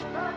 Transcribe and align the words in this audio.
Bye. 0.00 0.31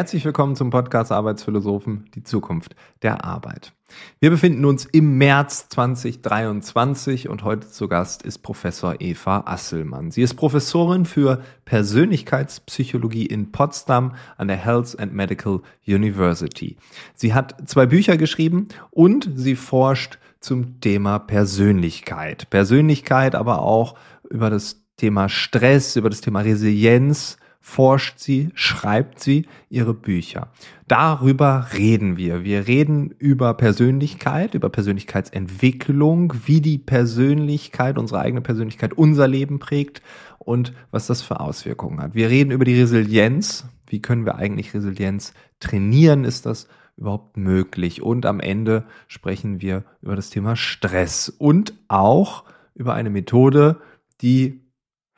Herzlich 0.00 0.24
willkommen 0.24 0.56
zum 0.56 0.70
Podcast 0.70 1.12
Arbeitsphilosophen, 1.12 2.06
die 2.14 2.22
Zukunft 2.22 2.74
der 3.02 3.22
Arbeit. 3.22 3.74
Wir 4.18 4.30
befinden 4.30 4.64
uns 4.64 4.86
im 4.86 5.18
März 5.18 5.68
2023 5.68 7.28
und 7.28 7.44
heute 7.44 7.68
zu 7.68 7.86
Gast 7.86 8.22
ist 8.22 8.38
Professor 8.38 8.98
Eva 8.98 9.42
Asselmann. 9.44 10.10
Sie 10.10 10.22
ist 10.22 10.36
Professorin 10.36 11.04
für 11.04 11.42
Persönlichkeitspsychologie 11.66 13.26
in 13.26 13.52
Potsdam 13.52 14.14
an 14.38 14.48
der 14.48 14.56
Health 14.56 14.98
and 14.98 15.12
Medical 15.12 15.60
University. 15.86 16.78
Sie 17.14 17.34
hat 17.34 17.68
zwei 17.68 17.84
Bücher 17.84 18.16
geschrieben 18.16 18.68
und 18.90 19.28
sie 19.34 19.54
forscht 19.54 20.18
zum 20.40 20.80
Thema 20.80 21.18
Persönlichkeit. 21.18 22.48
Persönlichkeit, 22.48 23.34
aber 23.34 23.60
auch 23.60 23.96
über 24.30 24.48
das 24.48 24.80
Thema 24.96 25.28
Stress, 25.28 25.96
über 25.96 26.08
das 26.08 26.22
Thema 26.22 26.40
Resilienz, 26.40 27.36
forscht 27.60 28.18
sie, 28.18 28.50
schreibt 28.54 29.20
sie 29.20 29.46
ihre 29.68 29.94
Bücher. 29.94 30.48
Darüber 30.88 31.68
reden 31.74 32.16
wir. 32.16 32.42
Wir 32.42 32.66
reden 32.66 33.10
über 33.18 33.54
Persönlichkeit, 33.54 34.54
über 34.54 34.70
Persönlichkeitsentwicklung, 34.70 36.32
wie 36.46 36.60
die 36.60 36.78
Persönlichkeit, 36.78 37.98
unsere 37.98 38.20
eigene 38.20 38.40
Persönlichkeit 38.40 38.94
unser 38.94 39.28
Leben 39.28 39.58
prägt 39.58 40.02
und 40.38 40.72
was 40.90 41.06
das 41.06 41.22
für 41.22 41.38
Auswirkungen 41.38 42.00
hat. 42.00 42.14
Wir 42.14 42.30
reden 42.30 42.50
über 42.50 42.64
die 42.64 42.80
Resilienz. 42.80 43.66
Wie 43.86 44.00
können 44.00 44.24
wir 44.24 44.36
eigentlich 44.36 44.72
Resilienz 44.72 45.34
trainieren? 45.60 46.24
Ist 46.24 46.46
das 46.46 46.66
überhaupt 46.96 47.36
möglich? 47.36 48.00
Und 48.00 48.24
am 48.24 48.40
Ende 48.40 48.84
sprechen 49.06 49.60
wir 49.60 49.84
über 50.00 50.16
das 50.16 50.30
Thema 50.30 50.56
Stress 50.56 51.28
und 51.28 51.74
auch 51.88 52.44
über 52.74 52.94
eine 52.94 53.10
Methode, 53.10 53.76
die 54.22 54.60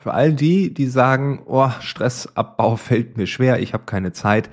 für 0.02 0.12
all 0.12 0.32
die, 0.32 0.74
die 0.74 0.86
sagen, 0.86 1.42
oh, 1.46 1.70
Stressabbau 1.80 2.76
fällt 2.76 3.16
mir 3.16 3.28
schwer, 3.28 3.60
ich 3.60 3.72
habe 3.72 3.84
keine 3.84 4.12
Zeit, 4.12 4.50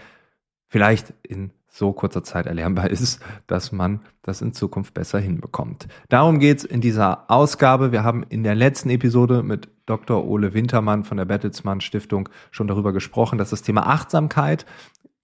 vielleicht 0.68 1.14
in 1.24 1.52
so 1.68 1.92
kurzer 1.92 2.24
Zeit 2.24 2.46
erlernbar 2.46 2.90
ist, 2.92 3.20
dass 3.48 3.72
man 3.72 4.02
das 4.22 4.42
in 4.42 4.54
Zukunft 4.54 4.94
besser 4.94 5.18
hinbekommt. 5.18 5.88
Darum 6.08 6.38
geht's 6.38 6.64
in 6.64 6.82
dieser 6.82 7.32
Ausgabe. 7.32 7.92
Wir 7.92 8.04
haben 8.04 8.24
in 8.30 8.44
der 8.44 8.54
letzten 8.54 8.92
Episode 8.92 9.42
mit 9.42 9.70
Dr. 9.88 10.24
Ole 10.24 10.54
Wintermann 10.54 11.04
von 11.04 11.18
der 11.18 11.26
Bertelsmann 11.26 11.82
Stiftung 11.82 12.30
schon 12.52 12.68
darüber 12.68 12.94
gesprochen, 12.94 13.40
dass 13.40 13.50
das 13.50 13.64
Thema 13.64 13.88
Achtsamkeit 13.88 14.68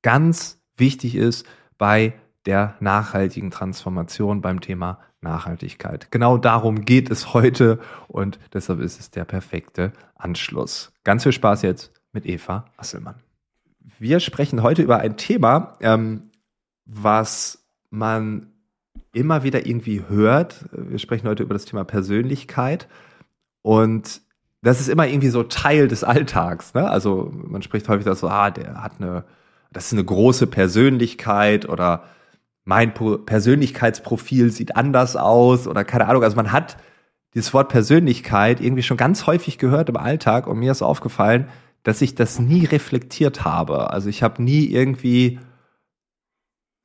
ganz 0.02 0.60
wichtig 0.76 1.14
ist 1.16 1.46
bei 1.78 2.14
der 2.46 2.76
nachhaltigen 2.80 3.52
Transformation 3.52 4.42
beim 4.42 4.62
Thema 4.62 5.00
Nachhaltigkeit. 5.22 6.12
Genau 6.12 6.38
darum 6.38 6.86
geht 6.86 7.10
es 7.10 7.34
heute 7.34 7.80
und 8.08 8.40
deshalb 8.54 8.80
ist 8.80 9.00
es 9.00 9.12
der 9.12 9.26
perfekte 9.26 9.92
Anschluss. 10.16 10.94
Ganz 11.04 11.24
viel 11.24 11.32
Spaß 11.32 11.64
jetzt 11.64 11.92
mit 12.12 12.26
Eva 12.26 12.66
Asselmann. 12.78 13.16
Wir 14.00 14.20
sprechen 14.20 14.62
heute 14.62 14.82
über 14.82 15.00
ein 15.00 15.18
Thema, 15.18 15.78
ähm, 15.82 16.30
was 16.86 17.66
man 17.90 18.52
immer 19.14 19.44
wieder 19.44 19.66
irgendwie 19.66 20.04
hört. 20.08 20.66
Wir 20.72 21.00
sprechen 21.00 21.28
heute 21.28 21.44
über 21.44 21.54
das 21.54 21.66
Thema 21.66 21.84
Persönlichkeit 21.84 22.88
und 23.62 24.22
das 24.62 24.80
ist 24.80 24.90
immer 24.90 25.08
irgendwie 25.08 25.30
so 25.30 25.44
Teil 25.44 25.88
des 25.88 26.04
Alltags. 26.04 26.74
Ne? 26.74 26.90
Also 26.90 27.32
man 27.34 27.62
spricht 27.62 27.88
häufig 27.88 28.12
so, 28.16 28.28
ah, 28.28 28.50
der 28.50 28.82
hat 28.82 28.94
eine, 29.00 29.24
das 29.72 29.88
ist 29.88 29.94
eine 29.94 30.04
große 30.04 30.48
Persönlichkeit 30.48 31.70
oder 31.70 32.04
mein 32.66 32.94
Persönlichkeitsprofil 32.94 34.52
sieht 34.52 34.76
anders 34.76 35.16
aus 35.16 35.68
oder 35.68 35.86
keine 35.86 36.08
Ahnung. 36.08 36.24
Also 36.24 36.36
man 36.36 36.52
hat 36.52 36.78
dieses 37.36 37.54
Wort 37.54 37.70
Persönlichkeit 37.70 38.60
irgendwie 38.60 38.84
schon 38.84 38.98
ganz 38.98 39.28
häufig 39.28 39.58
gehört 39.60 39.90
im 39.90 39.98
Alltag 39.98 40.48
und 40.48 40.58
mir 40.58 40.72
ist 40.72 40.82
aufgefallen, 40.82 41.48
dass 41.84 42.02
ich 42.02 42.16
das 42.16 42.40
nie 42.40 42.66
reflektiert 42.66 43.46
habe. 43.46 43.92
Also 43.92 44.10
ich 44.10 44.24
habe 44.24 44.42
nie 44.42 44.66
irgendwie 44.66 45.40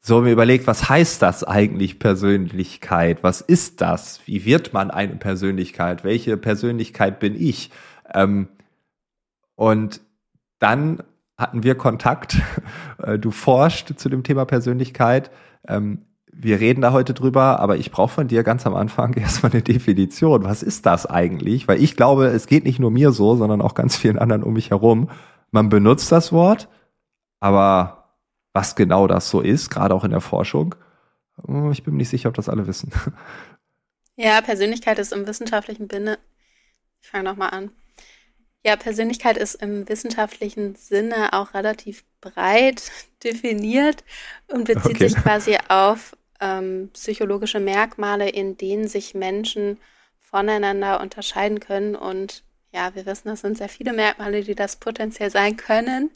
so 0.02 0.20
mir 0.20 0.32
überlegt, 0.32 0.66
was 0.66 0.88
heißt 0.88 1.22
das 1.22 1.44
eigentlich 1.44 1.98
Persönlichkeit? 1.98 3.22
Was 3.22 3.40
ist 3.40 3.80
das? 3.80 4.20
Wie 4.26 4.44
wird 4.44 4.72
man 4.72 4.90
eine 4.90 5.16
Persönlichkeit? 5.16 6.04
Welche 6.04 6.36
Persönlichkeit 6.36 7.20
bin 7.20 7.34
ich? 7.40 7.70
Ähm, 8.12 8.48
und 9.56 10.00
dann 10.58 11.02
hatten 11.36 11.62
wir 11.62 11.74
Kontakt. 11.74 12.36
Äh, 13.02 13.18
du 13.18 13.30
forscht 13.30 13.98
zu 13.98 14.10
dem 14.10 14.24
Thema 14.24 14.44
Persönlichkeit. 14.44 15.30
Ähm, 15.70 16.06
wir 16.32 16.60
reden 16.60 16.80
da 16.80 16.92
heute 16.92 17.12
drüber, 17.12 17.60
aber 17.60 17.76
ich 17.76 17.90
brauche 17.90 18.12
von 18.12 18.28
dir 18.28 18.42
ganz 18.42 18.66
am 18.66 18.74
Anfang 18.74 19.14
erstmal 19.16 19.52
eine 19.52 19.62
Definition. 19.62 20.44
Was 20.44 20.62
ist 20.62 20.86
das 20.86 21.06
eigentlich? 21.06 21.68
Weil 21.68 21.82
ich 21.82 21.96
glaube, 21.96 22.26
es 22.26 22.46
geht 22.46 22.64
nicht 22.64 22.78
nur 22.78 22.90
mir 22.90 23.12
so, 23.12 23.36
sondern 23.36 23.62
auch 23.62 23.74
ganz 23.74 23.96
vielen 23.96 24.18
anderen 24.18 24.42
um 24.42 24.54
mich 24.54 24.70
herum. 24.70 25.10
Man 25.50 25.68
benutzt 25.68 26.12
das 26.12 26.32
Wort, 26.32 26.68
aber 27.40 28.16
was 28.52 28.76
genau 28.76 29.06
das 29.06 29.30
so 29.30 29.40
ist, 29.40 29.70
gerade 29.70 29.94
auch 29.94 30.04
in 30.04 30.10
der 30.10 30.20
Forschung, 30.20 30.74
hm, 31.46 31.72
ich 31.72 31.82
bin 31.82 31.94
mir 31.94 31.98
nicht 31.98 32.08
sicher, 32.08 32.28
ob 32.28 32.34
das 32.34 32.48
alle 32.48 32.66
wissen. 32.66 32.92
Ja, 34.16 34.42
Persönlichkeit 34.42 34.98
ist 34.98 35.14
im 35.14 35.26
wissenschaftlichen 35.26 35.88
Sinne, 35.88 36.18
ich 37.00 37.08
fange 37.08 37.24
nochmal 37.24 37.54
an. 37.54 37.70
Ja, 38.62 38.76
Persönlichkeit 38.76 39.38
ist 39.38 39.54
im 39.54 39.88
wissenschaftlichen 39.88 40.74
Sinne 40.74 41.32
auch 41.32 41.54
relativ 41.54 42.04
breit 42.20 42.90
definiert 43.24 44.04
und 44.48 44.64
bezieht 44.64 44.96
okay. 44.96 45.08
sich 45.08 45.16
quasi 45.16 45.58
auf 45.68 46.16
ähm, 46.40 46.90
psychologische 46.92 47.60
Merkmale, 47.60 48.28
in 48.28 48.56
denen 48.56 48.88
sich 48.88 49.14
Menschen 49.14 49.78
voneinander 50.18 51.00
unterscheiden 51.00 51.60
können. 51.60 51.96
Und 51.96 52.44
ja, 52.72 52.94
wir 52.94 53.04
wissen, 53.06 53.28
das 53.28 53.40
sind 53.40 53.58
sehr 53.58 53.68
viele 53.68 53.92
Merkmale, 53.92 54.42
die 54.42 54.54
das 54.54 54.76
potenziell 54.76 55.30
sein 55.30 55.56
können. 55.56 56.10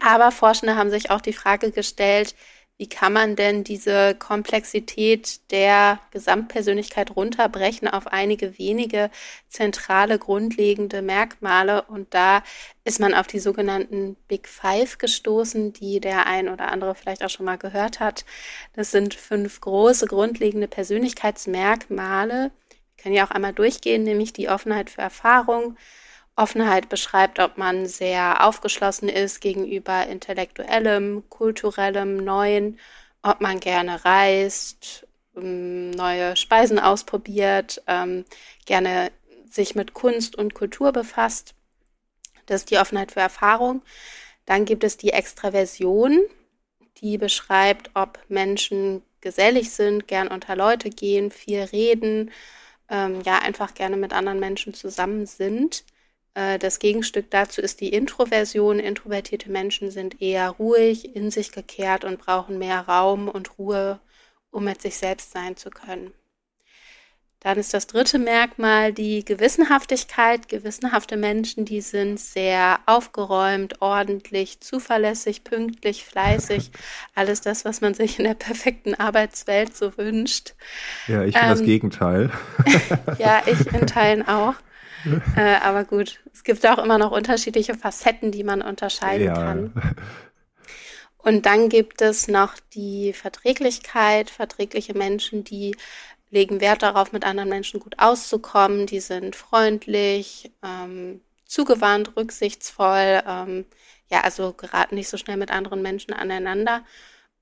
Aber 0.00 0.30
Forschende 0.32 0.76
haben 0.76 0.90
sich 0.90 1.10
auch 1.10 1.20
die 1.20 1.32
Frage 1.32 1.70
gestellt, 1.70 2.34
wie 2.76 2.88
kann 2.88 3.12
man 3.12 3.36
denn 3.36 3.62
diese 3.62 4.16
Komplexität 4.16 5.52
der 5.52 6.00
Gesamtpersönlichkeit 6.10 7.14
runterbrechen 7.14 7.86
auf 7.86 8.08
einige 8.08 8.58
wenige 8.58 9.10
zentrale, 9.48 10.18
grundlegende 10.18 11.00
Merkmale? 11.00 11.82
Und 11.82 12.12
da 12.14 12.42
ist 12.82 12.98
man 12.98 13.14
auf 13.14 13.28
die 13.28 13.38
sogenannten 13.38 14.16
Big 14.26 14.48
Five 14.48 14.98
gestoßen, 14.98 15.72
die 15.72 16.00
der 16.00 16.26
ein 16.26 16.48
oder 16.48 16.72
andere 16.72 16.96
vielleicht 16.96 17.22
auch 17.24 17.30
schon 17.30 17.46
mal 17.46 17.58
gehört 17.58 18.00
hat. 18.00 18.24
Das 18.72 18.90
sind 18.90 19.14
fünf 19.14 19.60
große, 19.60 20.06
grundlegende 20.06 20.66
Persönlichkeitsmerkmale. 20.66 22.50
Wir 22.96 23.02
können 23.02 23.14
ja 23.14 23.24
auch 23.24 23.30
einmal 23.30 23.52
durchgehen, 23.52 24.02
nämlich 24.02 24.32
die 24.32 24.48
Offenheit 24.48 24.90
für 24.90 25.02
Erfahrung, 25.02 25.76
Offenheit 26.36 26.88
beschreibt, 26.88 27.38
ob 27.38 27.58
man 27.58 27.86
sehr 27.86 28.44
aufgeschlossen 28.44 29.08
ist 29.08 29.40
gegenüber 29.40 30.06
intellektuellem, 30.06 31.24
kulturellem, 31.28 32.16
neuen, 32.16 32.78
ob 33.22 33.40
man 33.40 33.60
gerne 33.60 34.04
reist, 34.04 35.06
ähm, 35.36 35.90
neue 35.90 36.36
Speisen 36.36 36.78
ausprobiert, 36.78 37.82
ähm, 37.86 38.24
gerne 38.66 39.10
sich 39.50 39.74
mit 39.74 39.94
Kunst 39.94 40.36
und 40.36 40.54
Kultur 40.54 40.92
befasst. 40.92 41.54
Das 42.46 42.62
ist 42.62 42.70
die 42.70 42.78
Offenheit 42.78 43.12
für 43.12 43.20
Erfahrung. 43.20 43.82
Dann 44.46 44.64
gibt 44.64 44.84
es 44.84 44.96
die 44.96 45.10
Extraversion, 45.10 46.20
die 46.98 47.18
beschreibt, 47.18 47.90
ob 47.94 48.18
Menschen 48.28 49.02
gesellig 49.20 49.70
sind, 49.70 50.06
gern 50.06 50.28
unter 50.28 50.54
Leute 50.56 50.90
gehen, 50.90 51.30
viel 51.30 51.60
reden, 51.60 52.30
ähm, 52.90 53.22
ja, 53.22 53.38
einfach 53.38 53.74
gerne 53.74 53.96
mit 53.96 54.12
anderen 54.12 54.40
Menschen 54.40 54.74
zusammen 54.74 55.26
sind. 55.26 55.84
Äh, 56.34 56.58
das 56.58 56.78
Gegenstück 56.78 57.30
dazu 57.30 57.60
ist 57.60 57.80
die 57.80 57.90
Introversion. 57.90 58.78
Introvertierte 58.78 59.50
Menschen 59.50 59.90
sind 59.90 60.20
eher 60.20 60.50
ruhig, 60.50 61.14
in 61.16 61.30
sich 61.30 61.52
gekehrt 61.52 62.04
und 62.04 62.18
brauchen 62.18 62.58
mehr 62.58 62.80
Raum 62.80 63.28
und 63.28 63.58
Ruhe, 63.58 64.00
um 64.50 64.64
mit 64.64 64.82
sich 64.82 64.96
selbst 64.96 65.32
sein 65.32 65.56
zu 65.56 65.70
können. 65.70 66.12
Dann 67.44 67.58
ist 67.58 67.74
das 67.74 67.86
dritte 67.86 68.18
Merkmal 68.18 68.94
die 68.94 69.22
Gewissenhaftigkeit. 69.22 70.48
Gewissenhafte 70.48 71.18
Menschen, 71.18 71.66
die 71.66 71.82
sind 71.82 72.18
sehr 72.18 72.80
aufgeräumt, 72.86 73.82
ordentlich, 73.82 74.60
zuverlässig, 74.60 75.44
pünktlich, 75.44 76.06
fleißig. 76.06 76.70
Alles 77.14 77.42
das, 77.42 77.66
was 77.66 77.82
man 77.82 77.92
sich 77.92 78.18
in 78.18 78.24
der 78.24 78.32
perfekten 78.32 78.94
Arbeitswelt 78.94 79.76
so 79.76 79.98
wünscht. 79.98 80.54
Ja, 81.06 81.22
ich 81.22 81.34
bin 81.34 81.42
ähm, 81.42 81.50
das 81.50 81.62
Gegenteil. 81.62 82.30
ja, 83.18 83.42
ich 83.44 83.66
in 83.74 83.86
Teilen 83.86 84.26
auch. 84.26 84.54
Äh, 85.36 85.56
aber 85.62 85.84
gut, 85.84 86.20
es 86.32 86.44
gibt 86.44 86.66
auch 86.66 86.78
immer 86.78 86.98
noch 86.98 87.10
unterschiedliche 87.10 87.74
Facetten, 87.74 88.32
die 88.32 88.44
man 88.44 88.62
unterscheiden 88.62 89.26
ja. 89.26 89.34
kann. 89.34 89.72
Und 91.18 91.46
dann 91.46 91.70
gibt 91.70 92.02
es 92.02 92.28
noch 92.28 92.54
die 92.74 93.14
Verträglichkeit, 93.14 94.28
verträgliche 94.28 94.92
Menschen, 94.92 95.42
die 95.42 95.74
legen 96.30 96.60
Wert 96.60 96.82
darauf, 96.82 97.12
mit 97.12 97.24
anderen 97.24 97.48
Menschen 97.48 97.80
gut 97.80 97.94
auszukommen, 97.98 98.86
die 98.86 99.00
sind 99.00 99.34
freundlich, 99.34 100.52
ähm, 100.62 101.22
zugewandt, 101.46 102.16
rücksichtsvoll, 102.16 103.22
ähm, 103.26 103.64
ja, 104.10 104.20
also 104.20 104.52
geraten 104.52 104.96
nicht 104.96 105.08
so 105.08 105.16
schnell 105.16 105.36
mit 105.36 105.50
anderen 105.50 105.80
Menschen 105.80 106.12
aneinander. 106.12 106.84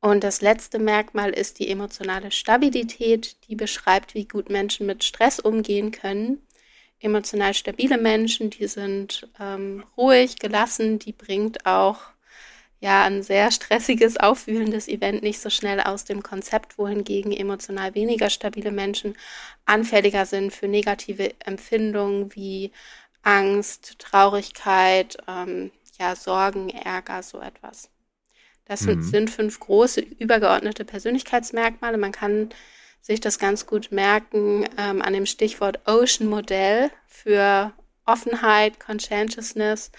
Und 0.01 0.25
das 0.25 0.43
letzte 0.43 0.79
Merkmal 0.79 1.31
ist 1.31 1.59
die 1.59 1.69
emotionale 1.69 2.31
Stabilität, 2.31 3.37
die 3.49 3.57
beschreibt, 3.57 4.15
wie 4.15 4.27
gut 4.27 4.51
Menschen 4.51 4.87
mit 4.87 5.05
Stress 5.05 5.39
umgehen 5.39 5.91
können. 5.93 6.47
Emotional 7.03 7.53
stabile 7.53 7.99
Menschen, 7.99 8.51
die 8.51 8.69
sind 8.69 9.29
ähm, 9.41 9.85
ruhig, 9.97 10.39
gelassen, 10.39 10.99
die 10.99 11.13
bringt 11.13 11.67
auch 11.67 11.99
ja 12.81 13.05
ein 13.05 13.23
sehr 13.23 13.51
stressiges, 13.51 14.17
aufwühlendes 14.17 14.89
Event 14.89 15.23
nicht 15.23 15.41
so 15.41 15.51
schnell 15.51 15.81
aus 15.81 16.05
dem 16.05 16.23
Konzept, 16.23 16.79
wohingegen 16.79 17.33
emotional 17.33 17.95
weniger 17.95 18.31
stabile 18.31 18.73
Menschen 18.73 19.15
anfälliger 19.67 20.27
sind 20.27 20.53
für 20.53 20.69
negative 20.69 21.33
Empfindungen 21.45 22.35
wie 22.35 22.73
Angst, 23.23 23.99
Traurigkeit, 23.99 25.17
ähm, 25.29 25.71
ja, 25.99 26.17
Sorgen, 26.17 26.71
Ärger, 26.71 27.23
so 27.23 27.41
etwas. 27.41 27.89
Das 28.65 28.83
mhm. 28.83 29.03
sind 29.03 29.31
fünf 29.31 29.61
große 29.61 30.01
übergeordnete 30.01 30.85
Persönlichkeitsmerkmale. 30.85 31.99
Man 31.99 32.13
kann 32.13 32.51
sich 33.03 33.21
das 33.21 33.39
ganz 33.39 33.67
gut 33.67 33.91
merken 33.91 34.65
ähm, 34.79 35.03
an 35.03 35.13
dem 35.13 35.27
Stichwort 35.27 35.81
Ocean 35.87 36.29
Modell 36.29 36.91
für 37.07 37.73
Offenheit, 38.07 38.81
Conscientiousness, 38.81 39.91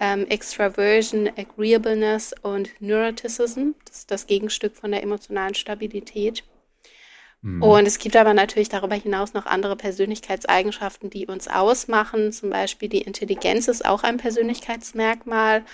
ähm, 0.00 0.26
Extraversion, 0.28 1.30
Agreeableness 1.36 2.34
und 2.42 2.70
Neuroticism. 2.80 3.72
Das 3.86 3.98
ist 3.98 4.10
das 4.10 4.26
Gegenstück 4.26 4.76
von 4.76 4.92
der 4.92 5.02
emotionalen 5.02 5.54
Stabilität. 5.54 6.44
Mhm. 7.42 7.62
Und 7.62 7.86
es 7.86 7.98
gibt 7.98 8.16
aber 8.16 8.34
natürlich 8.34 8.68
darüber 8.68 8.94
hinaus 8.94 9.34
noch 9.34 9.46
andere 9.46 9.76
Persönlichkeitseigenschaften, 9.76 11.10
die 11.10 11.26
uns 11.26 11.48
ausmachen. 11.48 12.32
Zum 12.32 12.50
Beispiel 12.50 12.88
die 12.88 13.02
Intelligenz 13.02 13.68
ist 13.68 13.84
auch 13.84 14.04
ein 14.04 14.16
Persönlichkeitsmerkmal 14.16 15.64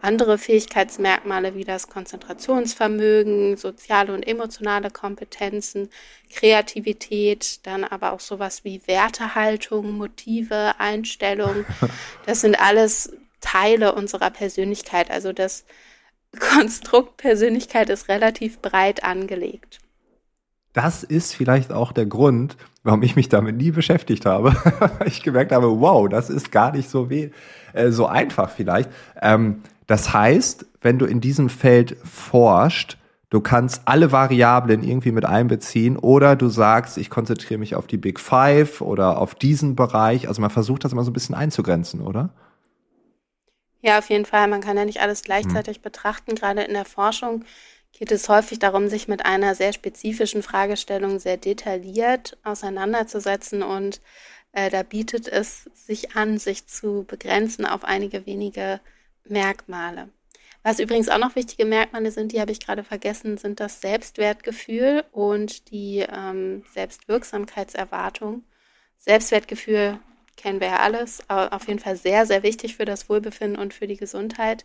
andere 0.00 0.38
Fähigkeitsmerkmale 0.38 1.54
wie 1.54 1.64
das 1.64 1.88
Konzentrationsvermögen, 1.88 3.56
soziale 3.56 4.14
und 4.14 4.26
emotionale 4.26 4.90
Kompetenzen, 4.90 5.90
Kreativität, 6.32 7.66
dann 7.66 7.84
aber 7.84 8.12
auch 8.12 8.20
sowas 8.20 8.64
wie 8.64 8.80
Wertehaltung, 8.86 9.96
Motive, 9.96 10.74
Einstellung. 10.78 11.64
Das 12.26 12.42
sind 12.42 12.60
alles 12.60 13.12
Teile 13.40 13.94
unserer 13.94 14.30
Persönlichkeit. 14.30 15.10
Also 15.10 15.32
das 15.32 15.64
Konstrukt 16.38 17.16
Persönlichkeit 17.16 17.88
ist 17.88 18.08
relativ 18.08 18.60
breit 18.60 19.02
angelegt. 19.02 19.78
Das 20.72 21.02
ist 21.02 21.34
vielleicht 21.34 21.72
auch 21.72 21.92
der 21.92 22.06
Grund, 22.06 22.56
warum 22.82 23.02
ich 23.02 23.16
mich 23.16 23.28
damit 23.28 23.56
nie 23.56 23.70
beschäftigt 23.70 24.26
habe. 24.26 24.54
ich 25.06 25.22
gemerkt 25.22 25.52
habe, 25.52 25.80
wow, 25.80 26.08
das 26.08 26.30
ist 26.30 26.52
gar 26.52 26.72
nicht 26.72 26.88
so 26.88 27.10
weh, 27.10 27.30
äh, 27.72 27.90
so 27.90 28.06
einfach 28.06 28.50
vielleicht. 28.50 28.90
Ähm, 29.20 29.62
das 29.86 30.12
heißt, 30.12 30.66
wenn 30.80 30.98
du 30.98 31.06
in 31.06 31.20
diesem 31.20 31.48
Feld 31.48 31.96
forscht, 32.04 32.98
du 33.30 33.40
kannst 33.40 33.82
alle 33.86 34.12
Variablen 34.12 34.82
irgendwie 34.82 35.12
mit 35.12 35.24
einbeziehen 35.24 35.96
oder 35.96 36.36
du 36.36 36.48
sagst, 36.48 36.98
ich 36.98 37.10
konzentriere 37.10 37.58
mich 37.58 37.74
auf 37.74 37.86
die 37.86 37.96
Big 37.96 38.20
Five 38.20 38.80
oder 38.80 39.18
auf 39.18 39.34
diesen 39.34 39.76
Bereich. 39.76 40.28
Also 40.28 40.40
man 40.40 40.50
versucht 40.50 40.84
das 40.84 40.92
immer 40.92 41.04
so 41.04 41.10
ein 41.10 41.14
bisschen 41.14 41.34
einzugrenzen, 41.34 42.00
oder? 42.00 42.30
Ja, 43.80 43.98
auf 43.98 44.10
jeden 44.10 44.24
Fall. 44.24 44.48
Man 44.48 44.60
kann 44.60 44.76
ja 44.76 44.84
nicht 44.84 45.00
alles 45.00 45.22
gleichzeitig 45.22 45.76
hm. 45.76 45.82
betrachten. 45.82 46.34
Gerade 46.34 46.62
in 46.62 46.74
der 46.74 46.84
Forschung 46.84 47.44
geht 47.98 48.12
es 48.12 48.28
häufig 48.28 48.60
darum, 48.60 48.88
sich 48.88 49.08
mit 49.08 49.26
einer 49.26 49.56
sehr 49.56 49.72
spezifischen 49.72 50.44
Fragestellung 50.44 51.18
sehr 51.18 51.36
detailliert 51.36 52.38
auseinanderzusetzen 52.44 53.62
und 53.64 54.00
äh, 54.52 54.70
da 54.70 54.84
bietet 54.84 55.26
es 55.26 55.64
sich 55.74 56.14
an, 56.14 56.38
sich 56.38 56.66
zu 56.66 57.04
begrenzen 57.08 57.66
auf 57.66 57.84
einige 57.84 58.24
wenige 58.24 58.80
Merkmale. 59.24 60.10
Was 60.62 60.78
übrigens 60.78 61.08
auch 61.08 61.18
noch 61.18 61.34
wichtige 61.34 61.64
Merkmale 61.64 62.12
sind, 62.12 62.32
die 62.32 62.40
habe 62.40 62.52
ich 62.52 62.60
gerade 62.60 62.84
vergessen, 62.84 63.36
sind 63.36 63.58
das 63.58 63.80
Selbstwertgefühl 63.80 65.04
und 65.10 65.70
die 65.70 66.06
ähm, 66.08 66.62
Selbstwirksamkeitserwartung. 66.72 68.44
Selbstwertgefühl 68.98 69.98
kennen 70.36 70.60
wir 70.60 70.68
ja 70.68 70.78
alles, 70.78 71.20
auf 71.28 71.66
jeden 71.66 71.80
Fall 71.80 71.96
sehr, 71.96 72.26
sehr 72.26 72.44
wichtig 72.44 72.76
für 72.76 72.84
das 72.84 73.08
Wohlbefinden 73.08 73.60
und 73.60 73.74
für 73.74 73.88
die 73.88 73.96
Gesundheit. 73.96 74.64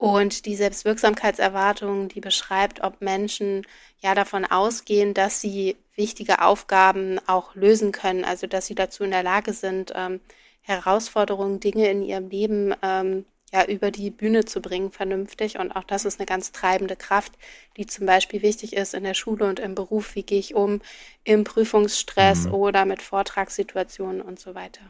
Und 0.00 0.46
die 0.46 0.56
Selbstwirksamkeitserwartung, 0.56 2.08
die 2.08 2.22
beschreibt, 2.22 2.82
ob 2.82 3.02
Menschen 3.02 3.66
ja 3.98 4.14
davon 4.14 4.46
ausgehen, 4.46 5.12
dass 5.12 5.42
sie 5.42 5.76
wichtige 5.94 6.40
Aufgaben 6.40 7.20
auch 7.26 7.54
lösen 7.54 7.92
können, 7.92 8.24
also 8.24 8.46
dass 8.46 8.64
sie 8.64 8.74
dazu 8.74 9.04
in 9.04 9.10
der 9.10 9.22
Lage 9.22 9.52
sind, 9.52 9.92
ähm, 9.94 10.20
Herausforderungen, 10.62 11.60
Dinge 11.60 11.90
in 11.90 12.02
ihrem 12.02 12.30
Leben 12.30 12.74
ähm, 12.82 13.26
ja 13.52 13.66
über 13.66 13.90
die 13.90 14.08
Bühne 14.08 14.46
zu 14.46 14.62
bringen, 14.62 14.90
vernünftig. 14.90 15.58
Und 15.58 15.70
auch 15.70 15.84
das 15.84 16.06
ist 16.06 16.18
eine 16.18 16.24
ganz 16.24 16.50
treibende 16.50 16.96
Kraft, 16.96 17.34
die 17.76 17.84
zum 17.84 18.06
Beispiel 18.06 18.40
wichtig 18.40 18.72
ist 18.72 18.94
in 18.94 19.04
der 19.04 19.12
Schule 19.12 19.44
und 19.44 19.60
im 19.60 19.74
Beruf. 19.74 20.14
Wie 20.14 20.22
gehe 20.22 20.38
ich 20.38 20.54
um 20.54 20.80
im 21.24 21.44
Prüfungsstress 21.44 22.46
mhm. 22.46 22.54
oder 22.54 22.86
mit 22.86 23.02
Vortragssituationen 23.02 24.22
und 24.22 24.40
so 24.40 24.54
weiter. 24.54 24.80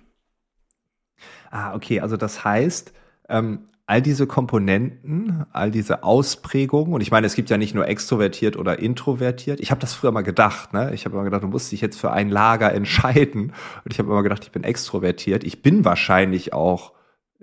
Ah, 1.50 1.74
okay. 1.74 1.98
Also 1.98 2.16
das 2.16 2.44
heißt, 2.44 2.92
ähm, 3.28 3.66
all 3.90 4.00
diese 4.00 4.28
Komponenten, 4.28 5.46
all 5.50 5.72
diese 5.72 6.04
Ausprägungen, 6.04 6.94
und 6.94 7.00
ich 7.00 7.10
meine, 7.10 7.26
es 7.26 7.34
gibt 7.34 7.50
ja 7.50 7.58
nicht 7.58 7.74
nur 7.74 7.88
extrovertiert 7.88 8.56
oder 8.56 8.78
introvertiert. 8.78 9.58
Ich 9.58 9.72
habe 9.72 9.80
das 9.80 9.94
früher 9.94 10.12
mal 10.12 10.22
gedacht, 10.22 10.72
ne? 10.72 10.94
Ich 10.94 11.04
habe 11.04 11.16
immer 11.16 11.24
gedacht, 11.24 11.42
du 11.42 11.48
musst 11.48 11.72
dich 11.72 11.80
jetzt 11.80 11.98
für 11.98 12.12
ein 12.12 12.30
Lager 12.30 12.72
entscheiden. 12.72 13.52
Und 13.84 13.92
ich 13.92 13.98
habe 13.98 14.08
immer 14.08 14.22
gedacht, 14.22 14.44
ich 14.44 14.52
bin 14.52 14.62
extrovertiert. 14.62 15.42
Ich 15.42 15.62
bin 15.62 15.84
wahrscheinlich 15.84 16.52
auch 16.52 16.92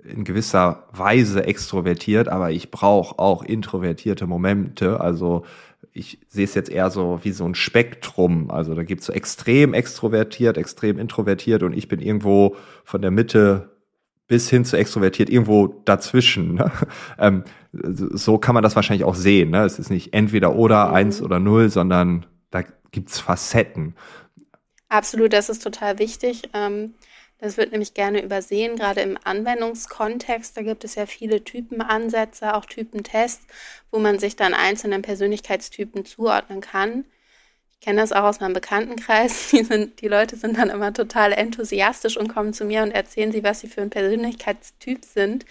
in 0.02 0.24
gewisser 0.24 0.84
Weise 0.90 1.44
extrovertiert, 1.44 2.28
aber 2.28 2.50
ich 2.50 2.70
brauche 2.70 3.18
auch 3.18 3.42
introvertierte 3.42 4.26
Momente. 4.26 5.00
Also 5.00 5.44
ich 5.92 6.18
sehe 6.28 6.44
es 6.44 6.54
jetzt 6.54 6.70
eher 6.70 6.88
so 6.88 7.20
wie 7.24 7.32
so 7.32 7.44
ein 7.44 7.56
Spektrum. 7.56 8.50
Also 8.50 8.74
da 8.74 8.84
gibt's 8.84 9.04
so 9.04 9.12
extrem 9.12 9.74
extrovertiert, 9.74 10.56
extrem 10.56 10.98
introvertiert 10.98 11.62
und 11.62 11.76
ich 11.76 11.88
bin 11.88 12.00
irgendwo 12.00 12.56
von 12.84 13.02
der 13.02 13.10
Mitte 13.10 13.77
bis 14.28 14.48
hin 14.48 14.64
zu 14.64 14.76
extrovertiert, 14.76 15.30
irgendwo 15.30 15.66
dazwischen. 15.84 16.54
Ne? 16.54 16.70
Ähm, 17.18 17.42
so 17.72 18.38
kann 18.38 18.54
man 18.54 18.62
das 18.62 18.76
wahrscheinlich 18.76 19.04
auch 19.04 19.16
sehen. 19.16 19.50
Ne? 19.50 19.64
Es 19.64 19.78
ist 19.78 19.90
nicht 19.90 20.14
entweder 20.14 20.54
oder 20.54 20.88
mhm. 20.88 20.94
eins 20.94 21.22
oder 21.22 21.40
null, 21.40 21.68
sondern 21.68 22.26
da 22.50 22.62
gibt's 22.92 23.18
Facetten. 23.18 23.94
Absolut, 24.88 25.32
das 25.32 25.48
ist 25.48 25.62
total 25.62 25.98
wichtig. 25.98 26.42
Ähm 26.54 26.94
das 27.40 27.56
wird 27.56 27.70
nämlich 27.70 27.94
gerne 27.94 28.22
übersehen, 28.22 28.76
gerade 28.76 29.00
im 29.00 29.16
Anwendungskontext. 29.22 30.56
Da 30.56 30.62
gibt 30.62 30.82
es 30.82 30.96
ja 30.96 31.06
viele 31.06 31.44
Typenansätze, 31.44 32.54
auch 32.54 32.64
Typentests, 32.64 33.46
wo 33.92 34.00
man 34.00 34.18
sich 34.18 34.34
dann 34.34 34.54
einzelnen 34.54 35.02
Persönlichkeitstypen 35.02 36.04
zuordnen 36.04 36.60
kann. 36.60 37.04
Ich 37.80 37.86
kenne 37.86 38.00
das 38.00 38.12
auch 38.12 38.24
aus 38.24 38.40
meinem 38.40 38.54
Bekanntenkreis. 38.54 39.50
Die, 39.52 39.62
sind, 39.62 40.00
die 40.00 40.08
Leute 40.08 40.36
sind 40.36 40.58
dann 40.58 40.68
immer 40.68 40.92
total 40.92 41.32
enthusiastisch 41.32 42.16
und 42.16 42.26
kommen 42.28 42.52
zu 42.52 42.64
mir 42.64 42.82
und 42.82 42.90
erzählen 42.90 43.30
sie, 43.30 43.44
was 43.44 43.60
sie 43.60 43.68
für 43.68 43.82
ein 43.82 43.90
Persönlichkeitstyp 43.90 45.04
sind. 45.04 45.44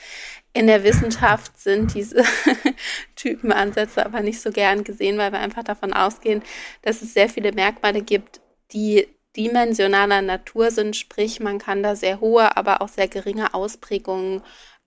In 0.54 0.68
der 0.68 0.84
Wissenschaft 0.84 1.58
sind 1.60 1.94
diese 1.94 2.24
Typenansätze 3.16 4.06
aber 4.06 4.22
nicht 4.22 4.42
so 4.42 4.52
gern 4.52 4.84
gesehen, 4.84 5.18
weil 5.18 5.32
wir 5.32 5.40
einfach 5.40 5.64
davon 5.64 5.94
ausgehen, 5.94 6.44
dass 6.82 7.02
es 7.02 7.14
sehr 7.14 7.30
viele 7.30 7.54
Merkmale 7.54 8.02
gibt, 8.02 8.42
die 8.74 9.08
dimensionaler 9.38 10.22
Natur 10.22 10.72
sind, 10.72 10.96
sprich 10.98 11.40
man 11.40 11.60
kann 11.60 11.82
da 11.84 11.96
sehr 11.96 12.20
hohe, 12.20 12.58
aber 12.58 12.82
auch 12.82 12.90
sehr 12.90 13.08
geringe 13.08 13.54
Ausprägungen 13.54 14.44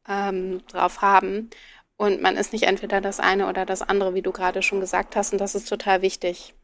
ähm, 0.08 0.60
drauf 0.66 1.00
haben. 1.02 1.48
Und 1.96 2.20
man 2.22 2.36
ist 2.36 2.52
nicht 2.52 2.64
entweder 2.64 3.00
das 3.00 3.20
eine 3.20 3.48
oder 3.48 3.64
das 3.66 3.80
andere, 3.82 4.14
wie 4.14 4.22
du 4.22 4.32
gerade 4.32 4.62
schon 4.62 4.80
gesagt 4.80 5.16
hast, 5.16 5.32
und 5.32 5.40
das 5.40 5.54
ist 5.54 5.68
total 5.68 6.02
wichtig. 6.02 6.54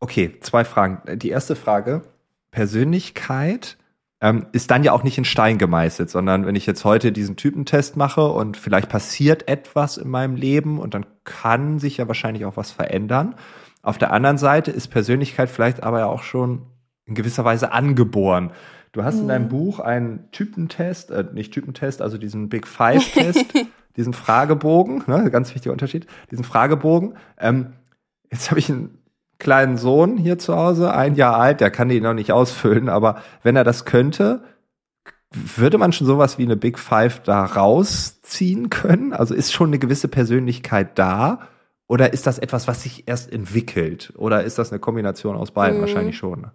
Okay, 0.00 0.36
zwei 0.40 0.64
Fragen. 0.64 1.18
Die 1.18 1.30
erste 1.30 1.56
Frage, 1.56 2.02
Persönlichkeit 2.50 3.76
ähm, 4.20 4.46
ist 4.52 4.70
dann 4.70 4.84
ja 4.84 4.92
auch 4.92 5.02
nicht 5.02 5.18
in 5.18 5.24
Stein 5.24 5.58
gemeißelt, 5.58 6.10
sondern 6.10 6.46
wenn 6.46 6.54
ich 6.54 6.66
jetzt 6.66 6.84
heute 6.84 7.12
diesen 7.12 7.36
Typentest 7.36 7.96
mache 7.96 8.26
und 8.28 8.56
vielleicht 8.56 8.88
passiert 8.88 9.48
etwas 9.48 9.98
in 9.98 10.08
meinem 10.08 10.36
Leben 10.36 10.78
und 10.78 10.94
dann 10.94 11.06
kann 11.24 11.78
sich 11.78 11.98
ja 11.98 12.08
wahrscheinlich 12.08 12.44
auch 12.44 12.56
was 12.56 12.70
verändern. 12.70 13.34
Auf 13.82 13.98
der 13.98 14.12
anderen 14.12 14.38
Seite 14.38 14.70
ist 14.70 14.88
Persönlichkeit 14.88 15.50
vielleicht 15.50 15.82
aber 15.82 16.00
ja 16.00 16.06
auch 16.06 16.22
schon 16.22 16.62
in 17.04 17.14
gewisser 17.14 17.44
Weise 17.44 17.72
angeboren. 17.72 18.52
Du 18.92 19.04
hast 19.04 19.16
mhm. 19.16 19.22
in 19.22 19.28
deinem 19.28 19.44
mhm. 19.44 19.50
Buch 19.50 19.80
einen 19.80 20.30
Typentest, 20.32 21.10
äh, 21.10 21.24
nicht 21.32 21.52
Typentest, 21.52 22.02
also 22.02 22.18
diesen 22.18 22.48
Big 22.48 22.66
Five-Test, 22.66 23.44
diesen 23.96 24.12
Fragebogen, 24.12 25.04
ne, 25.06 25.30
ganz 25.30 25.54
wichtiger 25.54 25.72
Unterschied, 25.72 26.06
diesen 26.30 26.44
Fragebogen. 26.44 27.14
Ähm, 27.38 27.74
jetzt 28.30 28.50
habe 28.50 28.58
ich 28.58 28.70
einen 28.70 28.98
kleinen 29.38 29.76
Sohn 29.76 30.16
hier 30.16 30.38
zu 30.38 30.56
Hause, 30.56 30.92
ein 30.94 31.14
Jahr 31.14 31.36
alt, 31.36 31.60
der 31.60 31.70
kann 31.70 31.88
den 31.88 32.02
noch 32.02 32.14
nicht 32.14 32.32
ausfüllen, 32.32 32.88
aber 32.88 33.22
wenn 33.42 33.56
er 33.56 33.64
das 33.64 33.84
könnte, 33.84 34.42
würde 35.32 35.78
man 35.78 35.92
schon 35.92 36.06
sowas 36.06 36.38
wie 36.38 36.44
eine 36.44 36.56
Big 36.56 36.78
Five 36.78 37.22
da 37.22 37.44
rausziehen 37.44 38.70
können? 38.70 39.12
Also 39.12 39.34
ist 39.34 39.52
schon 39.52 39.68
eine 39.68 39.78
gewisse 39.78 40.08
Persönlichkeit 40.08 40.98
da? 40.98 41.48
Oder 41.88 42.12
ist 42.12 42.26
das 42.26 42.38
etwas, 42.38 42.66
was 42.66 42.82
sich 42.82 43.06
erst 43.06 43.32
entwickelt? 43.32 44.12
Oder 44.16 44.44
ist 44.44 44.58
das 44.58 44.72
eine 44.72 44.80
Kombination 44.80 45.36
aus 45.36 45.50
beiden? 45.50 45.78
Mhm. 45.78 45.82
Wahrscheinlich 45.82 46.16
schon. 46.16 46.40
Ne? 46.42 46.52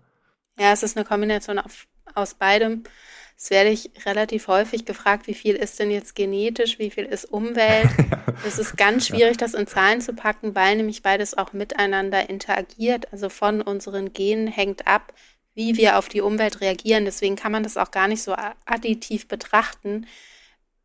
Ja, 0.59 0.71
es 0.71 0.83
ist 0.83 0.97
eine 0.97 1.05
Kombination 1.05 1.59
auf, 1.59 1.87
aus 2.15 2.33
beidem. 2.33 2.83
Das 3.41 3.49
werde 3.49 3.71
ich 3.71 3.89
relativ 4.05 4.47
häufig 4.47 4.85
gefragt, 4.85 5.25
wie 5.25 5.33
viel 5.33 5.55
ist 5.55 5.79
denn 5.79 5.89
jetzt 5.89 6.13
genetisch, 6.13 6.77
wie 6.77 6.91
viel 6.91 7.05
ist 7.05 7.25
Umwelt. 7.25 7.89
Es 8.45 8.57
ist 8.57 8.75
ganz 8.75 9.07
schwierig, 9.07 9.37
das 9.37 9.53
in 9.53 9.67
Zahlen 9.67 10.01
zu 10.01 10.13
packen, 10.13 10.55
weil 10.55 10.75
nämlich 10.75 11.03
beides 11.03 11.37
auch 11.37 11.53
miteinander 11.53 12.27
interagiert. 12.29 13.11
Also 13.11 13.29
von 13.29 13.61
unseren 13.61 14.13
Genen 14.13 14.47
hängt 14.47 14.87
ab, 14.87 15.13
wie 15.53 15.75
wir 15.77 15.99
auf 15.99 16.07
die 16.07 16.21
Umwelt 16.21 16.59
reagieren. 16.61 17.05
Deswegen 17.05 17.35
kann 17.35 17.51
man 17.51 17.61
das 17.61 17.77
auch 17.77 17.91
gar 17.91 18.07
nicht 18.07 18.23
so 18.23 18.35
additiv 18.65 19.27
betrachten. 19.27 20.07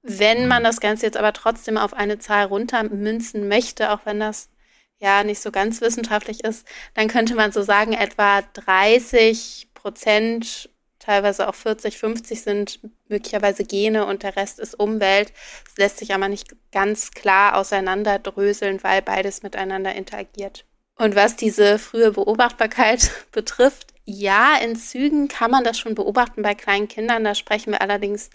Wenn 0.02 0.48
man 0.48 0.64
das 0.64 0.80
Ganze 0.80 1.06
jetzt 1.06 1.16
aber 1.16 1.32
trotzdem 1.32 1.78
auf 1.78 1.94
eine 1.94 2.18
Zahl 2.18 2.46
runtermünzen 2.46 3.48
möchte, 3.48 3.90
auch 3.90 4.00
wenn 4.04 4.20
das 4.20 4.50
ja 4.98 5.24
nicht 5.24 5.40
so 5.40 5.50
ganz 5.50 5.80
wissenschaftlich 5.80 6.44
ist, 6.44 6.66
dann 6.94 7.08
könnte 7.08 7.34
man 7.34 7.52
so 7.52 7.62
sagen, 7.62 7.92
etwa 7.92 8.42
30 8.54 9.68
Prozent 9.74 10.68
teilweise 11.06 11.48
auch 11.48 11.54
40, 11.54 11.98
50 11.98 12.42
sind 12.42 12.80
möglicherweise 13.08 13.64
Gene 13.64 14.06
und 14.06 14.24
der 14.24 14.36
Rest 14.36 14.58
ist 14.58 14.78
Umwelt. 14.78 15.32
Es 15.68 15.78
lässt 15.78 15.98
sich 15.98 16.12
aber 16.14 16.28
nicht 16.28 16.54
ganz 16.72 17.12
klar 17.12 17.56
auseinanderdröseln, 17.56 18.82
weil 18.82 19.02
beides 19.02 19.42
miteinander 19.42 19.94
interagiert. 19.94 20.64
Und 20.98 21.14
was 21.14 21.36
diese 21.36 21.78
frühe 21.78 22.10
Beobachtbarkeit 22.12 23.10
betrifft, 23.32 23.94
ja, 24.04 24.56
in 24.56 24.76
Zügen 24.76 25.28
kann 25.28 25.50
man 25.50 25.64
das 25.64 25.78
schon 25.78 25.94
beobachten 25.94 26.42
bei 26.42 26.54
kleinen 26.54 26.88
Kindern. 26.88 27.24
Da 27.24 27.34
sprechen 27.34 27.72
wir 27.72 27.80
allerdings 27.80 28.30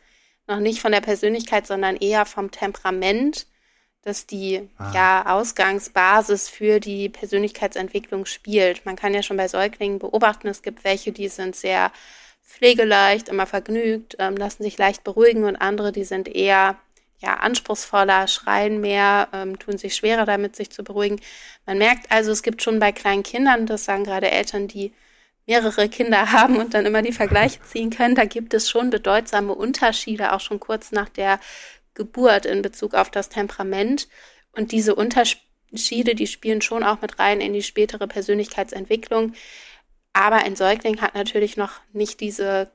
noch 0.48 0.60
nicht 0.60 0.82
von 0.82 0.92
der 0.92 1.02
Persönlichkeit, 1.02 1.68
sondern 1.68 1.96
eher 1.96 2.26
vom 2.26 2.52
Temperament, 2.52 3.48
das 4.02 4.28
die 4.28 4.70
ah. 4.78 4.92
ja, 4.94 5.26
Ausgangsbasis 5.28 6.50
für 6.50 6.80
die 6.80 7.10
Persönlichkeitsentwicklung 7.10 8.26
spielt. 8.26 8.86
Man 8.86 8.96
kann 8.96 9.14
ja 9.14 9.24
schon 9.24 9.38
bei 9.38 9.48
Säuglingen 9.48 10.00
beobachten, 10.00 10.48
es 10.48 10.62
gibt 10.62 10.84
welche, 10.84 11.12
die 11.12 11.28
sind 11.28 11.56
sehr 11.56 11.92
pflegeleicht, 12.52 13.30
immer 13.30 13.46
vergnügt, 13.46 14.16
ähm, 14.20 14.36
lassen 14.36 14.64
sich 14.64 14.78
leicht 14.78 15.04
beruhigen 15.04 15.44
und 15.44 15.56
andere, 15.56 15.92
die 15.92 16.04
sind 16.04 16.28
eher 16.28 16.78
ja, 17.22 17.36
anspruchsvoller, 17.36 18.28
schreien 18.28 18.82
mehr, 18.82 19.30
ähm, 19.34 19.60
tun 19.60 19.78
sich 19.78 19.96
schwerer 19.96 20.26
damit, 20.26 20.56
sich 20.56 20.72
zu 20.72 20.84
beruhigen. 20.84 21.20
Man 21.66 21.78
merkt 21.78 22.12
also, 22.12 22.32
es 22.32 22.42
gibt 22.42 22.64
schon 22.64 22.80
bei 22.80 22.92
kleinen 22.92 23.24
Kindern, 23.24 23.68
das 23.68 23.86
sagen 23.86 24.04
gerade 24.04 24.32
Eltern, 24.32 24.68
die 24.68 24.92
mehrere 25.46 25.88
Kinder 25.90 26.32
haben 26.32 26.58
und 26.58 26.74
dann 26.74 26.86
immer 26.86 27.02
die 27.02 27.12
Vergleiche 27.12 27.62
ziehen 27.64 27.92
können, 27.92 28.16
da 28.16 28.26
gibt 28.26 28.54
es 28.54 28.70
schon 28.70 28.90
bedeutsame 28.90 29.54
Unterschiede, 29.54 30.34
auch 30.34 30.40
schon 30.40 30.60
kurz 30.60 30.92
nach 30.92 31.10
der 31.10 31.40
Geburt 31.94 32.46
in 32.46 32.62
Bezug 32.62 32.94
auf 32.94 33.12
das 33.12 33.30
Temperament. 33.30 34.08
Und 34.54 34.72
diese 34.72 34.96
Unterschiede, 34.96 36.16
die 36.16 36.28
spielen 36.28 36.62
schon 36.62 36.84
auch 36.84 37.02
mit 37.02 37.20
rein 37.20 37.42
in 37.42 37.54
die 37.54 37.64
spätere 37.64 38.08
Persönlichkeitsentwicklung. 38.08 39.34
Aber 40.14 40.38
ein 40.38 40.56
Säugling 40.56 41.02
hat 41.02 41.16
natürlich 41.16 41.58
noch 41.58 41.72
nicht 41.94 42.20
diese 42.20 42.72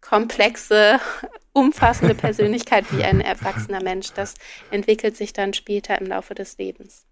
komplexe, 0.00 1.00
umfassende 1.52 2.14
Persönlichkeit 2.14 2.84
wie 2.92 3.02
ein 3.02 3.20
erwachsener 3.20 3.82
Mensch. 3.82 4.12
Das 4.12 4.34
entwickelt 4.70 5.16
sich 5.16 5.32
dann 5.32 5.52
später 5.54 6.00
im 6.00 6.06
Laufe 6.06 6.34
des 6.34 6.58
Lebens. 6.58 7.06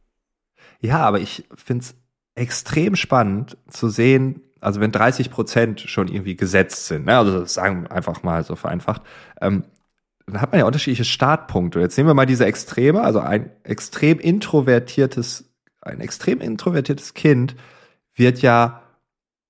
Ja, 0.81 0.99
aber 0.99 1.21
ich 1.21 1.45
finde 1.55 1.85
es 1.85 1.95
extrem 2.35 2.97
spannend 2.97 3.57
zu 3.69 3.89
sehen, 3.89 4.43
also 4.61 4.81
wenn 4.81 4.93
30 4.93 5.31
Prozent 5.31 5.81
schon 5.81 6.09
irgendwie 6.09 6.37
gesetzt 6.37 6.87
sind, 6.87 7.07
ne, 7.07 7.17
also 7.19 7.45
sagen 7.45 7.83
wir 7.83 7.93
einfach 7.93 8.23
mal 8.23 8.45
so 8.45 8.57
vereinfacht, 8.57 9.03
ähm, 9.41 9.65
dann 10.27 10.41
hat 10.41 10.53
man 10.53 10.61
ja 10.61 10.67
unterschiedliche 10.67 11.05
Startpunkte. 11.05 11.81
Jetzt 11.81 11.99
nehmen 11.99 12.09
wir 12.09 12.15
mal 12.15 12.25
diese 12.25 12.47
Extreme, 12.47 13.03
also 13.03 13.21
ein 13.21 13.51
extrem 13.63 14.19
introvertiertes, 14.19 15.53
ein 15.83 16.01
extrem 16.01 16.41
introvertiertes 16.41 17.13
Kind 17.13 17.57
wird 18.15 18.41
ja 18.41 18.84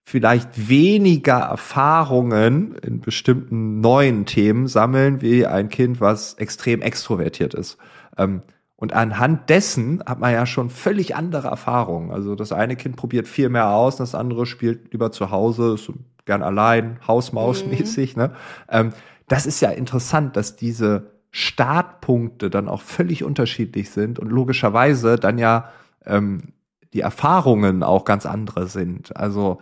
vielleicht 0.04 0.68
weniger 0.68 1.38
Erfahrungen 1.38 2.76
in 2.76 3.00
bestimmten 3.00 3.80
neuen 3.80 4.26
Themen 4.26 4.66
sammeln 4.68 5.23
wie 5.23 5.46
ein 5.46 5.70
Kind, 5.70 6.00
was 6.00 6.34
extrem 6.34 6.82
extrovertiert 6.82 7.54
ist. 7.54 7.78
Ähm, 8.18 8.42
und 8.76 8.92
anhand 8.92 9.49
dessen 9.49 10.02
hat 10.04 10.20
man 10.20 10.32
ja 10.32 10.44
schon 10.44 10.68
völlig 10.68 11.16
andere 11.16 11.49
Erfahrungen. 11.49 12.11
Also 12.11 12.34
das 12.34 12.52
eine 12.52 12.76
Kind 12.76 12.96
probiert 12.96 13.26
viel 13.26 13.49
mehr 13.49 13.70
aus, 13.70 13.96
das 13.96 14.14
andere 14.14 14.44
spielt 14.44 14.92
lieber 14.92 15.11
zu 15.11 15.30
Hause, 15.30 15.75
ist 15.75 15.90
gern 16.26 16.42
allein, 16.42 16.99
Hausmaus-mäßig. 17.06 18.16
Mhm. 18.16 18.23
Ne? 18.23 18.30
Ähm, 18.68 18.92
das 19.28 19.46
ist 19.46 19.61
ja 19.61 19.70
interessant, 19.70 20.37
dass 20.37 20.56
diese 20.56 21.12
Startpunkte 21.30 22.50
dann 22.50 22.68
auch 22.68 22.82
völlig 22.82 23.25
unterschiedlich 23.25 23.90
sind 23.90 24.18
und 24.18 24.30
logischerweise 24.30 25.16
dann 25.16 25.38
ja 25.38 25.70
ähm, 26.04 26.52
die 26.92 27.00
Erfahrungen 27.00 27.82
auch 27.82 28.04
ganz 28.04 28.26
andere 28.26 28.68
sind. 28.68 29.16
Also 29.16 29.61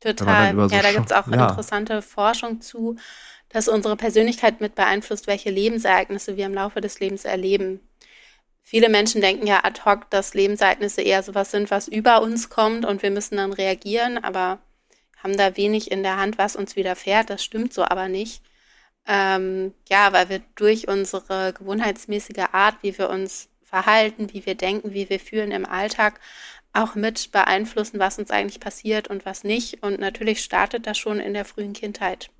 Total. 0.00 0.54
So 0.54 0.74
ja, 0.74 0.82
da 0.82 0.92
gibt 0.92 1.06
es 1.06 1.12
auch 1.12 1.26
ja. 1.28 1.48
interessante 1.48 2.02
Forschung 2.02 2.60
zu, 2.60 2.96
dass 3.48 3.68
unsere 3.68 3.96
Persönlichkeit 3.96 4.60
mit 4.60 4.74
beeinflusst, 4.74 5.26
welche 5.26 5.50
Lebensereignisse 5.50 6.36
wir 6.36 6.46
im 6.46 6.54
Laufe 6.54 6.80
des 6.80 7.00
Lebens 7.00 7.24
erleben. 7.24 7.80
Viele 8.62 8.88
Menschen 8.88 9.20
denken 9.20 9.46
ja 9.46 9.64
ad 9.64 9.82
hoc, 9.84 10.10
dass 10.10 10.34
Lebensereignisse 10.34 11.00
eher 11.00 11.22
sowas 11.22 11.52
sind, 11.52 11.70
was 11.70 11.86
über 11.86 12.20
uns 12.20 12.48
kommt 12.48 12.84
und 12.84 13.02
wir 13.02 13.12
müssen 13.12 13.36
dann 13.36 13.52
reagieren, 13.52 14.18
aber 14.22 14.58
haben 15.22 15.36
da 15.36 15.56
wenig 15.56 15.90
in 15.90 16.02
der 16.02 16.16
Hand, 16.16 16.36
was 16.36 16.56
uns 16.56 16.76
widerfährt. 16.76 17.30
Das 17.30 17.44
stimmt 17.44 17.72
so 17.72 17.84
aber 17.84 18.08
nicht. 18.08 18.42
Ähm, 19.06 19.72
ja, 19.88 20.12
weil 20.12 20.28
wir 20.28 20.40
durch 20.56 20.88
unsere 20.88 21.52
gewohnheitsmäßige 21.52 22.46
Art, 22.52 22.76
wie 22.82 22.98
wir 22.98 23.08
uns 23.08 23.48
verhalten, 23.62 24.32
wie 24.32 24.44
wir 24.46 24.56
denken, 24.56 24.92
wie 24.92 25.08
wir 25.08 25.20
fühlen 25.20 25.52
im 25.52 25.64
Alltag, 25.66 26.20
auch 26.76 26.94
mit 26.94 27.32
beeinflussen, 27.32 27.98
was 27.98 28.18
uns 28.18 28.30
eigentlich 28.30 28.60
passiert 28.60 29.08
und 29.08 29.26
was 29.26 29.44
nicht. 29.44 29.82
Und 29.82 29.98
natürlich 30.00 30.42
startet 30.42 30.86
das 30.86 30.98
schon 30.98 31.20
in 31.20 31.34
der 31.34 31.44
frühen 31.44 31.72
Kindheit. 31.72 32.30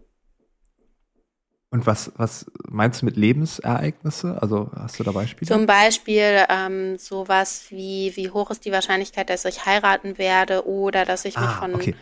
Und 1.71 1.85
was, 1.87 2.12
was 2.16 2.47
meinst 2.69 3.02
du 3.02 3.07
mit 3.07 3.16
Lebensereignisse? 3.16 4.38
Also 4.40 4.71
hast 4.76 4.99
du 4.99 5.05
da 5.05 5.11
Beispiele? 5.11 5.50
Zum 5.50 5.66
Beispiel 5.66 6.45
ähm, 6.49 6.97
sowas 6.97 7.66
wie, 7.71 8.12
wie 8.14 8.31
hoch 8.31 8.50
ist 8.50 8.64
die 8.64 8.73
Wahrscheinlichkeit, 8.73 9.28
dass 9.31 9.45
ich 9.45 9.66
heiraten 9.66 10.16
werde 10.16 10.66
oder 10.66 11.05
dass 11.05 11.25
ich 11.25 11.37
mich 11.37 11.49
ah, 11.49 11.59
von 11.59 11.75
okay. 11.75 11.95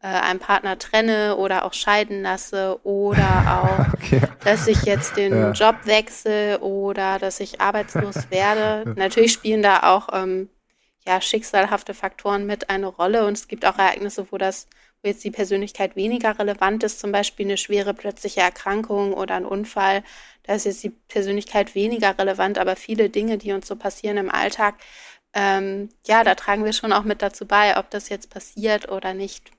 äh, 0.00 0.06
einem 0.06 0.38
Partner 0.38 0.78
trenne 0.78 1.36
oder 1.36 1.64
auch 1.64 1.74
scheiden 1.74 2.22
lasse 2.22 2.78
oder 2.84 3.88
auch, 3.90 3.92
okay. 3.94 4.22
dass 4.44 4.68
ich 4.68 4.84
jetzt 4.84 5.16
den 5.16 5.34
ja. 5.34 5.50
Job 5.52 5.76
wechsle 5.84 6.60
oder 6.60 7.18
dass 7.18 7.40
ich 7.40 7.60
arbeitslos 7.60 8.14
werde. 8.30 8.94
Natürlich 8.96 9.32
spielen 9.32 9.62
da 9.62 9.92
auch 9.92 10.08
ähm, 10.12 10.48
ja, 11.06 11.20
schicksalhafte 11.20 11.94
Faktoren 11.94 12.46
mit 12.46 12.70
eine 12.70 12.86
Rolle 12.86 13.26
und 13.26 13.34
es 13.34 13.48
gibt 13.48 13.64
auch 13.64 13.78
Ereignisse, 13.78 14.26
wo 14.30 14.38
das, 14.38 14.68
wo 15.02 15.08
jetzt 15.08 15.24
die 15.24 15.30
Persönlichkeit 15.30 15.96
weniger 15.96 16.38
relevant 16.38 16.82
ist, 16.84 17.00
zum 17.00 17.12
Beispiel 17.12 17.46
eine 17.46 17.56
schwere 17.56 17.94
plötzliche 17.94 18.40
Erkrankung 18.40 19.14
oder 19.14 19.34
ein 19.36 19.46
Unfall. 19.46 20.02
Da 20.44 20.54
ist 20.54 20.66
jetzt 20.66 20.82
die 20.82 20.90
Persönlichkeit 20.90 21.74
weniger 21.74 22.18
relevant, 22.18 22.58
aber 22.58 22.76
viele 22.76 23.10
Dinge, 23.10 23.38
die 23.38 23.52
uns 23.52 23.66
so 23.66 23.76
passieren 23.76 24.18
im 24.18 24.30
Alltag, 24.30 24.76
ähm, 25.32 25.90
ja, 26.06 26.24
da 26.24 26.34
tragen 26.34 26.64
wir 26.64 26.72
schon 26.72 26.92
auch 26.92 27.04
mit 27.04 27.22
dazu 27.22 27.46
bei, 27.46 27.76
ob 27.78 27.90
das 27.90 28.08
jetzt 28.08 28.30
passiert 28.30 28.88
oder 28.90 29.14
nicht. 29.14 29.50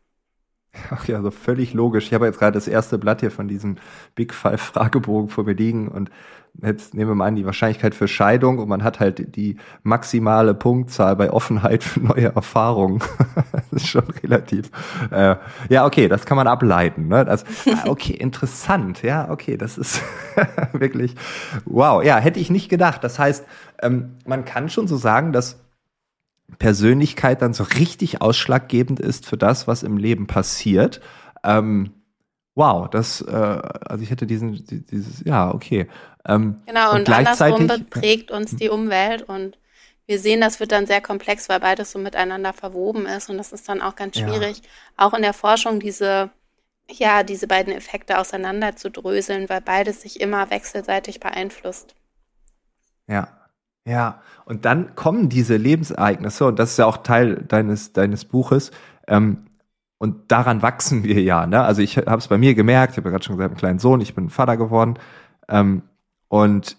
Ach 0.89 1.05
ja, 1.07 1.17
also 1.17 1.31
völlig 1.31 1.73
logisch. 1.73 2.07
Ich 2.07 2.13
habe 2.13 2.25
jetzt 2.25 2.39
gerade 2.39 2.53
das 2.53 2.67
erste 2.67 2.97
Blatt 2.97 3.19
hier 3.19 3.31
von 3.31 3.47
diesem 3.47 3.77
Big 4.15 4.33
Five 4.33 4.61
Fragebogen 4.61 5.29
vor 5.29 5.43
mir 5.43 5.53
liegen 5.53 5.89
und 5.89 6.09
jetzt 6.61 6.93
nehmen 6.93 7.11
wir 7.11 7.15
mal 7.15 7.27
an, 7.27 7.35
die 7.35 7.45
Wahrscheinlichkeit 7.45 7.95
für 7.95 8.07
Scheidung 8.07 8.59
und 8.59 8.67
man 8.69 8.83
hat 8.83 8.99
halt 8.99 9.35
die 9.35 9.57
maximale 9.83 10.53
Punktzahl 10.53 11.15
bei 11.15 11.31
Offenheit 11.31 11.83
für 11.83 11.99
neue 12.01 12.33
Erfahrungen. 12.35 12.99
das 13.51 13.83
ist 13.83 13.87
schon 13.87 14.03
relativ. 14.23 14.69
Äh, 15.11 15.35
ja, 15.69 15.85
okay, 15.85 16.07
das 16.07 16.25
kann 16.25 16.37
man 16.37 16.47
ableiten. 16.47 17.07
Ne? 17.07 17.25
Das, 17.25 17.45
ah, 17.67 17.87
okay, 17.87 18.13
interessant. 18.13 19.01
Ja, 19.01 19.29
okay, 19.29 19.57
das 19.57 19.77
ist 19.77 20.01
wirklich 20.73 21.15
wow. 21.65 22.03
Ja, 22.03 22.17
hätte 22.17 22.39
ich 22.39 22.49
nicht 22.49 22.69
gedacht. 22.69 23.03
Das 23.03 23.19
heißt, 23.19 23.45
ähm, 23.81 24.15
man 24.25 24.45
kann 24.45 24.69
schon 24.69 24.87
so 24.87 24.97
sagen, 24.97 25.33
dass 25.33 25.59
Persönlichkeit 26.59 27.41
dann 27.41 27.53
so 27.53 27.63
richtig 27.63 28.21
ausschlaggebend 28.21 28.99
ist 28.99 29.25
für 29.25 29.37
das, 29.37 29.67
was 29.67 29.83
im 29.83 29.97
Leben 29.97 30.27
passiert. 30.27 31.01
Ähm, 31.43 31.91
wow, 32.55 32.89
das, 32.89 33.21
äh, 33.21 33.31
also 33.31 34.03
ich 34.03 34.11
hätte 34.11 34.27
diesen, 34.27 34.65
dieses, 34.65 35.23
ja, 35.25 35.53
okay. 35.53 35.87
Ähm, 36.25 36.61
genau, 36.65 36.91
und, 36.91 36.99
und 36.99 37.05
gleichzeitig 37.05 37.61
andersrum 37.61 37.85
prägt 37.89 38.31
uns 38.31 38.55
die 38.55 38.69
Umwelt 38.69 39.23
und 39.23 39.57
wir 40.05 40.19
sehen, 40.19 40.41
das 40.41 40.59
wird 40.59 40.71
dann 40.71 40.87
sehr 40.87 41.01
komplex, 41.01 41.47
weil 41.47 41.59
beides 41.59 41.91
so 41.91 41.99
miteinander 41.99 42.53
verwoben 42.53 43.05
ist 43.05 43.29
und 43.29 43.37
das 43.37 43.53
ist 43.53 43.69
dann 43.69 43.81
auch 43.81 43.95
ganz 43.95 44.17
schwierig, 44.17 44.57
ja. 44.57 44.63
auch 44.97 45.13
in 45.13 45.21
der 45.21 45.33
Forschung 45.33 45.79
diese, 45.79 46.29
ja, 46.89 47.23
diese 47.23 47.47
beiden 47.47 47.73
Effekte 47.73 48.19
auseinander 48.19 48.75
zu 48.75 48.91
dröseln, 48.91 49.47
weil 49.49 49.61
beides 49.61 50.01
sich 50.01 50.19
immer 50.19 50.49
wechselseitig 50.49 51.19
beeinflusst. 51.19 51.95
Ja, 53.07 53.40
ja, 53.87 54.21
und 54.45 54.65
dann 54.65 54.95
kommen 54.95 55.29
diese 55.29 55.57
Lebensereignisse, 55.57 56.45
und 56.45 56.59
das 56.59 56.71
ist 56.71 56.77
ja 56.77 56.85
auch 56.85 56.97
Teil 56.97 57.43
deines, 57.47 57.93
deines 57.93 58.25
Buches, 58.25 58.71
ähm, 59.07 59.45
und 60.01 60.31
daran 60.31 60.63
wachsen 60.63 61.03
wir 61.03 61.21
ja. 61.21 61.45
Ne? 61.45 61.61
Also 61.61 61.83
ich 61.83 61.97
habe 61.97 62.17
es 62.17 62.27
bei 62.27 62.39
mir 62.39 62.55
gemerkt, 62.55 62.93
ich 62.93 62.97
habe 62.97 63.09
ja 63.09 63.11
gerade 63.11 63.23
schon 63.23 63.37
gesagt, 63.37 63.51
einen 63.51 63.59
kleinen 63.59 63.77
Sohn, 63.77 64.01
ich 64.01 64.15
bin 64.15 64.31
Vater 64.31 64.57
geworden. 64.57 64.95
Ähm, 65.47 65.83
und 66.27 66.75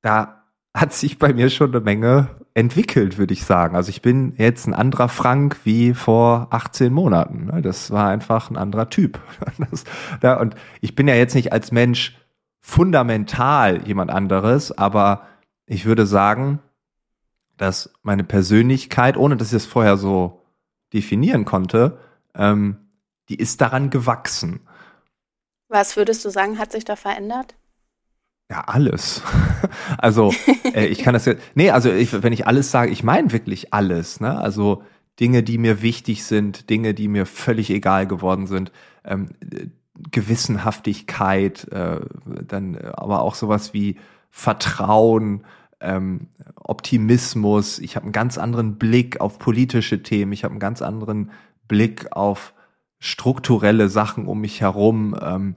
da 0.00 0.44
hat 0.74 0.94
sich 0.94 1.18
bei 1.18 1.34
mir 1.34 1.50
schon 1.50 1.74
eine 1.74 1.80
Menge 1.84 2.28
entwickelt, 2.54 3.18
würde 3.18 3.34
ich 3.34 3.44
sagen. 3.44 3.76
Also 3.76 3.90
ich 3.90 4.00
bin 4.00 4.32
jetzt 4.38 4.66
ein 4.66 4.72
anderer 4.72 5.10
Frank 5.10 5.58
wie 5.64 5.92
vor 5.92 6.46
18 6.48 6.94
Monaten. 6.94 7.44
Ne? 7.52 7.60
Das 7.60 7.90
war 7.90 8.08
einfach 8.08 8.48
ein 8.48 8.56
anderer 8.56 8.88
Typ. 8.88 9.20
Das, 9.70 9.84
da, 10.22 10.40
und 10.40 10.54
ich 10.80 10.94
bin 10.94 11.08
ja 11.08 11.14
jetzt 11.14 11.34
nicht 11.34 11.52
als 11.52 11.72
Mensch 11.72 12.16
fundamental 12.62 13.86
jemand 13.86 14.10
anderes, 14.10 14.76
aber 14.76 15.26
ich 15.66 15.84
würde 15.84 16.06
sagen, 16.06 16.60
dass 17.56 17.92
meine 18.02 18.24
Persönlichkeit, 18.24 19.16
ohne 19.16 19.36
dass 19.36 19.48
ich 19.48 19.54
es 19.56 19.66
vorher 19.66 19.96
so 19.96 20.42
definieren 20.92 21.44
konnte, 21.44 21.98
ähm, 22.34 22.76
die 23.28 23.36
ist 23.36 23.60
daran 23.60 23.90
gewachsen. 23.90 24.60
Was 25.68 25.96
würdest 25.96 26.24
du 26.24 26.30
sagen, 26.30 26.58
hat 26.58 26.72
sich 26.72 26.84
da 26.84 26.96
verändert? 26.96 27.56
Ja, 28.48 28.60
alles. 28.66 29.22
also, 29.98 30.32
äh, 30.74 30.86
ich 30.86 30.98
kann 30.98 31.14
das 31.14 31.24
jetzt, 31.24 31.42
nee, 31.54 31.70
also 31.70 31.90
ich, 31.90 32.22
wenn 32.22 32.32
ich 32.32 32.46
alles 32.46 32.70
sage, 32.70 32.92
ich 32.92 33.02
meine 33.02 33.32
wirklich 33.32 33.74
alles, 33.74 34.20
ne? 34.20 34.38
Also 34.38 34.84
Dinge, 35.18 35.42
die 35.42 35.58
mir 35.58 35.82
wichtig 35.82 36.24
sind, 36.24 36.70
Dinge, 36.70 36.94
die 36.94 37.08
mir 37.08 37.26
völlig 37.26 37.70
egal 37.70 38.06
geworden 38.06 38.46
sind, 38.46 38.70
ähm, 39.04 39.30
Gewissenhaftigkeit, 40.12 41.66
äh, 41.72 42.00
dann 42.46 42.76
aber 42.76 43.22
auch 43.22 43.34
sowas 43.34 43.72
wie 43.72 43.96
Vertrauen, 44.30 45.44
ähm, 45.80 46.28
Optimismus. 46.56 47.78
Ich 47.78 47.96
habe 47.96 48.04
einen 48.04 48.12
ganz 48.12 48.38
anderen 48.38 48.76
Blick 48.76 49.20
auf 49.20 49.38
politische 49.38 50.02
Themen. 50.02 50.32
Ich 50.32 50.44
habe 50.44 50.52
einen 50.52 50.60
ganz 50.60 50.82
anderen 50.82 51.30
Blick 51.68 52.12
auf 52.12 52.54
strukturelle 52.98 53.88
Sachen 53.88 54.26
um 54.26 54.40
mich 54.40 54.60
herum. 54.60 55.16
Ähm, 55.20 55.56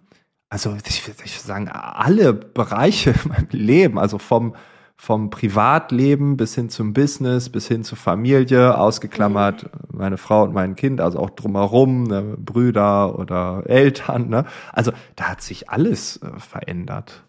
also 0.49 0.75
ich 0.87 1.07
würde 1.07 1.27
sagen, 1.27 1.69
alle 1.69 2.33
Bereiche 2.33 3.11
in 3.23 3.29
meinem 3.29 3.47
Leben, 3.51 3.99
also 3.99 4.17
vom, 4.17 4.55
vom 4.97 5.29
Privatleben 5.29 6.37
bis 6.37 6.55
hin 6.55 6.69
zum 6.69 6.93
Business, 6.93 7.49
bis 7.49 7.67
hin 7.67 7.83
zur 7.83 7.97
Familie, 7.97 8.77
ausgeklammert 8.77 9.63
mhm. 9.63 9.97
meine 9.97 10.17
Frau 10.17 10.43
und 10.43 10.53
mein 10.53 10.75
Kind, 10.75 11.01
also 11.01 11.19
auch 11.19 11.29
drumherum, 11.29 12.03
ne, 12.03 12.35
Brüder 12.37 13.17
oder 13.17 13.63
Eltern. 13.67 14.29
Ne? 14.29 14.45
Also 14.73 14.91
da 15.15 15.29
hat 15.29 15.41
sich 15.41 15.69
alles 15.69 16.17
äh, 16.17 16.39
verändert. 16.39 17.23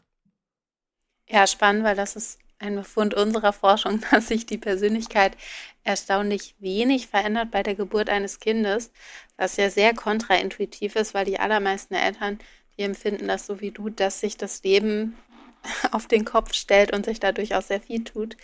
Ja, 1.29 1.47
spannend, 1.47 1.85
weil 1.85 1.95
das 1.95 2.17
ist 2.17 2.41
ein 2.61 2.77
Befund 2.77 3.15
unserer 3.15 3.53
Forschung, 3.53 4.01
dass 4.11 4.29
sich 4.29 4.47
die 4.47 4.59
Persönlichkeit 4.59 5.37
erstaunlich 5.83 6.55
wenig 6.61 7.09
verändert 7.09 7.51
bei 7.51 7.63
der 7.63 7.75
Geburt 7.75 8.09
eines 8.09 8.39
Kindes, 8.39 8.93
was 9.37 9.57
ja 9.57 9.71
sehr 9.71 9.95
kontraintuitiv 9.95 10.95
ist, 10.95 11.15
weil 11.15 11.25
die 11.25 11.41
allermeisten 11.41 11.95
Eltern 11.95 12.39
die 12.81 12.85
empfinden 12.85 13.29
das 13.29 13.45
so 13.45 13.61
wie 13.61 13.73
du, 13.73 13.91
dass 13.91 14.21
sich 14.21 14.39
das 14.39 14.63
Leben 14.63 15.15
auf 15.93 16.07
den 16.07 16.25
Kopf 16.25 16.55
stellt 16.55 16.95
und 16.95 17.05
sich 17.05 17.21
da 17.21 17.31
durchaus 17.31 17.69
sehr 17.69 17.81
viel 17.81 18.05
tut. 18.05 18.39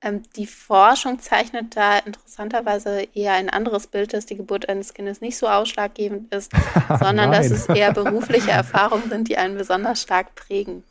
Ähm, 0.00 0.22
die 0.36 0.46
Forschung 0.46 1.18
zeichnet 1.18 1.76
da 1.76 1.98
interessanterweise 1.98 3.06
eher 3.12 3.34
ein 3.34 3.50
anderes 3.50 3.86
Bild, 3.86 4.14
dass 4.14 4.24
die 4.24 4.36
Geburt 4.36 4.68
eines 4.70 4.94
Kindes 4.94 5.20
nicht 5.20 5.36
so 5.36 5.46
ausschlaggebend 5.46 6.34
ist, 6.34 6.52
sondern 7.00 7.32
dass 7.32 7.50
es 7.50 7.66
eher 7.66 7.92
berufliche 7.92 8.50
Erfahrungen 8.50 9.10
sind, 9.10 9.28
die 9.28 9.36
einen 9.36 9.58
besonders 9.58 10.00
stark 10.00 10.34
prägen. 10.34 10.82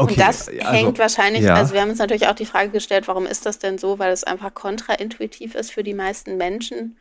Okay, 0.00 0.12
und 0.12 0.20
das 0.20 0.48
also, 0.48 0.60
hängt 0.60 0.98
wahrscheinlich, 0.98 1.42
ja. 1.42 1.54
also 1.54 1.74
wir 1.74 1.80
haben 1.80 1.90
uns 1.90 1.98
natürlich 1.98 2.26
auch 2.26 2.34
die 2.34 2.46
Frage 2.46 2.70
gestellt, 2.70 3.08
warum 3.08 3.26
ist 3.26 3.46
das 3.46 3.58
denn 3.58 3.78
so, 3.78 3.98
weil 3.98 4.12
es 4.12 4.24
einfach 4.24 4.54
kontraintuitiv 4.54 5.54
ist 5.54 5.72
für 5.72 5.82
die 5.82 5.94
meisten 5.94 6.36
Menschen. 6.36 6.98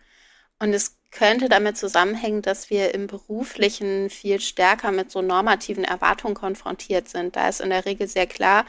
Und 0.59 0.73
es 0.73 0.97
könnte 1.11 1.49
damit 1.49 1.77
zusammenhängen, 1.77 2.41
dass 2.41 2.69
wir 2.69 2.93
im 2.93 3.07
beruflichen 3.07 4.09
viel 4.09 4.41
stärker 4.41 4.91
mit 4.91 5.11
so 5.11 5.21
normativen 5.21 5.83
Erwartungen 5.85 6.35
konfrontiert 6.35 7.07
sind. 7.07 7.35
Da 7.35 7.47
ist 7.47 7.61
in 7.61 7.69
der 7.69 7.85
Regel 7.85 8.07
sehr 8.07 8.27
klar, 8.27 8.65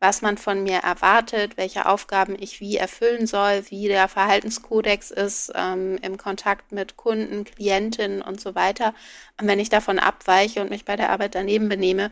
was 0.00 0.22
man 0.22 0.38
von 0.38 0.62
mir 0.62 0.78
erwartet, 0.78 1.56
welche 1.58 1.86
Aufgaben 1.86 2.34
ich 2.40 2.60
wie 2.60 2.78
erfüllen 2.78 3.26
soll, 3.26 3.64
wie 3.68 3.86
der 3.86 4.08
Verhaltenskodex 4.08 5.10
ist 5.10 5.52
ähm, 5.54 5.98
im 6.02 6.16
Kontakt 6.16 6.72
mit 6.72 6.96
Kunden, 6.96 7.44
Klientinnen 7.44 8.22
und 8.22 8.40
so 8.40 8.54
weiter. 8.54 8.94
Und 9.38 9.46
wenn 9.46 9.60
ich 9.60 9.68
davon 9.68 9.98
abweiche 9.98 10.62
und 10.62 10.70
mich 10.70 10.86
bei 10.86 10.96
der 10.96 11.10
Arbeit 11.10 11.34
daneben 11.34 11.68
benehme, 11.68 12.10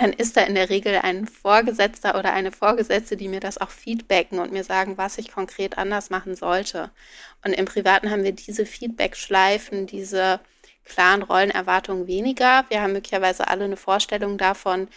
dann 0.00 0.12
ist 0.12 0.36
da 0.36 0.42
in 0.42 0.54
der 0.54 0.68
Regel 0.70 0.96
ein 1.02 1.26
Vorgesetzter 1.26 2.18
oder 2.18 2.32
eine 2.32 2.52
Vorgesetzte, 2.52 3.16
die 3.16 3.28
mir 3.28 3.40
das 3.40 3.58
auch 3.58 3.70
feedbacken 3.70 4.38
und 4.38 4.52
mir 4.52 4.64
sagen, 4.64 4.98
was 4.98 5.18
ich 5.18 5.32
konkret 5.32 5.78
anders 5.78 6.10
machen 6.10 6.36
sollte. 6.36 6.90
Und 7.44 7.52
im 7.52 7.64
Privaten 7.64 8.10
haben 8.10 8.24
wir 8.24 8.32
diese 8.32 8.66
Feedback-Schleifen, 8.66 9.86
diese 9.86 10.40
klaren 10.84 11.22
Rollenerwartungen 11.22 12.06
weniger. 12.06 12.64
Wir 12.68 12.82
haben 12.82 12.92
möglicherweise 12.92 13.48
alle 13.48 13.64
eine 13.64 13.76
Vorstellung 13.76 14.38
davon, 14.38 14.88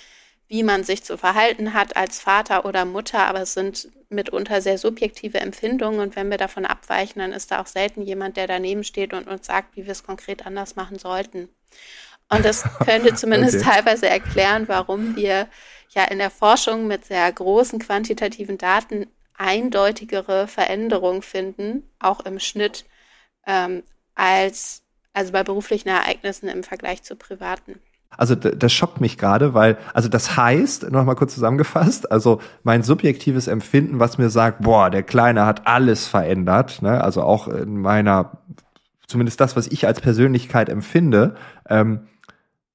wie 0.48 0.64
man 0.64 0.84
sich 0.84 1.04
zu 1.04 1.18
verhalten 1.18 1.74
hat 1.74 1.96
als 1.96 2.20
Vater 2.20 2.66
oder 2.66 2.84
Mutter, 2.84 3.28
aber 3.28 3.42
es 3.42 3.54
sind 3.54 3.90
mitunter 4.10 4.62
sehr 4.62 4.80
subjektive 4.80 5.40
Empfindungen 5.40 6.00
und 6.00 6.16
wenn 6.16 6.30
wir 6.32 6.38
davon 6.38 6.66
abweichen, 6.66 7.20
dann 7.20 7.32
ist 7.32 7.52
da 7.52 7.62
auch 7.62 7.68
selten 7.68 8.02
jemand, 8.02 8.38
der 8.38 8.48
daneben 8.48 8.84
steht 8.84 9.14
und 9.14 9.28
uns 9.28 9.46
sagt, 9.46 9.76
wie 9.76 9.86
wir 9.86 9.92
es 9.92 10.04
konkret 10.04 10.48
anders 10.48 10.76
machen 10.76 10.98
sollten. 10.98 11.50
Und 12.30 12.46
das 12.46 12.64
könnte 12.86 13.14
zumindest 13.16 13.56
okay. 13.56 13.66
teilweise 13.66 14.10
erklären, 14.10 14.68
warum 14.68 15.16
wir 15.16 15.48
ja 15.90 16.04
in 16.06 16.20
der 16.20 16.30
Forschung 16.30 16.88
mit 16.88 17.06
sehr 17.06 17.32
großen 17.32 17.80
quantitativen 17.80 18.58
Daten 18.58 19.08
eindeutigere 19.38 20.48
Veränderungen 20.48 21.22
finden, 21.22 21.84
auch 22.00 22.20
im 22.22 22.40
Schnitt, 22.40 22.86
ähm, 23.48 23.84
als 24.14 24.84
also 25.14 25.32
bei 25.32 25.44
beruflichen 25.44 25.90
Ereignissen 25.90 26.50
im 26.50 26.64
Vergleich 26.64 27.04
zu 27.04 27.16
privaten. 27.16 27.80
Also 28.10 28.36
das 28.36 28.74
schockt 28.74 29.02
mich 29.02 29.18
gerade, 29.18 29.54
weil, 29.54 29.78
also 29.94 30.10
das 30.10 30.36
heißt, 30.36 30.92
nochmal 30.92 31.16
kurz 31.16 31.36
zusammengefasst, 31.36 32.12
also 32.12 32.42
mein 32.64 32.84
subjektives 32.84 33.48
Empfinden, 33.48 34.00
was 34.00 34.18
mir 34.18 34.30
sagt, 34.30 34.62
boah, 34.62 34.90
der 34.90 35.04
Kleine 35.04 35.46
hat 35.46 35.68
alles 35.68 36.08
verändert, 36.08 36.82
ne? 36.82 37.04
also 37.04 37.22
auch 37.22 37.48
in 37.48 37.78
meiner, 37.80 38.40
zumindest 39.08 39.40
das, 39.40 39.56
was 39.56 39.68
ich 39.68 39.86
als 39.86 40.02
Persönlichkeit 40.02 40.70
empfinde, 40.70 41.36
ähm, 41.70 42.08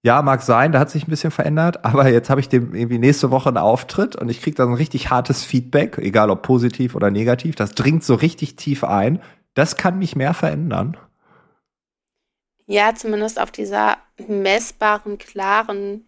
ja, 0.04 0.20
mag 0.20 0.42
sein, 0.42 0.70
da 0.70 0.80
hat 0.80 0.90
sich 0.90 1.06
ein 1.06 1.10
bisschen 1.10 1.30
verändert, 1.30 1.82
aber 1.82 2.10
jetzt 2.10 2.28
habe 2.28 2.38
ich 2.38 2.50
dem 2.50 2.74
irgendwie 2.74 2.98
nächste 2.98 3.30
Woche 3.30 3.48
einen 3.48 3.56
Auftritt 3.56 4.14
und 4.16 4.28
ich 4.28 4.42
kriege 4.42 4.54
da 4.54 4.64
ein 4.64 4.74
richtig 4.74 5.08
hartes 5.08 5.44
Feedback, 5.44 5.96
egal 5.96 6.28
ob 6.28 6.42
positiv 6.42 6.94
oder 6.94 7.10
negativ. 7.10 7.56
Das 7.56 7.74
dringt 7.74 8.04
so 8.04 8.14
richtig 8.14 8.56
tief 8.56 8.84
ein. 8.84 9.22
Das 9.54 9.78
kann 9.78 9.98
mich 9.98 10.14
mehr 10.14 10.34
verändern. 10.34 10.98
Ja, 12.66 12.94
zumindest 12.94 13.40
auf 13.40 13.50
dieser 13.50 13.96
messbaren, 14.28 15.16
klaren 15.16 16.06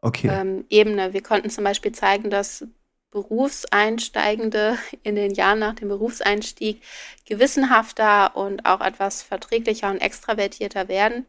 okay. 0.00 0.30
ähm, 0.32 0.64
Ebene. 0.70 1.12
Wir 1.12 1.22
konnten 1.22 1.50
zum 1.50 1.64
Beispiel 1.64 1.92
zeigen, 1.92 2.30
dass 2.30 2.66
Berufseinsteigende 3.10 4.78
in 5.02 5.14
den 5.14 5.34
Jahren 5.34 5.58
nach 5.58 5.74
dem 5.74 5.88
Berufseinstieg 5.88 6.80
gewissenhafter 7.26 8.34
und 8.34 8.64
auch 8.64 8.80
etwas 8.80 9.22
verträglicher 9.22 9.90
und 9.90 9.98
extravertierter 9.98 10.88
werden. 10.88 11.26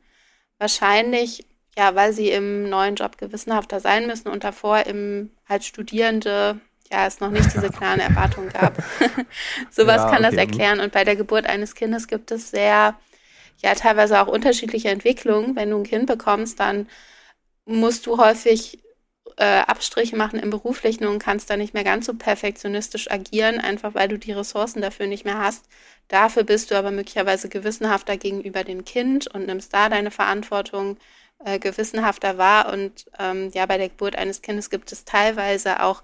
Wahrscheinlich 0.57 1.50
ja, 1.77 1.95
weil 1.95 2.13
sie 2.13 2.29
im 2.29 2.69
neuen 2.69 2.95
Job 2.95 3.17
gewissenhafter 3.17 3.79
sein 3.79 4.07
müssen 4.07 4.29
und 4.29 4.43
davor 4.43 4.85
im 4.85 5.31
als 5.47 5.65
Studierende 5.65 6.59
ja 6.91 7.07
es 7.07 7.19
noch 7.19 7.31
nicht 7.31 7.53
diese 7.53 7.69
klaren 7.69 7.99
Erwartungen 8.01 8.49
gab. 8.49 8.77
Sowas 9.69 9.97
ja, 9.97 10.09
kann 10.09 10.25
okay. 10.25 10.29
das 10.29 10.33
erklären. 10.33 10.79
Und 10.79 10.91
bei 10.91 11.03
der 11.03 11.15
Geburt 11.15 11.45
eines 11.45 11.75
Kindes 11.75 12.07
gibt 12.07 12.31
es 12.31 12.51
sehr, 12.51 12.95
ja, 13.57 13.75
teilweise 13.75 14.21
auch 14.21 14.27
unterschiedliche 14.27 14.89
Entwicklungen. 14.89 15.55
Wenn 15.55 15.69
du 15.69 15.77
ein 15.77 15.83
Kind 15.83 16.07
bekommst, 16.07 16.59
dann 16.59 16.87
musst 17.65 18.05
du 18.05 18.17
häufig 18.17 18.79
äh, 19.37 19.61
Abstriche 19.61 20.17
machen 20.17 20.39
im 20.39 20.49
Beruflichen 20.49 21.05
und 21.05 21.19
kannst 21.19 21.49
da 21.49 21.57
nicht 21.57 21.73
mehr 21.73 21.83
ganz 21.83 22.05
so 22.05 22.13
perfektionistisch 22.13 23.09
agieren, 23.09 23.59
einfach 23.59 23.93
weil 23.93 24.09
du 24.09 24.19
die 24.19 24.33
Ressourcen 24.33 24.81
dafür 24.81 25.07
nicht 25.07 25.25
mehr 25.25 25.37
hast. 25.37 25.65
Dafür 26.09 26.43
bist 26.43 26.71
du 26.71 26.75
aber 26.75 26.91
möglicherweise 26.91 27.47
gewissenhafter 27.47 28.17
gegenüber 28.17 28.63
dem 28.65 28.83
Kind 28.83 29.27
und 29.33 29.45
nimmst 29.45 29.73
da 29.73 29.87
deine 29.87 30.11
Verantwortung 30.11 30.97
äh, 31.45 31.59
gewissenhafter 31.59 32.37
war. 32.37 32.71
Und 32.71 33.05
ähm, 33.19 33.49
ja, 33.53 33.65
bei 33.65 33.77
der 33.77 33.89
Geburt 33.89 34.15
eines 34.15 34.41
Kindes 34.41 34.69
gibt 34.69 34.91
es 34.91 35.05
teilweise 35.05 35.81
auch 35.83 36.03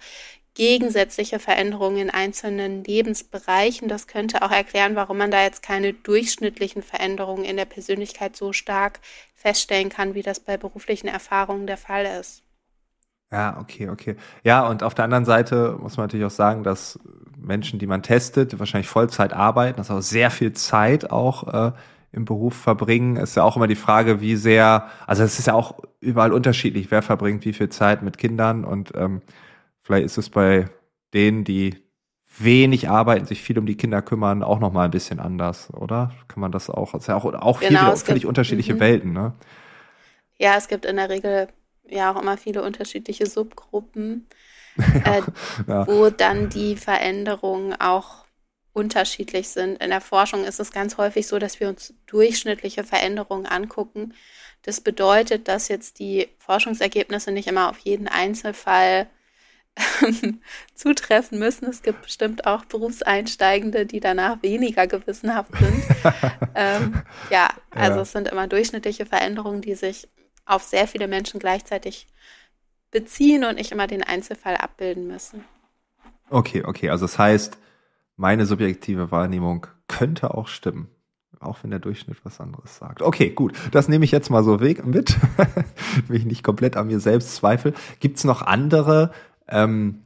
gegensätzliche 0.57 1.37
Veränderungen 1.37 1.97
in 1.97 2.09
einzelnen 2.09 2.83
Lebensbereichen. 2.83 3.87
Das 3.87 4.07
könnte 4.07 4.41
auch 4.41 4.51
erklären, 4.51 4.95
warum 4.95 5.17
man 5.19 5.29
da 5.29 5.43
jetzt 5.43 5.61
keine 5.61 5.93
durchschnittlichen 5.93 6.81
Veränderungen 6.81 7.45
in 7.45 7.57
der 7.57 7.65
Persönlichkeit 7.65 8.35
so 8.35 8.53
stark 8.53 8.99
feststellen 9.35 9.89
kann, 9.89 10.15
wie 10.15 10.23
das 10.23 10.39
bei 10.39 10.57
beruflichen 10.57 11.07
Erfahrungen 11.07 11.67
der 11.67 11.77
Fall 11.77 12.05
ist. 12.19 12.41
Ja, 13.31 13.59
okay, 13.59 13.89
okay. 13.89 14.15
Ja, 14.43 14.67
und 14.67 14.81
auf 14.81 14.95
der 14.95 15.05
anderen 15.05 15.25
Seite 15.25 15.77
muss 15.79 15.97
man 15.97 16.05
natürlich 16.05 16.25
auch 16.25 16.31
sagen, 16.31 16.63
dass 16.63 16.97
Menschen, 17.37 17.77
die 17.77 17.85
man 17.85 18.01
testet, 18.01 18.57
wahrscheinlich 18.57 18.87
Vollzeit 18.87 19.33
arbeiten, 19.33 19.77
das 19.77 19.89
ist 19.89 19.95
auch 19.95 20.01
sehr 20.01 20.31
viel 20.31 20.53
Zeit 20.53 21.11
auch 21.11 21.53
äh, 21.53 21.71
im 22.11 22.25
Beruf 22.25 22.55
verbringen, 22.55 23.17
ist 23.17 23.35
ja 23.35 23.43
auch 23.43 23.57
immer 23.57 23.67
die 23.67 23.75
Frage, 23.75 24.21
wie 24.21 24.35
sehr, 24.35 24.89
also 25.05 25.23
es 25.23 25.39
ist 25.39 25.47
ja 25.47 25.53
auch 25.53 25.79
überall 25.99 26.31
unterschiedlich, 26.31 26.89
wer 26.89 27.01
verbringt 27.01 27.45
wie 27.45 27.53
viel 27.53 27.69
Zeit 27.69 28.01
mit 28.01 28.17
Kindern 28.17 28.63
und 28.65 28.93
ähm, 28.95 29.21
vielleicht 29.83 30.05
ist 30.05 30.17
es 30.17 30.29
bei 30.29 30.65
denen, 31.13 31.43
die 31.43 31.75
wenig 32.39 32.89
arbeiten, 32.89 33.25
sich 33.25 33.41
viel 33.41 33.57
um 33.57 33.65
die 33.65 33.77
Kinder 33.77 34.01
kümmern, 34.01 34.43
auch 34.43 34.59
noch 34.59 34.71
mal 34.71 34.85
ein 34.85 34.91
bisschen 34.91 35.19
anders, 35.19 35.73
oder? 35.73 36.11
Kann 36.27 36.41
man 36.41 36.51
das 36.51 36.69
auch? 36.69 36.93
Es 36.93 37.01
ist 37.01 37.07
ja 37.07 37.15
auch, 37.15 37.25
auch 37.25 37.59
genau, 37.59 37.87
hier 37.87 37.95
völlig 37.97 38.21
gibt, 38.21 38.29
unterschiedliche 38.29 38.73
-hmm. 38.73 38.79
Welten, 38.79 39.13
ne? 39.13 39.33
Ja, 40.37 40.55
es 40.55 40.67
gibt 40.67 40.85
in 40.85 40.97
der 40.97 41.09
Regel 41.09 41.47
ja 41.89 42.11
auch 42.11 42.21
immer 42.21 42.37
viele 42.37 42.63
unterschiedliche 42.63 43.25
Subgruppen, 43.25 44.27
äh, 44.77 45.21
ja. 45.67 45.87
wo 45.87 46.09
dann 46.09 46.49
die 46.49 46.75
Veränderungen 46.75 47.73
auch 47.73 48.26
unterschiedlich 48.77 49.49
sind. 49.49 49.81
In 49.81 49.89
der 49.89 50.01
Forschung 50.01 50.45
ist 50.45 50.59
es 50.59 50.71
ganz 50.71 50.97
häufig 50.97 51.25
so, 51.25 51.39
dass 51.39 51.59
wir 51.59 51.67
uns 51.67 51.95
durchschnittliche 52.05 52.83
Veränderungen 52.83 53.47
angucken. 53.47 54.13
Das 54.61 54.81
bedeutet, 54.81 55.47
dass 55.47 55.67
jetzt 55.67 55.97
die 55.97 56.29
Forschungsergebnisse 56.37 57.31
nicht 57.31 57.47
immer 57.47 57.71
auf 57.71 57.79
jeden 57.79 58.07
Einzelfall 58.07 59.07
zutreffen 60.75 61.39
müssen. 61.39 61.65
Es 61.67 61.81
gibt 61.81 62.03
bestimmt 62.03 62.45
auch 62.45 62.65
Berufseinsteigende, 62.65 63.87
die 63.87 63.99
danach 63.99 64.43
weniger 64.43 64.85
gewissenhaft 64.85 65.51
sind. 65.57 65.83
ähm, 66.55 67.01
ja, 67.31 67.49
also 67.71 67.95
ja. 67.95 68.01
es 68.03 68.11
sind 68.11 68.27
immer 68.27 68.47
durchschnittliche 68.47 69.07
Veränderungen, 69.07 69.61
die 69.61 69.73
sich 69.73 70.07
auf 70.45 70.61
sehr 70.61 70.87
viele 70.87 71.07
Menschen 71.07 71.39
gleichzeitig 71.39 72.05
beziehen 72.91 73.43
und 73.43 73.55
nicht 73.55 73.71
immer 73.71 73.87
den 73.87 74.03
Einzelfall 74.03 74.55
abbilden 74.55 75.07
müssen. 75.07 75.43
Okay, 76.29 76.63
okay. 76.63 76.91
Also 76.91 77.05
das 77.05 77.17
heißt, 77.17 77.57
meine 78.17 78.45
subjektive 78.45 79.11
Wahrnehmung 79.11 79.67
könnte 79.87 80.33
auch 80.33 80.47
stimmen. 80.47 80.89
Auch 81.39 81.59
wenn 81.61 81.69
der 81.69 81.79
Durchschnitt 81.79 82.17
was 82.25 82.39
anderes 82.39 82.77
sagt. 82.77 83.03
Okay, 83.03 83.29
gut. 83.29 83.53
Das 83.71 83.87
nehme 83.87 84.03
ich 84.03 84.11
jetzt 84.11 84.31
mal 84.31 84.43
so 84.43 84.59
weg 84.59 84.85
mit, 84.85 85.15
wenn 86.07 86.17
ich 86.17 86.25
nicht 86.25 86.43
komplett 86.43 86.75
an 86.75 86.87
mir 86.87 86.99
selbst 86.99 87.35
zweifle. 87.35 87.73
Gibt 87.99 88.17
es 88.17 88.23
noch 88.23 88.41
andere 88.41 89.11
ähm, 89.47 90.01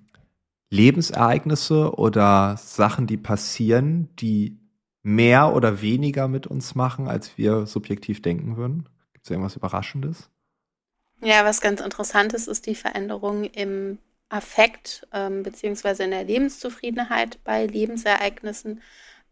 Lebensereignisse 0.70 1.96
oder 1.98 2.58
Sachen, 2.58 3.08
die 3.08 3.18
passieren, 3.18 4.10
die 4.20 4.60
mehr 5.04 5.54
oder 5.54 5.82
weniger 5.82 6.28
mit 6.28 6.48
uns 6.48 6.76
machen, 6.76 7.08
als 7.08 7.38
wir 7.38 7.66
subjektiv 7.66 8.22
denken 8.22 8.58
würden? 8.58 8.90
Gibt 9.14 9.26
es 9.26 9.32
irgendwas 9.32 9.56
Überraschendes? 9.56 10.30
Ja, 11.22 11.46
was 11.46 11.62
ganz 11.62 11.80
Interessantes 11.80 12.48
ist 12.48 12.66
die 12.66 12.76
Veränderung 12.76 13.46
im 13.46 14.00
Affekt 14.32 15.08
ähm, 15.14 15.44
beziehungsweise 15.44 16.04
in 16.04 16.12
der 16.12 16.24
Lebenszufriedenheit 16.24 17.44
bei 17.44 17.66
Lebensereignissen. 17.66 18.82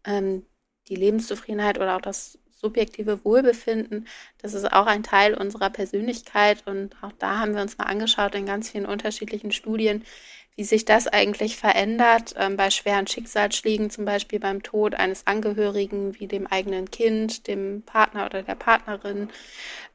Ähm, 0.04 0.44
die 0.88 0.96
Lebenszufriedenheit 0.96 1.78
oder 1.78 1.96
auch 1.96 2.00
das 2.00 2.38
subjektive 2.60 3.24
Wohlbefinden, 3.24 4.06
das 4.38 4.54
ist 4.54 4.70
auch 4.70 4.86
ein 4.86 5.02
Teil 5.02 5.34
unserer 5.34 5.70
Persönlichkeit 5.70 6.66
und 6.66 6.94
auch 7.02 7.12
da 7.18 7.38
haben 7.38 7.54
wir 7.54 7.62
uns 7.62 7.78
mal 7.78 7.84
angeschaut 7.84 8.34
in 8.34 8.44
ganz 8.44 8.70
vielen 8.70 8.86
unterschiedlichen 8.86 9.52
Studien, 9.52 10.04
wie 10.56 10.64
sich 10.64 10.84
das 10.84 11.06
eigentlich 11.06 11.56
verändert 11.56 12.34
ähm, 12.36 12.56
bei 12.56 12.70
schweren 12.70 13.06
Schicksalsschlägen, 13.06 13.88
zum 13.88 14.04
Beispiel 14.04 14.40
beim 14.40 14.62
Tod 14.62 14.94
eines 14.94 15.26
Angehörigen 15.26 16.18
wie 16.20 16.26
dem 16.26 16.46
eigenen 16.46 16.90
Kind, 16.90 17.46
dem 17.46 17.82
Partner 17.82 18.26
oder 18.26 18.42
der 18.42 18.56
Partnerin, 18.56 19.30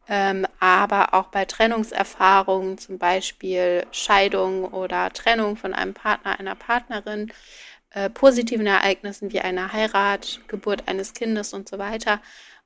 ähm, 0.08 0.46
aber 0.60 1.14
auch 1.14 1.28
bei 1.28 1.46
Trennungserfahrungen, 1.46 2.78
zum 2.78 2.98
Beispiel 2.98 3.86
Scheidung 3.92 4.66
oder 4.66 5.12
Trennung 5.12 5.58
von 5.58 5.74
einem 5.74 5.94
Partner, 5.94 6.40
einer 6.40 6.56
Partnerin, 6.56 7.32
äh, 7.92 8.10
positiven 8.10 8.68
Ereignissen 8.68 9.32
wie 9.32 9.42
einer 9.42 9.74
Heirat, 9.74 10.42
Geburt 10.48 10.88
eines 10.88 11.14
Kindes 11.14 11.54
und 11.54 11.68
so 11.70 11.80
weiter. 11.80 12.22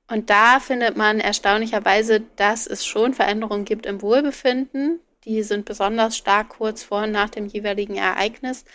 Und 0.08 0.30
da 0.30 0.60
findet 0.60 0.98
man 0.98 1.20
erstaunlicherweise, 1.20 2.22
dass 2.36 2.66
es 2.66 2.86
schon 2.86 3.14
Veränderungen 3.14 3.64
gibt 3.64 3.86
im 3.86 4.02
Wohlbefinden. 4.02 5.00
Die 5.26 5.44
sind 5.44 5.66
besonders 5.66 6.18
stark 6.18 6.50
kurz 6.50 6.84
vor 6.84 7.04
und 7.04 7.12
nach 7.12 7.30
dem 7.30 7.46
jeweiligen 7.46 7.96
Ereignis. 7.96 8.66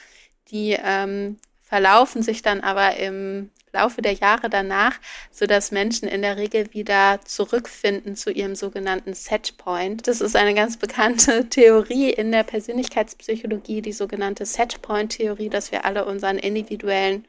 Die 0.49 0.79
ähm, 0.81 1.39
verlaufen 1.63 2.23
sich 2.23 2.43
dann 2.43 2.61
aber 2.61 2.97
im 2.97 3.51
Laufe 3.75 4.01
der 4.01 4.15
Jahre 4.15 4.49
danach, 4.49 4.99
sodass 5.31 5.71
Menschen 5.71 6.09
in 6.09 6.23
der 6.23 6.37
Regel 6.37 6.73
wieder 6.73 7.21
zurückfinden 7.25 8.17
zu 8.17 8.31
ihrem 8.31 8.55
sogenannten 8.55 9.13
Setpoint. 9.13 10.09
Das 10.09 10.21
ist 10.21 10.37
eine 10.37 10.55
ganz 10.55 10.79
bekannte 10.79 11.49
Theorie 11.51 12.11
in 12.11 12.33
der 12.33 12.45
Persönlichkeitspsychologie, 12.45 13.83
die 13.83 13.93
sogenannte 13.93 14.47
Setpoint-Theorie, 14.47 15.51
dass 15.51 15.73
wir 15.73 15.85
alle 15.85 16.07
unseren 16.07 16.39
individuellen 16.39 17.27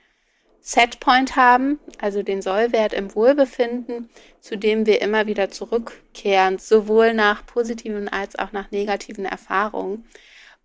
Setpoint 0.61 1.35
haben, 1.35 1.79
also 1.99 2.23
den 2.23 2.41
Sollwert 2.41 2.93
im 2.93 3.13
Wohlbefinden, 3.13 4.09
zu 4.39 4.57
dem 4.57 4.87
wir 4.87 4.99
immer 5.01 5.27
wieder 5.27 5.51
zurückkehren, 5.51 6.57
sowohl 6.57 7.13
nach 7.13 7.45
positiven 7.45 8.09
als 8.09 8.35
auch 8.39 8.51
nach 8.51 8.71
negativen 8.71 9.25
Erfahrungen. 9.25 10.07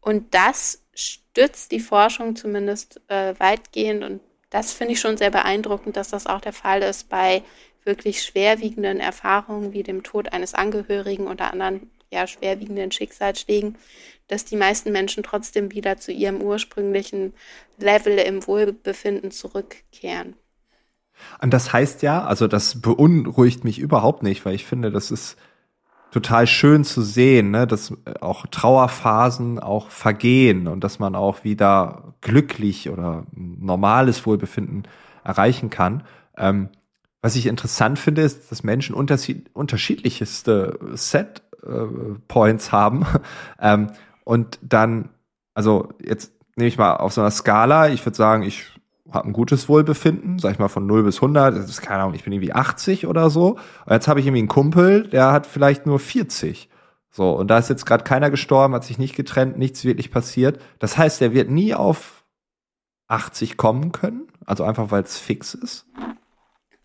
Und 0.00 0.34
das 0.34 0.82
stützt 0.94 1.70
die 1.72 1.80
Forschung 1.80 2.34
zumindest 2.34 3.00
äh, 3.08 3.34
weitgehend 3.38 4.02
und 4.02 4.20
das 4.50 4.72
finde 4.72 4.94
ich 4.94 5.00
schon 5.00 5.16
sehr 5.16 5.30
beeindruckend, 5.30 5.96
dass 5.96 6.08
das 6.10 6.26
auch 6.26 6.40
der 6.40 6.52
Fall 6.52 6.82
ist 6.82 7.08
bei 7.08 7.42
wirklich 7.84 8.22
schwerwiegenden 8.22 9.00
Erfahrungen 9.00 9.72
wie 9.72 9.82
dem 9.82 10.02
Tod 10.02 10.32
eines 10.32 10.54
Angehörigen 10.54 11.28
oder 11.28 11.52
anderen 11.52 11.90
ja, 12.12 12.26
schwerwiegenden 12.26 12.90
Schicksalsschlägen, 12.90 13.76
dass 14.28 14.44
die 14.44 14.56
meisten 14.56 14.92
Menschen 14.92 15.22
trotzdem 15.22 15.72
wieder 15.72 15.96
zu 15.96 16.12
ihrem 16.12 16.42
ursprünglichen 16.42 17.32
Level 17.78 18.18
im 18.18 18.46
Wohlbefinden 18.46 19.30
zurückkehren. 19.30 20.34
Und 21.40 21.52
das 21.52 21.72
heißt 21.72 22.02
ja, 22.02 22.24
also 22.24 22.46
das 22.46 22.80
beunruhigt 22.80 23.64
mich 23.64 23.78
überhaupt 23.78 24.22
nicht, 24.22 24.44
weil 24.44 24.54
ich 24.54 24.64
finde, 24.64 24.90
das 24.90 25.10
ist 25.10 25.36
total 26.10 26.46
schön 26.46 26.84
zu 26.84 27.02
sehen, 27.02 27.50
ne, 27.50 27.66
dass 27.66 27.92
auch 28.20 28.46
Trauerphasen 28.46 29.58
auch 29.58 29.90
vergehen 29.90 30.66
und 30.66 30.82
dass 30.82 30.98
man 30.98 31.14
auch 31.14 31.44
wieder 31.44 32.14
glücklich 32.20 32.90
oder 32.90 33.26
normales 33.32 34.26
Wohlbefinden 34.26 34.88
erreichen 35.24 35.70
kann. 35.70 36.02
Ähm, 36.36 36.68
was 37.22 37.36
ich 37.36 37.46
interessant 37.46 37.98
finde, 37.98 38.22
ist, 38.22 38.50
dass 38.50 38.64
Menschen 38.64 38.94
unterschiedlichste 38.94 40.78
Set 40.94 41.42
äh, 41.62 41.86
Points 42.28 42.72
haben 42.72 43.06
ähm, 43.60 43.90
und 44.24 44.58
dann, 44.62 45.10
also 45.54 45.90
jetzt 46.02 46.32
nehme 46.56 46.68
ich 46.68 46.78
mal 46.78 46.96
auf 46.96 47.12
so 47.12 47.20
einer 47.20 47.30
Skala, 47.30 47.88
ich 47.88 48.04
würde 48.04 48.16
sagen, 48.16 48.42
ich 48.42 48.79
habe 49.12 49.28
ein 49.28 49.32
gutes 49.32 49.68
Wohlbefinden, 49.68 50.38
sag 50.38 50.52
ich 50.52 50.58
mal 50.58 50.68
von 50.68 50.86
0 50.86 51.02
bis 51.04 51.16
100, 51.16 51.56
das 51.56 51.68
ist 51.68 51.82
keine 51.82 52.02
Ahnung, 52.02 52.14
ich 52.14 52.24
bin 52.24 52.32
irgendwie 52.32 52.52
80 52.52 53.06
oder 53.06 53.30
so. 53.30 53.58
Und 53.86 53.92
jetzt 53.92 54.08
habe 54.08 54.20
ich 54.20 54.26
irgendwie 54.26 54.40
einen 54.40 54.48
Kumpel, 54.48 55.08
der 55.08 55.32
hat 55.32 55.46
vielleicht 55.46 55.86
nur 55.86 55.98
40. 55.98 56.68
So, 57.10 57.32
und 57.32 57.48
da 57.48 57.58
ist 57.58 57.68
jetzt 57.68 57.86
gerade 57.86 58.04
keiner 58.04 58.30
gestorben, 58.30 58.74
hat 58.74 58.84
sich 58.84 58.98
nicht 58.98 59.16
getrennt, 59.16 59.58
nichts 59.58 59.84
wirklich 59.84 60.10
passiert. 60.10 60.60
Das 60.78 60.96
heißt, 60.96 61.20
der 61.20 61.32
wird 61.32 61.50
nie 61.50 61.74
auf 61.74 62.24
80 63.08 63.56
kommen 63.56 63.92
können, 63.92 64.28
also 64.46 64.62
einfach 64.64 64.90
weil 64.90 65.02
es 65.02 65.18
fix 65.18 65.54
ist. 65.54 65.86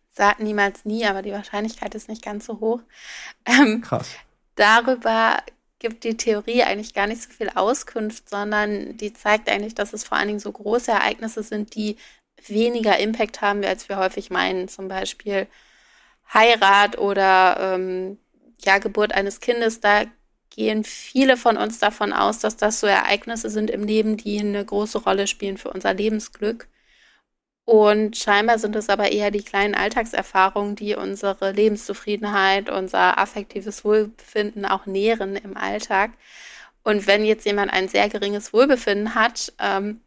Sagt 0.10 0.40
niemals 0.40 0.86
nie, 0.86 1.06
aber 1.06 1.22
die 1.22 1.34
Wahrscheinlichkeit 1.34 1.94
ist 1.94 2.10
nicht 2.10 2.24
ganz 2.24 2.46
so 2.46 2.60
hoch. 2.60 2.82
Ähm, 3.46 3.82
Krass. 3.82 4.16
Darüber 4.56 5.38
gibt 5.86 6.04
die 6.04 6.18
Theorie 6.18 6.64
eigentlich 6.64 6.96
gar 6.96 7.06
nicht 7.06 7.22
so 7.22 7.30
viel 7.30 7.52
Auskunft, 7.54 8.28
sondern 8.28 8.98
die 8.98 9.14
zeigt 9.14 9.48
eigentlich, 9.48 9.76
dass 9.76 9.94
es 9.94 10.04
vor 10.04 10.18
allen 10.18 10.30
Dingen 10.30 10.40
so 10.40 10.52
große 10.52 10.90
Ereignisse 10.90 11.44
sind, 11.44 11.76
die 11.76 11.98
weniger 12.48 12.98
Impact 12.98 13.42
haben, 13.42 13.64
als 13.64 13.88
wir 13.88 13.98
häufig 13.98 14.32
meinen. 14.32 14.68
Zum 14.68 14.88
Beispiel 14.88 15.46
Heirat 16.34 16.98
oder 16.98 17.76
ähm, 17.76 18.18
ja, 18.64 18.80
Geburt 18.80 19.14
eines 19.14 19.42
Kindes. 19.42 19.80
Da 19.80 20.06
gehen 20.50 20.84
viele 20.84 21.38
von 21.38 21.56
uns 21.56 21.78
davon 21.78 22.14
aus, 22.14 22.40
dass 22.40 22.58
das 22.58 22.80
so 22.80 22.88
Ereignisse 22.88 23.52
sind 23.52 23.70
im 23.70 23.84
Leben, 23.84 24.18
die 24.18 24.40
eine 24.40 24.66
große 24.66 24.98
Rolle 24.98 25.28
spielen 25.28 25.58
für 25.58 25.70
unser 25.70 25.94
Lebensglück. 25.94 26.68
Und 27.66 28.16
scheinbar 28.16 28.60
sind 28.60 28.76
es 28.76 28.90
aber 28.90 29.12
eher 29.12 29.32
die 29.32 29.44
kleinen 29.44 29.74
Alltagserfahrungen, 29.74 30.76
die 30.76 30.96
unsere 30.96 31.52
Lebenszufriedenheit, 31.52 32.70
unser 32.70 33.18
affektives 33.18 33.84
Wohlbefinden 33.84 34.66
auch 34.66 34.86
nähren 34.86 35.36
im 35.36 35.58
Alltag. 35.58 36.12
Und 36.84 37.08
wenn 37.08 37.26
jetzt 37.26 37.46
jemand 37.46 37.74
ein 37.74 37.88
sehr 37.88 38.08
geringes 38.10 38.54
Wohlbefinden 38.54 39.16
hat, 39.16 39.52
ähm, 39.60 40.02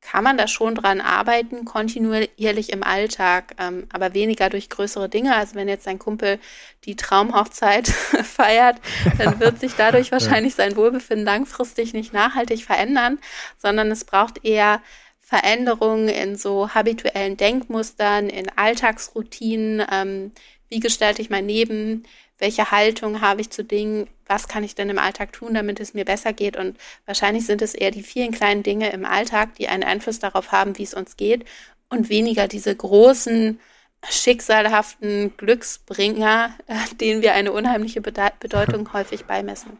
kann 0.00 0.22
man 0.22 0.36
da 0.38 0.46
schon 0.46 0.74
dran 0.74 1.00
arbeiten, 1.00 1.64
kontinuierlich 1.64 2.72
im 2.72 2.82
Alltag, 2.82 3.54
ähm, 3.58 3.86
aber 3.92 4.14
weniger 4.14 4.48
durch 4.48 4.68
größere 4.68 5.08
Dinge. 5.08 5.34
Also 5.34 5.54
wenn 5.54 5.68
jetzt 5.68 5.84
sein 5.84 5.98
Kumpel 5.98 6.38
die 6.84 6.96
Traumhochzeit 6.96 7.88
feiert, 8.22 8.76
dann 9.18 9.40
wird 9.40 9.58
sich 9.58 9.74
dadurch 9.74 10.12
wahrscheinlich 10.12 10.54
sein 10.54 10.76
Wohlbefinden 10.76 11.24
langfristig 11.24 11.94
nicht 11.94 12.12
nachhaltig 12.12 12.64
verändern, 12.64 13.18
sondern 13.56 13.90
es 13.90 14.04
braucht 14.04 14.44
eher 14.44 14.80
Veränderungen 15.28 16.08
in 16.08 16.36
so 16.36 16.70
habituellen 16.70 17.36
Denkmustern, 17.36 18.30
in 18.30 18.46
Alltagsroutinen, 18.56 19.84
ähm, 19.92 20.32
wie 20.70 20.80
gestalte 20.80 21.20
ich 21.20 21.28
mein 21.28 21.46
Leben, 21.46 22.04
welche 22.38 22.70
Haltung 22.70 23.20
habe 23.20 23.42
ich 23.42 23.50
zu 23.50 23.62
Dingen, 23.62 24.08
was 24.26 24.48
kann 24.48 24.64
ich 24.64 24.74
denn 24.74 24.88
im 24.88 24.98
Alltag 24.98 25.34
tun, 25.34 25.52
damit 25.52 25.80
es 25.80 25.92
mir 25.92 26.06
besser 26.06 26.32
geht. 26.32 26.56
Und 26.56 26.78
wahrscheinlich 27.04 27.44
sind 27.44 27.60
es 27.60 27.74
eher 27.74 27.90
die 27.90 28.02
vielen 28.02 28.32
kleinen 28.32 28.62
Dinge 28.62 28.90
im 28.90 29.04
Alltag, 29.04 29.54
die 29.56 29.68
einen 29.68 29.82
Einfluss 29.82 30.18
darauf 30.18 30.50
haben, 30.50 30.78
wie 30.78 30.84
es 30.84 30.94
uns 30.94 31.18
geht 31.18 31.44
und 31.90 32.08
weniger 32.08 32.48
diese 32.48 32.74
großen, 32.74 33.60
schicksalhaften 34.08 35.36
Glücksbringer, 35.36 36.54
äh, 36.68 36.94
denen 36.94 37.20
wir 37.20 37.34
eine 37.34 37.52
unheimliche 37.52 38.00
Bede 38.00 38.32
Bedeutung 38.40 38.90
häufig 38.94 39.26
beimessen. 39.26 39.76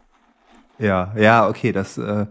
Ja, 0.79 1.15
ja, 1.17 1.49
okay, 1.49 1.73
das 1.73 1.97
äh, 1.97 2.27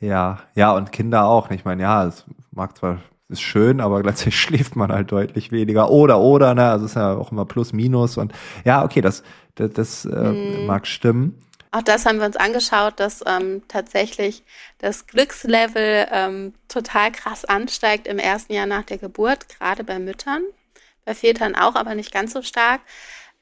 ja, 0.00 0.40
ja, 0.54 0.72
und 0.72 0.92
Kinder 0.92 1.24
auch. 1.26 1.50
Ich 1.50 1.64
meine, 1.64 1.82
ja, 1.82 2.06
es 2.06 2.24
mag 2.54 2.76
zwar, 2.76 3.00
ist 3.28 3.42
schön, 3.42 3.80
aber 3.80 4.02
gleichzeitig 4.02 4.40
schläft 4.40 4.76
man 4.76 4.92
halt 4.92 5.12
deutlich 5.12 5.52
weniger. 5.52 5.90
Oder, 5.90 6.20
oder, 6.20 6.54
ne? 6.54 6.70
Also 6.70 6.84
es 6.84 6.92
ist 6.92 6.96
ja 6.96 7.16
auch 7.16 7.32
immer 7.32 7.44
plus, 7.44 7.72
minus 7.72 8.16
und 8.16 8.32
ja, 8.64 8.84
okay, 8.84 9.00
das, 9.00 9.22
das, 9.54 9.70
das 9.72 10.04
äh, 10.04 10.08
mhm. 10.08 10.66
mag 10.66 10.86
stimmen. 10.86 11.38
Auch 11.74 11.82
das 11.82 12.06
haben 12.06 12.20
wir 12.20 12.26
uns 12.26 12.36
angeschaut, 12.36 13.00
dass 13.00 13.24
ähm, 13.26 13.62
tatsächlich 13.66 14.44
das 14.78 15.08
Glückslevel 15.08 16.06
ähm, 16.12 16.54
total 16.68 17.10
krass 17.10 17.44
ansteigt 17.44 18.06
im 18.06 18.20
ersten 18.20 18.52
Jahr 18.52 18.66
nach 18.66 18.84
der 18.84 18.98
Geburt, 18.98 19.48
gerade 19.48 19.82
bei 19.82 19.98
Müttern, 19.98 20.44
bei 21.04 21.16
Vätern 21.16 21.56
auch, 21.56 21.74
aber 21.74 21.96
nicht 21.96 22.12
ganz 22.12 22.32
so 22.32 22.42
stark. 22.42 22.80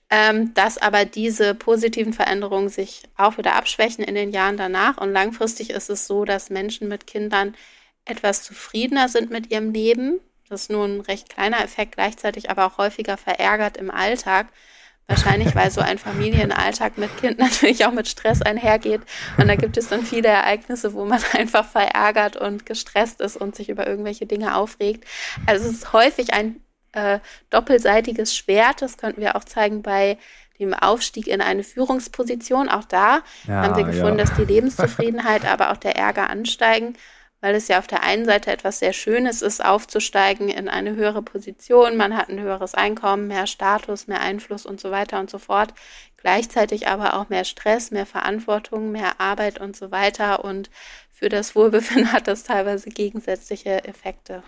Ähm, 0.08 0.54
dass 0.54 0.78
aber 0.78 1.04
diese 1.04 1.54
positiven 1.54 2.14
Veränderungen 2.14 2.70
sich 2.70 3.02
auch 3.18 3.36
wieder 3.36 3.54
abschwächen 3.54 4.02
in 4.02 4.14
den 4.14 4.30
Jahren 4.30 4.56
danach. 4.56 4.98
Und 4.98 5.12
langfristig 5.12 5.70
ist 5.70 5.90
es 5.90 6.06
so, 6.06 6.24
dass 6.24 6.50
Menschen 6.50 6.88
mit 6.88 7.06
Kindern 7.06 7.54
etwas 8.04 8.42
zufriedener 8.42 9.08
sind 9.08 9.30
mit 9.30 9.50
ihrem 9.50 9.72
Leben. 9.72 10.20
Das 10.48 10.62
ist 10.62 10.70
nur 10.70 10.84
ein 10.84 11.00
recht 11.00 11.28
kleiner 11.28 11.62
Effekt, 11.62 11.96
gleichzeitig 11.96 12.50
aber 12.50 12.66
auch 12.66 12.78
häufiger 12.78 13.16
verärgert 13.16 13.76
im 13.76 13.90
Alltag, 13.90 14.48
Wahrscheinlich, 15.08 15.54
weil 15.54 15.70
so 15.70 15.80
ein 15.80 15.98
Familienalltag 15.98 16.96
mit 16.96 17.14
Kind 17.18 17.38
natürlich 17.38 17.84
auch 17.84 17.92
mit 17.92 18.08
Stress 18.08 18.40
einhergeht. 18.40 19.02
Und 19.36 19.48
da 19.48 19.56
gibt 19.56 19.76
es 19.76 19.88
dann 19.88 20.04
viele 20.04 20.28
Ereignisse, 20.28 20.94
wo 20.94 21.04
man 21.04 21.20
einfach 21.32 21.66
verärgert 21.66 22.36
und 22.36 22.66
gestresst 22.66 23.20
ist 23.20 23.36
und 23.36 23.54
sich 23.54 23.68
über 23.68 23.86
irgendwelche 23.86 24.26
Dinge 24.26 24.56
aufregt. 24.56 25.04
Also 25.46 25.68
es 25.68 25.72
ist 25.72 25.92
häufig 25.92 26.32
ein 26.32 26.62
äh, 26.92 27.18
doppelseitiges 27.50 28.34
Schwert. 28.34 28.80
Das 28.80 28.96
könnten 28.96 29.20
wir 29.20 29.36
auch 29.36 29.44
zeigen 29.44 29.82
bei 29.82 30.18
dem 30.58 30.72
Aufstieg 30.72 31.26
in 31.26 31.40
eine 31.40 31.64
Führungsposition. 31.64 32.68
Auch 32.68 32.84
da 32.84 33.22
ja, 33.46 33.54
haben 33.54 33.76
wir 33.76 33.84
gefunden, 33.84 34.18
ja. 34.18 34.24
dass 34.24 34.36
die 34.36 34.44
Lebenszufriedenheit, 34.44 35.44
aber 35.44 35.72
auch 35.72 35.76
der 35.78 35.96
Ärger 35.96 36.30
ansteigen 36.30 36.94
weil 37.42 37.56
es 37.56 37.68
ja 37.68 37.80
auf 37.80 37.88
der 37.88 38.04
einen 38.04 38.24
Seite 38.24 38.52
etwas 38.52 38.78
sehr 38.78 38.92
Schönes 38.92 39.42
ist, 39.42 39.62
aufzusteigen 39.62 40.48
in 40.48 40.68
eine 40.68 40.94
höhere 40.94 41.22
Position. 41.22 41.96
Man 41.96 42.16
hat 42.16 42.28
ein 42.28 42.40
höheres 42.40 42.74
Einkommen, 42.74 43.26
mehr 43.26 43.48
Status, 43.48 44.06
mehr 44.06 44.20
Einfluss 44.20 44.64
und 44.64 44.80
so 44.80 44.92
weiter 44.92 45.18
und 45.18 45.28
so 45.28 45.38
fort. 45.38 45.74
Gleichzeitig 46.16 46.86
aber 46.86 47.14
auch 47.14 47.28
mehr 47.28 47.44
Stress, 47.44 47.90
mehr 47.90 48.06
Verantwortung, 48.06 48.92
mehr 48.92 49.20
Arbeit 49.20 49.60
und 49.60 49.74
so 49.74 49.90
weiter. 49.90 50.44
Und 50.44 50.70
für 51.10 51.28
das 51.28 51.56
Wohlbefinden 51.56 52.12
hat 52.12 52.28
das 52.28 52.44
teilweise 52.44 52.90
gegensätzliche 52.90 53.84
Effekte. 53.84 54.44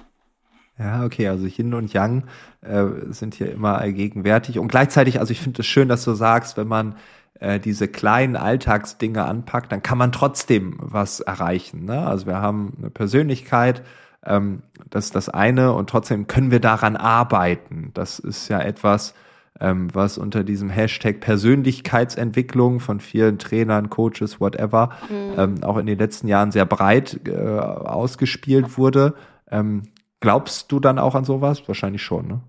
Ja, 0.78 1.04
okay, 1.04 1.26
also 1.26 1.46
Yin 1.46 1.74
und 1.74 1.92
Yang 1.92 2.28
äh, 2.60 2.84
sind 3.08 3.34
hier 3.34 3.50
immer 3.50 3.78
allgegenwärtig. 3.78 4.60
Und 4.60 4.68
gleichzeitig, 4.68 5.18
also 5.18 5.32
ich 5.32 5.40
finde 5.40 5.62
es 5.62 5.66
schön, 5.66 5.88
dass 5.88 6.04
du 6.04 6.14
sagst, 6.14 6.56
wenn 6.56 6.68
man 6.68 6.96
äh, 7.40 7.60
diese 7.60 7.88
kleinen 7.88 8.36
Alltagsdinge 8.36 9.24
anpackt, 9.24 9.72
dann 9.72 9.82
kann 9.82 9.98
man 9.98 10.12
trotzdem 10.12 10.76
was 10.80 11.20
erreichen. 11.20 11.84
Ne? 11.84 12.06
Also 12.06 12.26
wir 12.26 12.40
haben 12.40 12.74
eine 12.78 12.90
Persönlichkeit, 12.90 13.82
ähm, 14.24 14.62
das 14.88 15.06
ist 15.06 15.14
das 15.14 15.28
eine, 15.28 15.72
und 15.72 15.90
trotzdem 15.90 16.26
können 16.26 16.50
wir 16.50 16.60
daran 16.60 16.96
arbeiten. 16.96 17.90
Das 17.94 18.18
ist 18.18 18.48
ja 18.48 18.60
etwas, 18.60 19.14
ähm, 19.60 19.88
was 19.92 20.18
unter 20.18 20.44
diesem 20.44 20.70
Hashtag 20.70 21.20
Persönlichkeitsentwicklung 21.20 22.80
von 22.80 23.00
vielen 23.00 23.38
Trainern, 23.38 23.90
Coaches, 23.90 24.40
whatever, 24.40 24.90
mhm. 25.08 25.34
ähm, 25.36 25.64
auch 25.64 25.76
in 25.76 25.86
den 25.86 25.98
letzten 25.98 26.28
Jahren 26.28 26.52
sehr 26.52 26.66
breit 26.66 27.20
äh, 27.26 27.58
ausgespielt 27.58 28.78
wurde. 28.78 29.14
Ähm, 29.50 29.82
glaubst 30.20 30.72
du 30.72 30.80
dann 30.80 30.98
auch 30.98 31.14
an 31.14 31.24
sowas? 31.24 31.62
Wahrscheinlich 31.66 32.02
schon, 32.02 32.26
ne? 32.26 32.40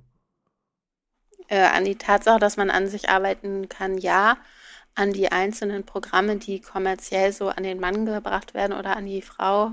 Äh, 1.47 1.67
an 1.75 1.85
die 1.85 1.95
Tatsache, 1.95 2.39
dass 2.39 2.57
man 2.57 2.71
an 2.71 2.87
sich 2.87 3.09
arbeiten 3.09 3.69
kann, 3.69 3.99
ja 3.99 4.37
an 4.95 5.13
die 5.13 5.31
einzelnen 5.31 5.83
Programme, 5.83 6.37
die 6.37 6.61
kommerziell 6.61 7.31
so 7.33 7.49
an 7.49 7.63
den 7.63 7.79
Mann 7.79 8.05
gebracht 8.05 8.53
werden 8.53 8.73
oder 8.73 8.95
an 8.95 9.05
die 9.05 9.21
Frau. 9.21 9.71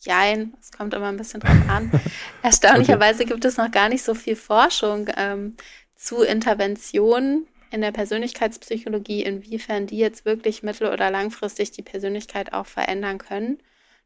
Jein, 0.00 0.54
es 0.60 0.72
kommt 0.72 0.94
immer 0.94 1.08
ein 1.08 1.16
bisschen 1.16 1.40
drauf 1.40 1.68
an. 1.68 1.90
Erstaunlicherweise 2.42 3.22
okay. 3.22 3.32
gibt 3.32 3.44
es 3.44 3.56
noch 3.56 3.70
gar 3.70 3.88
nicht 3.88 4.02
so 4.02 4.14
viel 4.14 4.36
Forschung 4.36 5.08
ähm, 5.16 5.56
zu 5.96 6.22
Interventionen 6.22 7.46
in 7.70 7.80
der 7.80 7.92
Persönlichkeitspsychologie, 7.92 9.22
inwiefern 9.22 9.86
die 9.86 9.98
jetzt 9.98 10.24
wirklich 10.24 10.62
mittel- 10.62 10.92
oder 10.92 11.10
langfristig 11.10 11.70
die 11.70 11.82
Persönlichkeit 11.82 12.52
auch 12.52 12.66
verändern 12.66 13.18
können. 13.18 13.58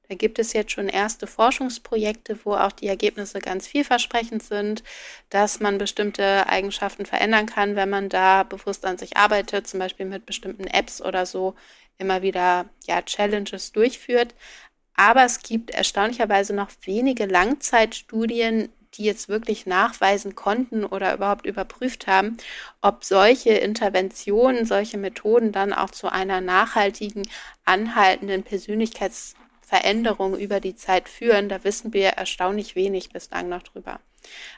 Da 0.08 0.14
gibt 0.14 0.38
es 0.38 0.52
jetzt 0.52 0.72
schon 0.72 0.88
erste 0.88 1.26
Forschungsprojekte, 1.26 2.38
wo 2.44 2.54
auch 2.54 2.72
die 2.72 2.86
Ergebnisse 2.86 3.40
ganz 3.40 3.66
vielversprechend 3.66 4.42
sind, 4.42 4.84
dass 5.30 5.58
man 5.60 5.78
bestimmte 5.78 6.48
Eigenschaften 6.48 7.06
verändern 7.06 7.46
kann, 7.46 7.74
wenn 7.74 7.90
man 7.90 8.08
da 8.08 8.44
bewusst 8.44 8.84
an 8.84 8.98
sich 8.98 9.16
arbeitet, 9.16 9.66
zum 9.66 9.80
Beispiel 9.80 10.06
mit 10.06 10.24
bestimmten 10.24 10.66
Apps 10.66 11.02
oder 11.02 11.26
so 11.26 11.54
immer 11.98 12.22
wieder 12.22 12.66
ja, 12.86 13.02
Challenges 13.02 13.72
durchführt. 13.72 14.34
Aber 14.94 15.24
es 15.24 15.40
gibt 15.42 15.70
erstaunlicherweise 15.70 16.54
noch 16.54 16.70
wenige 16.84 17.26
Langzeitstudien, 17.26 18.70
die 18.94 19.04
jetzt 19.04 19.28
wirklich 19.28 19.66
nachweisen 19.66 20.34
konnten 20.34 20.84
oder 20.84 21.14
überhaupt 21.14 21.44
überprüft 21.44 22.06
haben, 22.06 22.38
ob 22.80 23.04
solche 23.04 23.50
Interventionen, 23.50 24.64
solche 24.64 24.96
Methoden 24.96 25.52
dann 25.52 25.72
auch 25.72 25.90
zu 25.90 26.10
einer 26.10 26.40
nachhaltigen, 26.40 27.28
anhaltenden 27.64 28.42
Persönlichkeits 28.42 29.34
Veränderungen 29.66 30.38
über 30.38 30.60
die 30.60 30.76
Zeit 30.76 31.08
führen, 31.08 31.48
da 31.48 31.64
wissen 31.64 31.92
wir 31.92 32.10
erstaunlich 32.10 32.76
wenig 32.76 33.10
bislang 33.10 33.48
noch 33.48 33.64
drüber. 33.64 33.98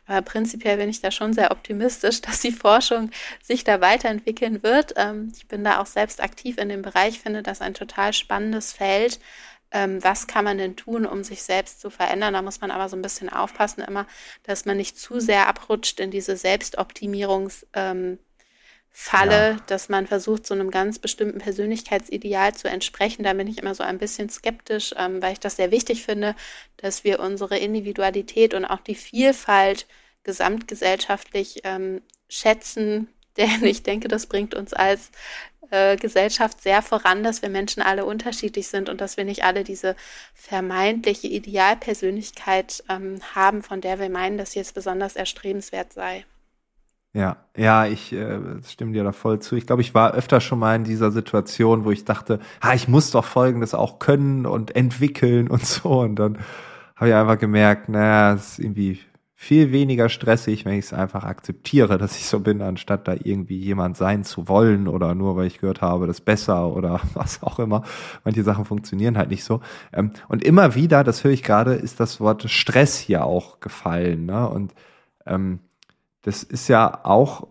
Aber 0.07 0.21
prinzipiell 0.21 0.77
bin 0.77 0.91
ich 0.91 1.01
da 1.01 1.11
schon 1.11 1.33
sehr 1.33 1.51
optimistisch, 1.51 2.21
dass 2.23 2.41
die 2.41 2.53
Forschung 2.53 3.11
sich 3.43 3.65
da 3.65 3.81
weiterentwickeln 3.81 4.63
wird. 4.63 4.93
Ähm, 4.97 5.33
ich 5.35 5.49
bin 5.49 5.65
da 5.65 5.81
auch 5.81 5.87
selbst 5.87 6.23
aktiv 6.23 6.59
in 6.59 6.69
dem 6.69 6.83
Bereich, 6.83 7.21
finde 7.21 7.43
das 7.43 7.63
ein 7.63 7.73
total 7.73 8.13
spannendes 8.13 8.75
Feld. 8.75 9.19
Ähm, 9.71 10.05
was 10.05 10.27
kann 10.27 10.45
man 10.45 10.59
denn 10.59 10.77
tun, 10.77 11.07
um 11.07 11.25
sich 11.25 11.43
selbst 11.43 11.81
zu 11.81 11.89
verändern? 11.89 12.35
Da 12.35 12.43
muss 12.43 12.61
man 12.61 12.71
aber 12.71 12.91
so 12.91 12.97
ein 12.97 13.03
bisschen 13.03 13.31
aufpassen 13.31 13.83
immer, 13.83 14.07
dass 14.43 14.67
man 14.67 14.77
nicht 14.77 14.99
zu 14.99 15.21
sehr 15.21 15.49
abrutscht 15.49 16.01
in 16.01 16.11
diese 16.11 16.35
Selbstoptimierungs- 16.35 17.67
ähm, 17.73 18.19
Falle, 19.01 19.51
ja. 19.51 19.57
dass 19.69 19.89
man 19.89 20.09
versucht, 20.09 20.45
so 20.45 20.55
einem 20.55 20.73
ganz 20.73 20.99
bestimmten 20.99 21.39
Persönlichkeitsideal 21.39 22.53
zu 22.57 22.69
entsprechen. 22.69 23.23
Da 23.23 23.33
bin 23.33 23.47
ich 23.47 23.59
immer 23.59 23.77
so 23.77 23.85
ein 23.85 23.99
bisschen 23.99 24.29
skeptisch, 24.29 24.93
ähm, 24.99 25.23
weil 25.23 25.35
ich 25.35 25.39
das 25.39 25.55
sehr 25.55 25.71
wichtig 25.71 26.03
finde, 26.03 26.35
dass 26.79 27.05
wir 27.05 27.21
unsere 27.21 27.57
Individualität 27.59 28.55
und 28.55 28.65
auch 28.65 28.81
die 28.81 28.97
Vielfalt 28.97 29.87
gesamtgesellschaftlich 30.25 31.61
ähm, 31.63 32.03
schätzen. 32.29 33.07
Denn 33.37 33.65
ich 33.65 33.85
denke, 33.85 34.09
das 34.09 34.27
bringt 34.27 34.57
uns 34.57 34.73
als 34.73 35.13
äh, 35.71 35.97
Gesellschaft 35.97 36.61
sehr 36.61 36.83
voran, 36.83 37.23
dass 37.23 37.41
wir 37.41 37.51
Menschen 37.51 37.85
alle 37.85 38.05
unterschiedlich 38.05 38.67
sind 38.67 38.89
und 38.89 39.01
dass 39.01 39.17
wir 39.17 39.25
nicht 39.25 39.45
alle 39.45 39.63
diese 39.63 39.95
vermeintliche 40.35 41.29
Idealpersönlichkeit 41.29 42.83
ähm, 42.89 43.21
haben, 43.37 43.63
von 43.63 43.81
der 43.81 44.01
wir 44.01 44.11
meinen, 44.11 44.39
dass 44.39 44.53
sie 44.53 44.59
jetzt 44.59 44.75
besonders 44.75 45.15
erstrebenswert 45.15 45.93
sei. 45.93 46.25
Ja, 47.15 47.39
ja, 47.57 47.87
ich 47.87 48.13
äh, 48.13 48.39
stimme 48.67 48.93
dir 48.93 49.03
da 49.03 49.13
voll 49.13 49.41
zu. 49.41 49.57
Ich 49.57 49.67
glaube, 49.67 49.83
ich 49.83 49.95
war 49.95 50.13
öfter 50.13 50.41
schon 50.41 50.59
mal 50.59 50.77
in 50.77 50.85
dieser 50.85 51.11
Situation, 51.11 51.85
wo 51.85 51.91
ich 51.91 52.05
dachte, 52.05 52.39
ha, 52.63 52.75
ich 52.75 52.87
muss 52.87 53.11
doch 53.11 53.25
Folgendes 53.25 53.75
auch 53.75 53.99
können 53.99 54.45
und 54.47 54.77
entwickeln 54.77 55.49
und 55.49 55.65
so. 55.65 56.01
Und 56.01 56.17
dann 56.17 56.39
habe 56.97 57.09
ich 57.11 57.15
einfach 57.15 57.39
gemerkt, 57.39 57.89
naja, 57.89 58.35
es 58.35 58.53
ist 58.53 58.59
irgendwie 58.59 59.01
viel 59.35 59.73
weniger 59.73 60.09
stressig, 60.09 60.65
wenn 60.65 60.75
ich 60.75 60.87
es 60.87 60.93
einfach 60.93 61.25
akzeptiere, 61.25 61.97
dass 61.97 62.17
ich 62.17 62.27
so 62.27 62.41
bin, 62.41 62.61
anstatt 62.61 63.07
da 63.07 63.15
irgendwie 63.15 63.59
jemand 63.59 63.97
sein 63.97 64.25
zu 64.25 64.49
wollen 64.49 64.89
oder 64.89 65.15
nur 65.15 65.37
weil 65.37 65.47
ich 65.47 65.61
gehört 65.61 65.81
habe, 65.81 66.09
das 66.09 66.21
besser 66.21 66.75
oder 66.75 67.01
was 67.15 67.43
auch 67.43 67.59
immer. 67.59 67.85
Manche 68.25 68.43
Sachen 68.43 68.65
funktionieren 68.65 69.17
halt 69.17 69.31
nicht 69.31 69.45
so. 69.45 69.61
Ähm, 69.93 70.11
und 70.29 70.45
immer 70.45 70.75
wieder, 70.75 71.05
das 71.05 71.25
höre 71.25 71.31
ich 71.31 71.43
gerade, 71.45 71.75
ist 71.75 72.01
das 72.01 72.21
Wort 72.21 72.51
Stress 72.51 72.99
hier 72.99 73.25
auch 73.25 73.61
gefallen. 73.61 74.27
Ne? 74.27 74.49
Und 74.49 74.75
ähm, 75.25 75.61
das 76.29 76.43
ist 76.43 76.69
ja 76.69 77.07
auch 77.07 77.49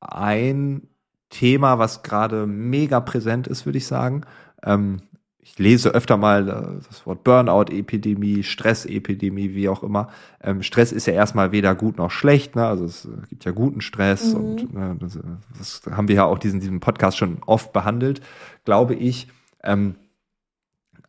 ein 0.00 0.86
Thema, 1.28 1.80
was 1.80 2.04
gerade 2.04 2.46
mega 2.46 3.00
präsent 3.00 3.48
ist, 3.48 3.66
würde 3.66 3.78
ich 3.78 3.86
sagen. 3.88 4.22
Ähm, 4.62 5.02
ich 5.40 5.58
lese 5.58 5.88
öfter 5.88 6.16
mal 6.16 6.48
äh, 6.48 6.86
das 6.86 7.04
Wort 7.04 7.24
Burnout-Epidemie, 7.24 8.44
Stress-Epidemie, 8.44 9.54
wie 9.54 9.68
auch 9.68 9.82
immer. 9.82 10.08
Ähm, 10.40 10.62
Stress 10.62 10.92
ist 10.92 11.06
ja 11.06 11.14
erstmal 11.14 11.50
weder 11.50 11.74
gut 11.74 11.98
noch 11.98 12.12
schlecht, 12.12 12.54
ne? 12.54 12.64
Also 12.64 12.84
es 12.84 13.08
gibt 13.28 13.44
ja 13.44 13.50
guten 13.50 13.80
Stress 13.80 14.34
mhm. 14.34 14.40
und 14.40 14.72
ne, 14.72 14.96
das, 15.00 15.18
das, 15.58 15.82
haben 15.90 16.06
wir 16.06 16.14
ja 16.14 16.24
auch 16.26 16.38
diesen, 16.38 16.60
diesem 16.60 16.78
Podcast 16.78 17.18
schon 17.18 17.38
oft 17.44 17.72
behandelt, 17.72 18.20
glaube 18.64 18.94
ich. 18.94 19.26
Ähm, 19.64 19.96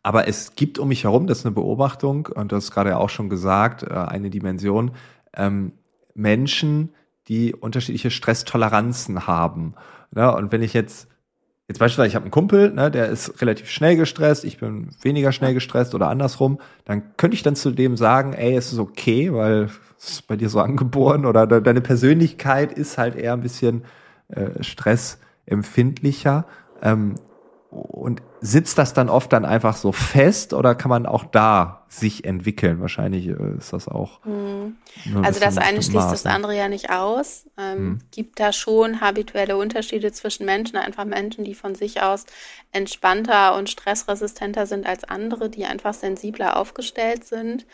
aber 0.02 0.26
es 0.26 0.56
gibt 0.56 0.80
um 0.80 0.88
mich 0.88 1.04
herum, 1.04 1.28
das 1.28 1.38
ist 1.38 1.46
eine 1.46 1.54
Beobachtung, 1.54 2.26
und 2.26 2.50
das 2.50 2.64
ist 2.64 2.70
gerade 2.72 2.90
ja 2.90 2.96
auch 2.96 3.10
schon 3.10 3.28
gesagt, 3.28 3.84
äh, 3.84 3.92
eine 3.94 4.30
Dimension, 4.30 4.90
ähm, 5.32 5.74
Menschen, 6.14 6.90
die 7.28 7.54
unterschiedliche 7.54 8.10
Stresstoleranzen 8.10 9.26
haben. 9.26 9.74
Ja, 10.14 10.30
und 10.30 10.52
wenn 10.52 10.62
ich 10.62 10.74
jetzt, 10.74 11.08
jetzt 11.68 11.78
beispielsweise, 11.78 12.08
ich 12.08 12.14
habe 12.14 12.24
einen 12.24 12.30
Kumpel, 12.30 12.72
ne, 12.72 12.90
der 12.90 13.08
ist 13.08 13.40
relativ 13.40 13.70
schnell 13.70 13.96
gestresst, 13.96 14.44
ich 14.44 14.58
bin 14.58 14.90
weniger 15.02 15.32
schnell 15.32 15.54
gestresst 15.54 15.94
oder 15.94 16.08
andersrum, 16.08 16.58
dann 16.84 17.16
könnte 17.16 17.34
ich 17.34 17.42
dann 17.42 17.56
zu 17.56 17.70
dem 17.70 17.96
sagen, 17.96 18.32
ey, 18.32 18.54
es 18.54 18.72
ist 18.72 18.78
okay, 18.78 19.32
weil 19.32 19.70
es 19.98 20.10
ist 20.10 20.26
bei 20.26 20.36
dir 20.36 20.48
so 20.48 20.60
angeboren 20.60 21.24
oder 21.26 21.46
deine 21.46 21.80
Persönlichkeit 21.80 22.72
ist 22.72 22.98
halt 22.98 23.16
eher 23.16 23.32
ein 23.32 23.40
bisschen 23.40 23.84
äh, 24.28 24.62
stressempfindlicher. 24.62 26.46
Ähm, 26.82 27.14
und 27.74 28.22
sitzt 28.40 28.78
das 28.78 28.94
dann 28.94 29.08
oft 29.08 29.32
dann 29.32 29.44
einfach 29.44 29.76
so 29.76 29.90
fest 29.90 30.52
oder 30.52 30.74
kann 30.74 30.88
man 30.88 31.06
auch 31.06 31.24
da 31.24 31.84
sich 31.88 32.24
entwickeln? 32.24 32.80
Wahrscheinlich 32.80 33.28
äh, 33.28 33.56
ist 33.58 33.72
das 33.72 33.88
auch. 33.88 34.24
Hm. 34.24 34.76
Also 35.22 35.40
das 35.40 35.58
eine 35.58 35.82
schließt 35.82 36.12
das 36.12 36.26
andere 36.26 36.56
ja 36.56 36.68
nicht 36.68 36.90
aus. 36.90 37.46
Ähm, 37.58 37.76
hm. 37.76 37.98
Gibt 38.10 38.40
da 38.40 38.52
schon 38.52 39.00
habituelle 39.00 39.56
Unterschiede 39.56 40.12
zwischen 40.12 40.46
Menschen, 40.46 40.76
einfach 40.76 41.04
Menschen, 41.04 41.44
die 41.44 41.54
von 41.54 41.74
sich 41.74 42.02
aus 42.02 42.26
entspannter 42.72 43.56
und 43.56 43.70
stressresistenter 43.70 44.66
sind 44.66 44.86
als 44.86 45.04
andere, 45.04 45.50
die 45.50 45.64
einfach 45.64 45.94
sensibler 45.94 46.56
aufgestellt 46.56 47.24
sind. 47.24 47.66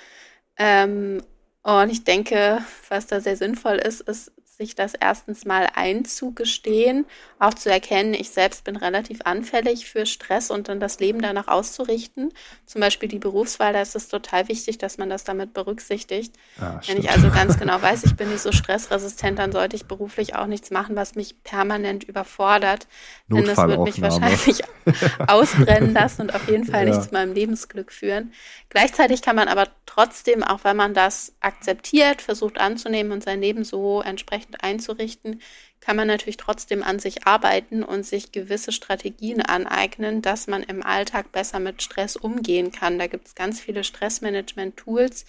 Ähm, 0.57 1.23
und 1.63 1.91
ich 1.91 2.05
denke, 2.05 2.61
was 2.89 3.07
da 3.07 3.21
sehr 3.21 3.37
sinnvoll 3.37 3.77
ist, 3.77 4.01
ist 4.01 4.33
sich 4.61 4.75
das 4.75 4.93
erstens 4.93 5.47
mal 5.47 5.69
einzugestehen, 5.75 7.07
auch 7.39 7.55
zu 7.55 7.71
erkennen, 7.71 8.13
ich 8.13 8.29
selbst 8.29 8.65
bin 8.65 8.77
relativ 8.77 9.21
anfällig 9.25 9.87
für 9.87 10.05
Stress 10.05 10.51
und 10.51 10.69
dann 10.69 10.81
das 10.81 11.01
Leben 11.01 11.23
danach 11.23 11.49
auszurichten. 11.49 12.31
Zum 12.67 12.83
Beispiel 12.83 13.09
die 13.09 13.19
Berufswahl, 13.19 13.73
da 13.73 13.81
ist 13.81 13.97
es 13.97 14.09
total 14.09 14.49
wichtig, 14.49 14.77
dass 14.77 14.99
man 14.99 15.09
das 15.09 15.25
damit 15.25 15.55
berücksichtigt. 15.55 16.35
Ah, 16.61 16.79
Wenn 16.87 16.99
ich 16.99 17.11
also 17.11 17.31
ganz 17.31 17.59
genau 17.59 17.81
weiß, 17.81 18.05
ich 18.05 18.17
bin 18.17 18.29
nicht 18.29 18.43
so 18.43 18.53
stressresistent, 18.53 19.39
dann 19.39 19.51
sollte 19.51 19.77
ich 19.77 19.87
beruflich 19.87 20.35
auch 20.35 20.47
nichts 20.47 20.71
machen, 20.71 20.95
was 20.95 21.15
mich 21.15 21.43
permanent 21.43 22.05
überfordert. 22.05 22.87
Denn 23.29 23.47
das 23.47 23.57
wird 23.57 23.81
mich 23.81 24.03
wahrscheinlich 24.03 24.63
ausbrennen 25.27 25.95
lassen 25.95 26.23
und 26.23 26.35
auf 26.35 26.49
jeden 26.49 26.65
Fall 26.65 26.87
ja. 26.87 26.95
nicht 26.95 27.09
zu 27.09 27.15
meinem 27.15 27.33
Lebensglück 27.33 27.93
führen. 27.93 28.33
Gleichzeitig 28.69 29.23
kann 29.23 29.37
man 29.37 29.49
aber 29.49 29.69
trotzdem, 29.87 30.45
auch 30.45 30.65
wenn 30.65 30.77
man 30.77 30.93
das 30.93 31.33
akzeptiert, 31.41 32.21
versucht 32.21 32.61
anzunehmen 32.61 33.13
und 33.13 33.25
sein 33.25 33.41
Leben 33.41 33.65
so 33.65 34.03
entsprechend 34.03 34.50
einzurichten, 34.57 35.41
kann 35.81 35.97
man 35.97 36.09
natürlich 36.09 36.37
trotzdem 36.37 36.83
an 36.83 36.99
sich 36.99 37.27
arbeiten 37.27 37.83
und 37.83 38.05
sich 38.05 38.33
gewisse 38.33 38.73
Strategien 38.73 39.43
aneignen, 39.43 40.23
dass 40.23 40.47
man 40.47 40.63
im 40.63 40.83
Alltag 40.83 41.33
besser 41.33 41.59
mit 41.59 41.83
Stress 41.83 42.17
umgehen 42.17 42.71
kann. 42.71 42.99
Da 42.99 43.07
gibt 43.07 43.29
es 43.29 43.35
ganz 43.35 43.61
viele 43.61 43.85
Stressmanagement-Tools, 43.85 45.25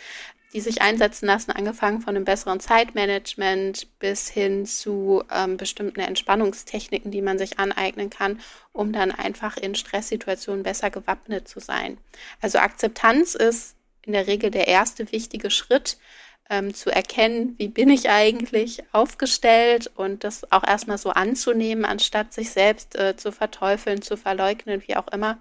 die 0.54 0.60
sich 0.60 0.82
einsetzen 0.82 1.28
lassen, 1.28 1.52
angefangen 1.52 2.02
von 2.02 2.16
einem 2.16 2.26
besseren 2.26 2.60
Zeitmanagement 2.60 3.88
bis 4.00 4.30
hin 4.30 4.66
zu 4.66 5.24
ähm, 5.32 5.58
bestimmten 5.58 6.02
Entspannungstechniken, 6.02 7.12
die 7.12 7.22
man 7.22 7.38
sich 7.38 7.58
aneignen 7.58 8.10
kann, 8.10 8.40
um 8.74 8.92
dann 8.92 9.12
einfach 9.12 9.56
in 9.56 9.76
Stresssituationen 9.76 10.64
besser 10.64 10.90
gewappnet 10.90 11.48
zu 11.48 11.60
sein. 11.60 11.98
Also 12.42 12.60
Akzeptanz 12.60 13.36
ist 13.36 13.76
in 14.04 14.14
der 14.14 14.28
Regel 14.28 14.52
der 14.52 14.68
erste 14.68 15.12
wichtige 15.12 15.52
Schritt, 15.52 15.98
ähm, 16.52 16.74
zu 16.74 16.92
erkennen, 16.92 17.56
wie 17.58 17.70
bin 17.70 17.90
ich 17.90 18.10
eigentlich 18.10 18.84
aufgestellt 18.92 19.90
und 19.96 20.26
das 20.26 20.52
auch 20.52 20.68
erstmal 20.68 20.98
so 20.98 21.12
anzunehmen, 21.12 21.86
anstatt 21.86 22.34
sich 22.34 22.52
selbst 22.52 22.96
äh, 22.96 23.16
zu 23.16 23.32
verteufeln, 23.32 24.02
zu 24.02 24.18
verleugnen, 24.18 24.84
wie 24.86 24.98
auch 24.98 25.08
immer. 25.08 25.40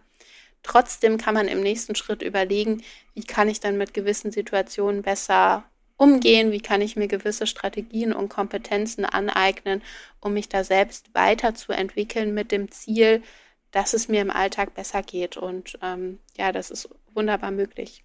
Trotzdem 0.62 1.18
kann 1.18 1.34
man 1.34 1.48
im 1.48 1.62
nächsten 1.62 1.96
Schritt 1.96 2.22
überlegen, 2.22 2.82
wie 3.14 3.24
kann 3.24 3.48
ich 3.48 3.58
dann 3.58 3.76
mit 3.76 3.92
gewissen 3.92 4.30
Situationen 4.30 5.02
besser 5.02 5.64
umgehen, 5.96 6.52
wie 6.52 6.60
kann 6.60 6.80
ich 6.80 6.94
mir 6.94 7.08
gewisse 7.08 7.46
Strategien 7.48 8.12
und 8.12 8.28
Kompetenzen 8.28 9.04
aneignen, 9.04 9.82
um 10.20 10.32
mich 10.32 10.48
da 10.48 10.62
selbst 10.62 11.12
weiterzuentwickeln 11.12 12.32
mit 12.32 12.52
dem 12.52 12.70
Ziel, 12.70 13.22
dass 13.72 13.94
es 13.94 14.06
mir 14.06 14.20
im 14.20 14.30
Alltag 14.30 14.74
besser 14.74 15.02
geht. 15.02 15.36
Und 15.36 15.76
ähm, 15.82 16.20
ja, 16.38 16.52
das 16.52 16.70
ist 16.70 16.88
wunderbar 17.14 17.50
möglich. 17.50 18.04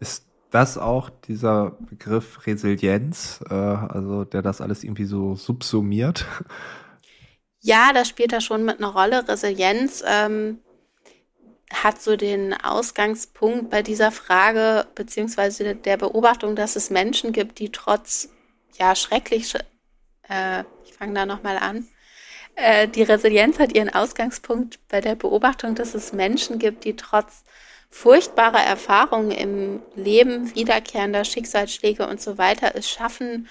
Ist 0.00 0.24
das 0.54 0.78
auch 0.78 1.10
dieser 1.10 1.72
Begriff 1.90 2.46
Resilienz, 2.46 3.40
äh, 3.50 3.54
also 3.54 4.24
der 4.24 4.40
das 4.40 4.60
alles 4.60 4.84
irgendwie 4.84 5.04
so 5.04 5.34
subsumiert? 5.34 6.26
Ja, 7.66 7.94
das 7.94 8.08
spielt 8.08 8.34
da 8.34 8.42
schon 8.42 8.66
mit 8.66 8.76
einer 8.76 8.92
Rolle. 8.92 9.26
Resilienz 9.26 10.04
ähm, 10.06 10.58
hat 11.72 12.02
so 12.02 12.14
den 12.14 12.52
Ausgangspunkt 12.52 13.70
bei 13.70 13.80
dieser 13.82 14.12
Frage, 14.12 14.86
beziehungsweise 14.94 15.74
der 15.74 15.96
Beobachtung, 15.96 16.56
dass 16.56 16.76
es 16.76 16.90
Menschen 16.90 17.32
gibt, 17.32 17.58
die 17.60 17.72
trotz, 17.72 18.28
ja, 18.78 18.94
schrecklich, 18.94 19.54
äh, 20.28 20.64
ich 20.84 20.92
fange 20.92 21.14
da 21.14 21.24
nochmal 21.24 21.56
an, 21.56 21.88
äh, 22.54 22.86
die 22.86 23.02
Resilienz 23.02 23.58
hat 23.58 23.74
ihren 23.74 23.88
Ausgangspunkt 23.88 24.78
bei 24.88 25.00
der 25.00 25.14
Beobachtung, 25.14 25.74
dass 25.74 25.94
es 25.94 26.12
Menschen 26.12 26.58
gibt, 26.58 26.84
die 26.84 26.96
trotz 26.96 27.44
furchtbarer 27.94 28.62
Erfahrungen 28.64 29.30
im 29.30 29.80
Leben, 29.94 30.52
wiederkehrender 30.56 31.24
Schicksalsschläge 31.24 32.08
und 32.08 32.20
so 32.20 32.38
weiter 32.38 32.72
es 32.74 32.90
schaffen, 32.90 33.48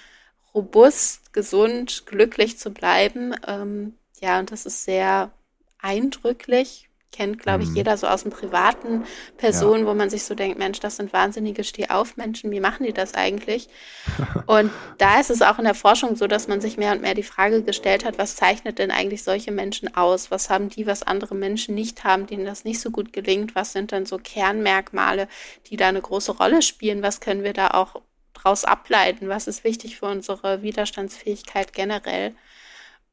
robust, 0.53 1.31
gesund, 1.31 2.05
glücklich 2.05 2.59
zu 2.59 2.71
bleiben. 2.71 3.33
Ähm, 3.47 3.93
ja, 4.19 4.39
und 4.39 4.51
das 4.51 4.65
ist 4.65 4.83
sehr 4.83 5.31
eindrücklich, 5.79 6.89
kennt, 7.13 7.39
glaube 7.39 7.63
ich, 7.63 7.69
mhm. 7.69 7.77
jeder 7.77 7.95
so 7.95 8.07
aus 8.07 8.23
dem 8.23 8.31
privaten 8.31 9.05
Personen, 9.37 9.83
ja. 9.83 9.89
wo 9.89 9.93
man 9.93 10.09
sich 10.09 10.23
so 10.23 10.35
denkt, 10.35 10.59
Mensch, 10.59 10.79
das 10.79 10.97
sind 10.97 11.13
wahnsinnige 11.13 11.63
Stehaufmenschen, 11.63 12.51
wie 12.51 12.59
machen 12.59 12.85
die 12.85 12.91
das 12.93 13.13
eigentlich? 13.13 13.69
und 14.47 14.71
da 14.97 15.19
ist 15.19 15.29
es 15.29 15.41
auch 15.41 15.59
in 15.59 15.65
der 15.65 15.75
Forschung 15.75 16.15
so, 16.15 16.27
dass 16.27 16.47
man 16.47 16.59
sich 16.59 16.77
mehr 16.77 16.91
und 16.91 17.01
mehr 17.01 17.13
die 17.13 17.23
Frage 17.23 17.63
gestellt 17.63 18.03
hat, 18.03 18.17
was 18.17 18.35
zeichnet 18.35 18.79
denn 18.79 18.91
eigentlich 18.91 19.23
solche 19.23 19.51
Menschen 19.51 19.95
aus? 19.95 20.31
Was 20.31 20.49
haben 20.49 20.69
die, 20.69 20.85
was 20.85 21.03
andere 21.03 21.35
Menschen 21.35 21.75
nicht 21.75 22.03
haben, 22.03 22.27
denen 22.27 22.45
das 22.45 22.65
nicht 22.65 22.81
so 22.81 22.91
gut 22.91 23.13
gelingt? 23.13 23.55
Was 23.55 23.71
sind 23.71 23.91
denn 23.91 24.05
so 24.05 24.17
Kernmerkmale, 24.17 25.27
die 25.67 25.77
da 25.77 25.87
eine 25.87 26.01
große 26.01 26.33
Rolle 26.33 26.61
spielen? 26.61 27.03
Was 27.03 27.21
können 27.21 27.43
wir 27.43 27.53
da 27.53 27.69
auch 27.69 28.01
draus 28.33 28.65
ableiten? 28.65 29.29
Was 29.29 29.47
ist 29.47 29.63
wichtig 29.63 29.97
für 29.97 30.07
unsere 30.07 30.61
Widerstandsfähigkeit 30.61 31.73
generell? 31.73 32.33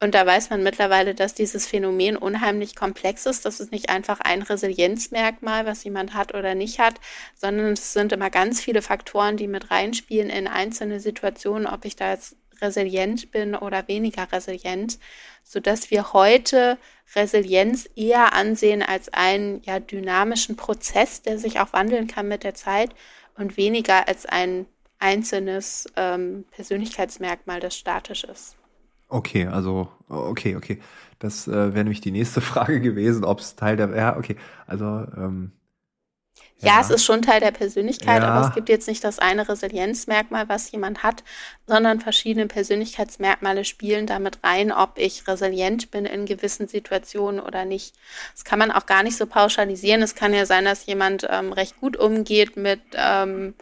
Und 0.03 0.15
da 0.15 0.25
weiß 0.25 0.49
man 0.49 0.63
mittlerweile, 0.63 1.13
dass 1.13 1.35
dieses 1.35 1.67
Phänomen 1.67 2.17
unheimlich 2.17 2.75
komplex 2.75 3.27
ist. 3.27 3.45
Das 3.45 3.59
ist 3.59 3.71
nicht 3.71 3.91
einfach 3.91 4.19
ein 4.19 4.41
Resilienzmerkmal, 4.41 5.67
was 5.67 5.83
jemand 5.83 6.15
hat 6.15 6.33
oder 6.33 6.55
nicht 6.55 6.79
hat, 6.79 6.95
sondern 7.35 7.73
es 7.73 7.93
sind 7.93 8.11
immer 8.11 8.31
ganz 8.31 8.59
viele 8.59 8.81
Faktoren, 8.81 9.37
die 9.37 9.47
mit 9.47 9.69
reinspielen 9.69 10.31
in 10.31 10.47
einzelne 10.47 10.99
Situationen, 10.99 11.67
ob 11.67 11.85
ich 11.85 11.95
da 11.95 12.13
jetzt 12.13 12.35
resilient 12.61 13.29
bin 13.31 13.53
oder 13.53 13.87
weniger 13.87 14.31
resilient, 14.31 14.97
sodass 15.43 15.91
wir 15.91 16.13
heute 16.13 16.79
Resilienz 17.15 17.87
eher 17.95 18.33
ansehen 18.33 18.81
als 18.81 19.13
einen 19.13 19.61
ja, 19.65 19.79
dynamischen 19.79 20.55
Prozess, 20.55 21.21
der 21.21 21.37
sich 21.37 21.59
auch 21.59 21.73
wandeln 21.73 22.07
kann 22.07 22.27
mit 22.27 22.43
der 22.43 22.55
Zeit 22.55 22.89
und 23.35 23.55
weniger 23.55 24.07
als 24.07 24.25
ein 24.25 24.65
einzelnes 24.97 25.87
ähm, 25.95 26.45
Persönlichkeitsmerkmal, 26.51 27.59
das 27.59 27.77
statisch 27.77 28.23
ist. 28.23 28.55
Okay, 29.11 29.45
also, 29.45 29.89
okay, 30.07 30.55
okay. 30.55 30.79
Das 31.19 31.45
äh, 31.45 31.51
wäre 31.51 31.83
nämlich 31.83 31.99
die 31.99 32.11
nächste 32.11 32.39
Frage 32.41 32.79
gewesen, 32.79 33.25
ob 33.25 33.41
es 33.41 33.55
Teil 33.55 33.75
der, 33.75 33.95
ja, 33.95 34.17
okay, 34.17 34.37
also, 34.65 34.85
ähm, 34.85 35.51
ja. 36.59 36.75
ja. 36.75 36.81
es 36.81 36.89
ist 36.89 37.03
schon 37.03 37.21
Teil 37.21 37.41
der 37.41 37.51
Persönlichkeit, 37.51 38.23
ja. 38.23 38.29
aber 38.29 38.47
es 38.47 38.55
gibt 38.55 38.69
jetzt 38.69 38.87
nicht 38.87 39.03
das 39.03 39.19
eine 39.19 39.49
Resilienzmerkmal, 39.49 40.47
was 40.47 40.71
jemand 40.71 41.03
hat, 41.03 41.25
sondern 41.67 41.99
verschiedene 41.99 42.47
Persönlichkeitsmerkmale 42.47 43.65
spielen 43.65 44.07
damit 44.07 44.39
rein, 44.45 44.71
ob 44.71 44.97
ich 44.97 45.27
resilient 45.27 45.91
bin 45.91 46.05
in 46.05 46.25
gewissen 46.25 46.69
Situationen 46.69 47.41
oder 47.41 47.65
nicht. 47.65 47.93
Das 48.33 48.45
kann 48.45 48.59
man 48.59 48.71
auch 48.71 48.85
gar 48.85 49.03
nicht 49.03 49.17
so 49.17 49.25
pauschalisieren. 49.25 50.01
Es 50.01 50.15
kann 50.15 50.33
ja 50.33 50.45
sein, 50.45 50.63
dass 50.63 50.85
jemand 50.85 51.27
ähm, 51.29 51.51
recht 51.51 51.81
gut 51.81 51.97
umgeht 51.97 52.55
mit 52.55 52.79
ähm, 52.93 53.55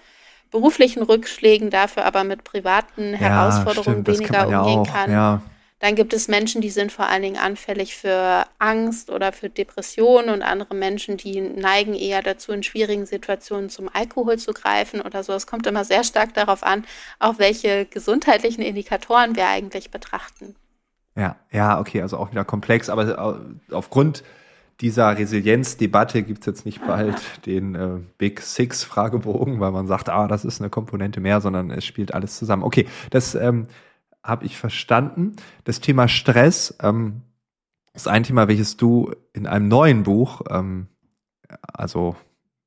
beruflichen 0.52 1.04
Rückschlägen, 1.04 1.70
dafür 1.70 2.06
aber 2.06 2.24
mit 2.24 2.44
privaten 2.44 3.14
Herausforderungen 3.14 4.04
stimmt, 4.04 4.08
weniger 4.08 4.46
kann 4.46 4.54
umgehen 4.54 4.80
auch, 4.80 4.88
kann. 4.88 5.12
Ja. 5.12 5.42
Dann 5.80 5.96
gibt 5.96 6.14
es 6.14 6.28
Menschen, 6.28 6.60
die 6.60 6.72
sind 6.72 6.92
vor 6.92 7.08
allen 7.08 7.22
Dingen 7.22 7.38
anfällig 7.38 7.96
für 7.96 8.46
Angst 8.60 9.10
oder 9.10 9.32
für 9.32 9.50
Depressionen 9.50 10.30
und 10.30 10.42
andere 10.42 10.76
Menschen, 10.76 11.16
die 11.16 11.40
neigen 11.40 11.94
eher 11.94 12.22
dazu, 12.22 12.52
in 12.52 12.64
schwierigen 12.64 13.06
Situationen 13.06 13.70
zum 13.70 13.90
Alkohol 13.92 14.38
zu 14.38 14.52
greifen 14.52 15.00
oder 15.00 15.24
so. 15.24 15.32
Es 15.32 15.48
kommt 15.48 15.66
immer 15.68 15.86
sehr 15.86 16.04
stark 16.04 16.34
darauf 16.34 16.64
an, 16.64 16.84
auf 17.20 17.40
welche 17.40 17.86
gesundheitlichen 17.86 18.62
Indikatoren 18.62 19.38
wir 19.38 19.48
eigentlich 19.48 19.90
betrachten. 19.90 20.56
Ja, 21.16 21.38
ja, 21.52 21.80
okay, 21.80 22.02
also 22.02 22.18
auch 22.18 22.32
wieder 22.32 22.44
komplex, 22.44 22.90
aber 22.90 23.42
aufgrund 23.72 24.24
dieser 24.82 25.18
Resilienzdebatte 25.18 26.24
gibt 26.24 26.42
es 26.42 26.46
jetzt 26.46 26.66
nicht 26.66 26.86
bald 26.86 27.46
den 27.46 27.76
äh, 27.76 27.98
Big 28.18 28.40
Six 28.42 28.84
Fragebogen, 28.84 29.60
weil 29.60 29.72
man 29.72 29.88
sagt, 29.88 30.10
ah, 30.10 30.28
das 30.28 30.46
ist 30.46 30.62
eine 30.62 30.70
Komponente 30.70 31.20
mehr, 31.20 31.42
sondern 31.42 31.70
es 31.70 31.84
spielt 31.84 32.14
alles 32.14 32.38
zusammen. 32.38 32.64
Okay, 32.64 32.88
das 33.10 33.36
ähm, 33.36 33.68
habe 34.24 34.46
ich 34.46 34.58
verstanden. 34.58 35.36
Das 35.66 35.82
Thema 35.82 36.08
Stress 36.08 36.78
ähm, 36.82 37.22
ist 37.94 38.08
ein 38.08 38.24
Thema, 38.24 38.48
welches 38.48 38.78
du 38.78 39.12
in 39.34 39.48
einem 39.48 39.68
neuen 39.68 40.04
Buch, 40.04 40.42
ähm, 40.50 40.88
also 41.74 42.16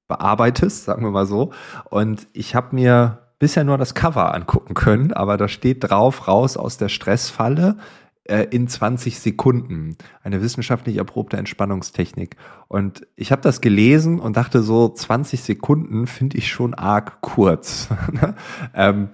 bearbeitest, 0.08 0.84
sagen 0.84 1.04
wir 1.04 1.10
mal 1.10 1.26
so. 1.26 1.52
Und 1.88 2.26
ich 2.34 2.54
habe 2.54 2.74
mir 2.74 3.22
bisher 3.38 3.64
nur 3.64 3.78
das 3.78 3.94
Cover 3.94 4.34
angucken 4.34 4.74
können, 4.74 5.12
aber 5.12 5.36
da 5.38 5.48
steht 5.48 5.88
drauf, 5.88 6.28
raus 6.28 6.56
aus 6.56 6.76
der 6.76 6.88
Stressfalle 6.88 7.78
in 8.24 8.68
20 8.68 9.18
Sekunden. 9.18 9.96
Eine 10.22 10.42
wissenschaftlich 10.42 10.98
erprobte 10.98 11.36
Entspannungstechnik. 11.36 12.36
Und 12.68 13.06
ich 13.16 13.32
habe 13.32 13.42
das 13.42 13.60
gelesen 13.60 14.20
und 14.20 14.36
dachte 14.36 14.62
so, 14.62 14.88
20 14.88 15.42
Sekunden 15.42 16.06
finde 16.06 16.38
ich 16.38 16.48
schon 16.48 16.74
arg 16.74 17.20
kurz. 17.20 17.88
ähm, 18.74 19.08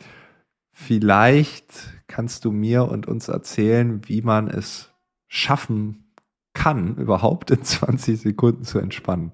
vielleicht 0.73 1.73
kannst 2.07 2.45
du 2.45 2.51
mir 2.51 2.85
und 2.85 3.07
uns 3.07 3.29
erzählen, 3.29 4.03
wie 4.07 4.23
man 4.23 4.49
es 4.49 4.91
schaffen 5.27 6.13
kann, 6.53 6.97
überhaupt 6.97 7.51
in 7.51 7.63
20 7.63 8.21
Sekunden 8.21 8.65
zu 8.65 8.79
entspannen. 8.79 9.33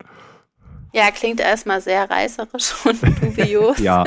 Ja, 0.93 1.11
klingt 1.11 1.41
erstmal 1.41 1.81
sehr 1.81 2.09
reißerisch 2.09 2.73
und 2.87 3.03
dubios. 3.03 3.79
ja. 3.79 4.05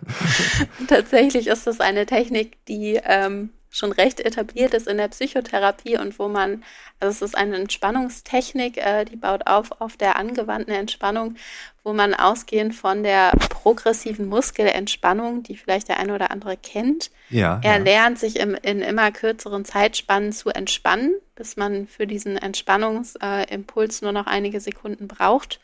Tatsächlich 0.86 1.48
ist 1.48 1.66
das 1.66 1.80
eine 1.80 2.06
Technik, 2.06 2.64
die 2.66 3.00
ähm, 3.02 3.50
schon 3.70 3.92
recht 3.92 4.20
etabliert 4.20 4.74
ist 4.74 4.88
in 4.88 4.96
der 4.96 5.08
Psychotherapie 5.08 5.96
und 5.96 6.18
wo 6.18 6.28
man, 6.28 6.64
also 6.98 7.24
es 7.24 7.30
ist 7.30 7.38
eine 7.38 7.56
Entspannungstechnik, 7.56 8.76
äh, 8.78 9.04
die 9.04 9.16
baut 9.16 9.46
auf 9.46 9.80
auf 9.80 9.96
der 9.96 10.16
angewandten 10.16 10.74
Entspannung, 10.74 11.36
wo 11.84 11.92
man 11.92 12.12
ausgehend 12.12 12.74
von 12.74 13.04
der 13.04 13.30
progressiven 13.48 14.28
Muskelentspannung, 14.28 15.44
die 15.44 15.56
vielleicht 15.56 15.88
der 15.88 16.00
eine 16.00 16.14
oder 16.14 16.32
andere 16.32 16.56
kennt, 16.56 17.10
ja, 17.30 17.60
er 17.62 17.78
ja. 17.78 17.82
lernt 17.82 18.18
sich 18.18 18.40
im, 18.40 18.56
in 18.56 18.82
immer 18.82 19.12
kürzeren 19.12 19.64
Zeitspannen 19.64 20.32
zu 20.32 20.50
entspannen, 20.50 21.14
bis 21.36 21.56
man 21.56 21.86
für 21.86 22.08
diesen 22.08 22.36
Entspannungsimpuls 22.36 24.02
nur 24.02 24.12
noch 24.12 24.26
einige 24.26 24.60
Sekunden 24.60 25.06
braucht. 25.06 25.60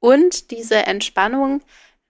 Und 0.00 0.50
diese 0.50 0.86
Entspannung 0.86 1.60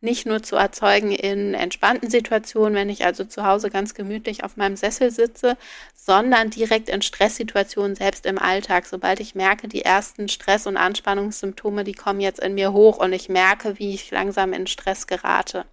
nicht 0.02 0.26
nur 0.26 0.42
zu 0.42 0.56
erzeugen 0.56 1.12
in 1.12 1.54
entspannten 1.54 2.10
Situationen, 2.10 2.74
wenn 2.74 2.90
ich 2.90 3.04
also 3.04 3.24
zu 3.24 3.46
Hause 3.46 3.70
ganz 3.70 3.94
gemütlich 3.94 4.44
auf 4.44 4.56
meinem 4.56 4.76
Sessel 4.76 5.10
sitze, 5.10 5.56
sondern 5.94 6.50
direkt 6.50 6.88
in 6.88 7.02
Stresssituationen 7.02 7.94
selbst 7.94 8.26
im 8.26 8.38
Alltag. 8.38 8.86
Sobald 8.86 9.20
ich 9.20 9.34
merke, 9.34 9.68
die 9.68 9.82
ersten 9.82 10.28
Stress- 10.28 10.66
und 10.66 10.76
Anspannungssymptome, 10.76 11.84
die 11.84 11.94
kommen 11.94 12.20
jetzt 12.20 12.40
in 12.40 12.54
mir 12.54 12.72
hoch 12.72 12.98
und 12.98 13.12
ich 13.12 13.28
merke, 13.28 13.78
wie 13.78 13.94
ich 13.94 14.10
langsam 14.10 14.52
in 14.52 14.66
Stress 14.66 15.06
gerate. 15.06 15.64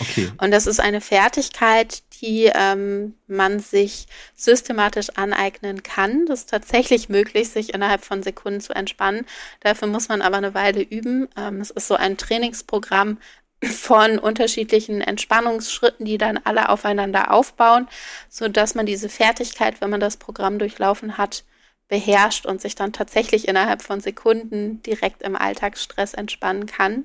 Okay. 0.00 0.32
Und 0.38 0.50
das 0.52 0.66
ist 0.66 0.80
eine 0.80 1.00
Fertigkeit, 1.00 2.02
die 2.20 2.50
ähm, 2.54 3.14
man 3.26 3.60
sich 3.60 4.06
systematisch 4.34 5.10
aneignen 5.16 5.82
kann. 5.82 6.26
Das 6.26 6.40
ist 6.40 6.50
tatsächlich 6.50 7.08
möglich, 7.08 7.50
sich 7.50 7.74
innerhalb 7.74 8.04
von 8.04 8.22
Sekunden 8.22 8.60
zu 8.60 8.74
entspannen. 8.74 9.26
Dafür 9.60 9.88
muss 9.88 10.08
man 10.08 10.22
aber 10.22 10.38
eine 10.38 10.54
Weile 10.54 10.82
üben. 10.82 11.28
Ähm, 11.36 11.60
es 11.60 11.70
ist 11.70 11.88
so 11.88 11.94
ein 11.94 12.16
Trainingsprogramm 12.16 13.18
von 13.64 14.18
unterschiedlichen 14.18 15.00
Entspannungsschritten, 15.00 16.06
die 16.06 16.18
dann 16.18 16.38
alle 16.38 16.70
aufeinander 16.70 17.30
aufbauen, 17.30 17.86
so 18.28 18.48
dass 18.48 18.74
man 18.74 18.86
diese 18.86 19.08
Fertigkeit, 19.08 19.80
wenn 19.80 19.90
man 19.90 20.00
das 20.00 20.16
Programm 20.16 20.58
durchlaufen 20.58 21.18
hat, 21.18 21.44
beherrscht 21.88 22.46
und 22.46 22.62
sich 22.62 22.74
dann 22.74 22.94
tatsächlich 22.94 23.48
innerhalb 23.48 23.82
von 23.82 24.00
Sekunden 24.00 24.82
direkt 24.82 25.20
im 25.20 25.36
Alltagsstress 25.36 26.14
entspannen 26.14 26.64
kann. 26.64 27.04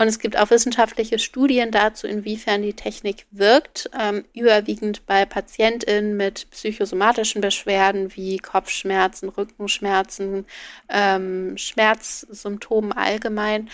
Und 0.00 0.08
es 0.08 0.18
gibt 0.18 0.38
auch 0.38 0.48
wissenschaftliche 0.48 1.18
Studien 1.18 1.70
dazu, 1.72 2.06
inwiefern 2.06 2.62
die 2.62 2.72
Technik 2.72 3.26
wirkt, 3.32 3.90
ähm, 4.00 4.24
überwiegend 4.32 5.04
bei 5.04 5.26
PatientInnen 5.26 6.16
mit 6.16 6.48
psychosomatischen 6.50 7.42
Beschwerden 7.42 8.16
wie 8.16 8.38
Kopfschmerzen, 8.38 9.28
Rückenschmerzen, 9.28 10.46
ähm, 10.88 11.58
Schmerzsymptomen 11.58 12.92
allgemein 12.92 13.68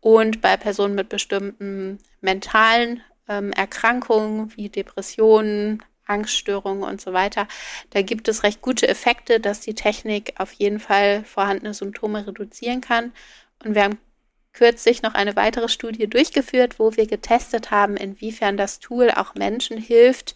und 0.00 0.40
bei 0.40 0.56
Personen 0.56 0.96
mit 0.96 1.10
bestimmten 1.10 1.98
mentalen 2.22 3.00
ähm, 3.28 3.52
Erkrankungen 3.52 4.56
wie 4.56 4.70
Depressionen, 4.70 5.84
Angststörungen 6.06 6.82
und 6.82 7.00
so 7.00 7.12
weiter. 7.12 7.46
Da 7.90 8.02
gibt 8.02 8.26
es 8.26 8.42
recht 8.42 8.62
gute 8.62 8.88
Effekte, 8.88 9.38
dass 9.38 9.60
die 9.60 9.74
Technik 9.74 10.34
auf 10.38 10.50
jeden 10.54 10.80
Fall 10.80 11.22
vorhandene 11.22 11.72
Symptome 11.72 12.26
reduzieren 12.26 12.80
kann. 12.80 13.12
Und 13.64 13.76
wir 13.76 13.84
haben 13.84 13.98
kürzlich 14.58 15.02
noch 15.02 15.14
eine 15.14 15.36
weitere 15.36 15.68
Studie 15.68 16.08
durchgeführt, 16.08 16.80
wo 16.80 16.96
wir 16.96 17.06
getestet 17.06 17.70
haben, 17.70 17.96
inwiefern 17.96 18.56
das 18.56 18.80
Tool 18.80 19.12
auch 19.12 19.36
Menschen 19.36 19.78
hilft, 19.78 20.34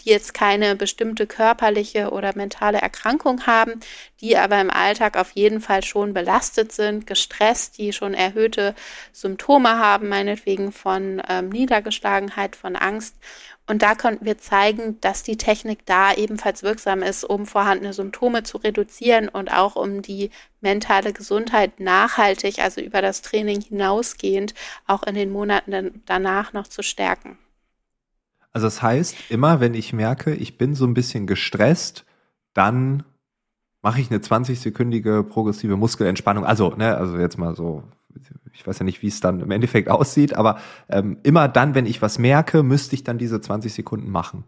die 0.00 0.10
jetzt 0.10 0.34
keine 0.34 0.76
bestimmte 0.76 1.26
körperliche 1.26 2.10
oder 2.10 2.36
mentale 2.36 2.78
Erkrankung 2.78 3.46
haben, 3.46 3.80
die 4.20 4.36
aber 4.36 4.60
im 4.60 4.70
Alltag 4.70 5.16
auf 5.16 5.30
jeden 5.32 5.60
Fall 5.60 5.82
schon 5.82 6.12
belastet 6.14 6.72
sind, 6.72 7.06
gestresst, 7.06 7.78
die 7.78 7.92
schon 7.92 8.14
erhöhte 8.14 8.74
Symptome 9.12 9.78
haben, 9.78 10.08
meinetwegen 10.08 10.72
von 10.72 11.22
ähm, 11.28 11.48
Niedergeschlagenheit, 11.48 12.56
von 12.56 12.76
Angst 12.76 13.16
und 13.66 13.80
da 13.82 13.94
konnten 13.94 14.26
wir 14.26 14.36
zeigen, 14.36 15.00
dass 15.00 15.22
die 15.22 15.38
Technik 15.38 15.86
da 15.86 16.12
ebenfalls 16.12 16.62
wirksam 16.62 17.02
ist, 17.02 17.24
um 17.24 17.46
vorhandene 17.46 17.94
Symptome 17.94 18.42
zu 18.42 18.58
reduzieren 18.58 19.28
und 19.28 19.50
auch 19.50 19.74
um 19.74 20.02
die 20.02 20.30
mentale 20.60 21.14
Gesundheit 21.14 21.80
nachhaltig, 21.80 22.58
also 22.58 22.82
über 22.82 23.00
das 23.00 23.22
Training 23.22 23.62
hinausgehend, 23.62 24.54
auch 24.86 25.02
in 25.04 25.14
den 25.14 25.30
Monaten 25.32 26.02
danach 26.04 26.52
noch 26.52 26.68
zu 26.68 26.82
stärken. 26.82 27.38
Also 28.54 28.66
das 28.66 28.80
heißt, 28.80 29.30
immer 29.30 29.60
wenn 29.60 29.74
ich 29.74 29.92
merke, 29.92 30.34
ich 30.34 30.56
bin 30.56 30.74
so 30.74 30.86
ein 30.86 30.94
bisschen 30.94 31.26
gestresst, 31.26 32.06
dann 32.54 33.02
mache 33.82 34.00
ich 34.00 34.10
eine 34.10 34.20
20-sekündige 34.20 35.22
progressive 35.24 35.76
Muskelentspannung. 35.76 36.46
Also, 36.46 36.70
ne, 36.70 36.96
also 36.96 37.18
jetzt 37.18 37.36
mal 37.36 37.54
so 37.54 37.82
ich 38.54 38.66
weiß 38.66 38.78
ja 38.78 38.84
nicht, 38.84 39.02
wie 39.02 39.08
es 39.08 39.20
dann 39.20 39.40
im 39.40 39.50
Endeffekt 39.50 39.88
aussieht, 39.90 40.34
aber 40.34 40.58
ähm, 40.88 41.18
immer 41.22 41.48
dann, 41.48 41.74
wenn 41.74 41.86
ich 41.86 42.00
was 42.02 42.18
merke, 42.18 42.62
müsste 42.62 42.94
ich 42.94 43.04
dann 43.04 43.18
diese 43.18 43.40
20 43.40 43.72
Sekunden 43.72 44.10
machen. 44.10 44.44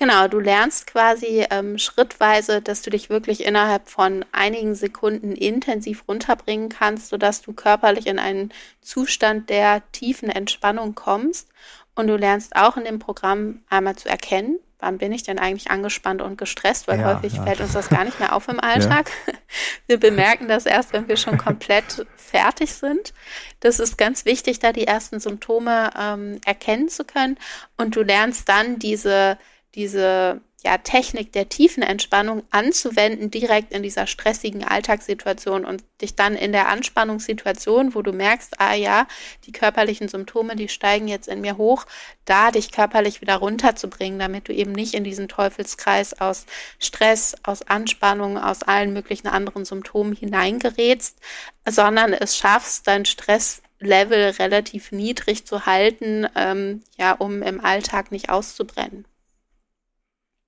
Genau, 0.00 0.28
du 0.28 0.40
lernst 0.40 0.86
quasi 0.86 1.46
ähm, 1.50 1.76
schrittweise, 1.76 2.62
dass 2.62 2.80
du 2.80 2.88
dich 2.88 3.10
wirklich 3.10 3.44
innerhalb 3.44 3.90
von 3.90 4.24
einigen 4.32 4.74
Sekunden 4.74 5.32
intensiv 5.32 6.04
runterbringen 6.08 6.70
kannst, 6.70 7.10
sodass 7.10 7.42
du 7.42 7.52
körperlich 7.52 8.06
in 8.06 8.18
einen 8.18 8.50
Zustand 8.80 9.50
der 9.50 9.82
tiefen 9.92 10.30
Entspannung 10.30 10.94
kommst. 10.94 11.50
Und 11.94 12.06
du 12.06 12.16
lernst 12.16 12.56
auch 12.56 12.78
in 12.78 12.84
dem 12.84 12.98
Programm 12.98 13.60
einmal 13.68 13.94
zu 13.94 14.08
erkennen, 14.08 14.58
wann 14.78 14.96
bin 14.96 15.12
ich 15.12 15.22
denn 15.22 15.38
eigentlich 15.38 15.70
angespannt 15.70 16.22
und 16.22 16.38
gestresst, 16.38 16.88
weil 16.88 17.00
ja, 17.00 17.14
häufig 17.14 17.34
ja. 17.34 17.42
fällt 17.42 17.60
uns 17.60 17.74
das 17.74 17.90
gar 17.90 18.04
nicht 18.04 18.20
mehr 18.20 18.34
auf 18.34 18.48
im 18.48 18.58
Alltag. 18.62 19.10
Ja. 19.26 19.34
Wir 19.86 20.00
bemerken 20.00 20.48
das 20.48 20.64
erst, 20.64 20.94
wenn 20.94 21.08
wir 21.08 21.16
schon 21.16 21.36
komplett 21.36 22.06
fertig 22.14 22.72
sind. 22.72 23.12
Das 23.58 23.80
ist 23.80 23.98
ganz 23.98 24.24
wichtig, 24.24 24.60
da 24.60 24.72
die 24.72 24.86
ersten 24.86 25.18
Symptome 25.20 25.90
ähm, 25.98 26.40
erkennen 26.46 26.88
zu 26.88 27.04
können. 27.04 27.36
Und 27.76 27.96
du 27.96 28.02
lernst 28.02 28.48
dann 28.48 28.78
diese, 28.78 29.36
diese 29.74 30.40
ja, 30.62 30.78
Technik 30.78 31.32
der 31.32 31.48
tiefen 31.48 31.82
Entspannung 31.82 32.42
anzuwenden, 32.50 33.30
direkt 33.30 33.72
in 33.72 33.82
dieser 33.82 34.06
stressigen 34.06 34.64
Alltagssituation 34.64 35.64
und 35.64 35.82
dich 36.02 36.14
dann 36.14 36.34
in 36.34 36.52
der 36.52 36.68
Anspannungssituation, 36.68 37.94
wo 37.94 38.02
du 38.02 38.12
merkst, 38.12 38.60
ah 38.60 38.74
ja, 38.74 39.06
die 39.46 39.52
körperlichen 39.52 40.08
Symptome, 40.08 40.56
die 40.56 40.68
steigen 40.68 41.08
jetzt 41.08 41.28
in 41.28 41.40
mir 41.40 41.56
hoch, 41.56 41.86
da 42.24 42.50
dich 42.50 42.72
körperlich 42.72 43.20
wieder 43.20 43.36
runterzubringen, 43.36 44.18
damit 44.18 44.48
du 44.48 44.52
eben 44.52 44.72
nicht 44.72 44.94
in 44.94 45.04
diesen 45.04 45.28
Teufelskreis 45.28 46.20
aus 46.20 46.46
Stress, 46.78 47.36
aus 47.42 47.62
Anspannung, 47.62 48.36
aus 48.36 48.62
allen 48.62 48.92
möglichen 48.92 49.28
anderen 49.28 49.64
Symptomen 49.64 50.14
hineingerätst, 50.14 51.18
sondern 51.66 52.12
es 52.12 52.36
schaffst, 52.36 52.86
dein 52.86 53.06
Stresslevel 53.06 54.30
relativ 54.38 54.92
niedrig 54.92 55.46
zu 55.46 55.64
halten, 55.64 56.26
ähm, 56.36 56.82
ja, 56.98 57.12
um 57.12 57.42
im 57.42 57.64
Alltag 57.64 58.12
nicht 58.12 58.28
auszubrennen. 58.28 59.06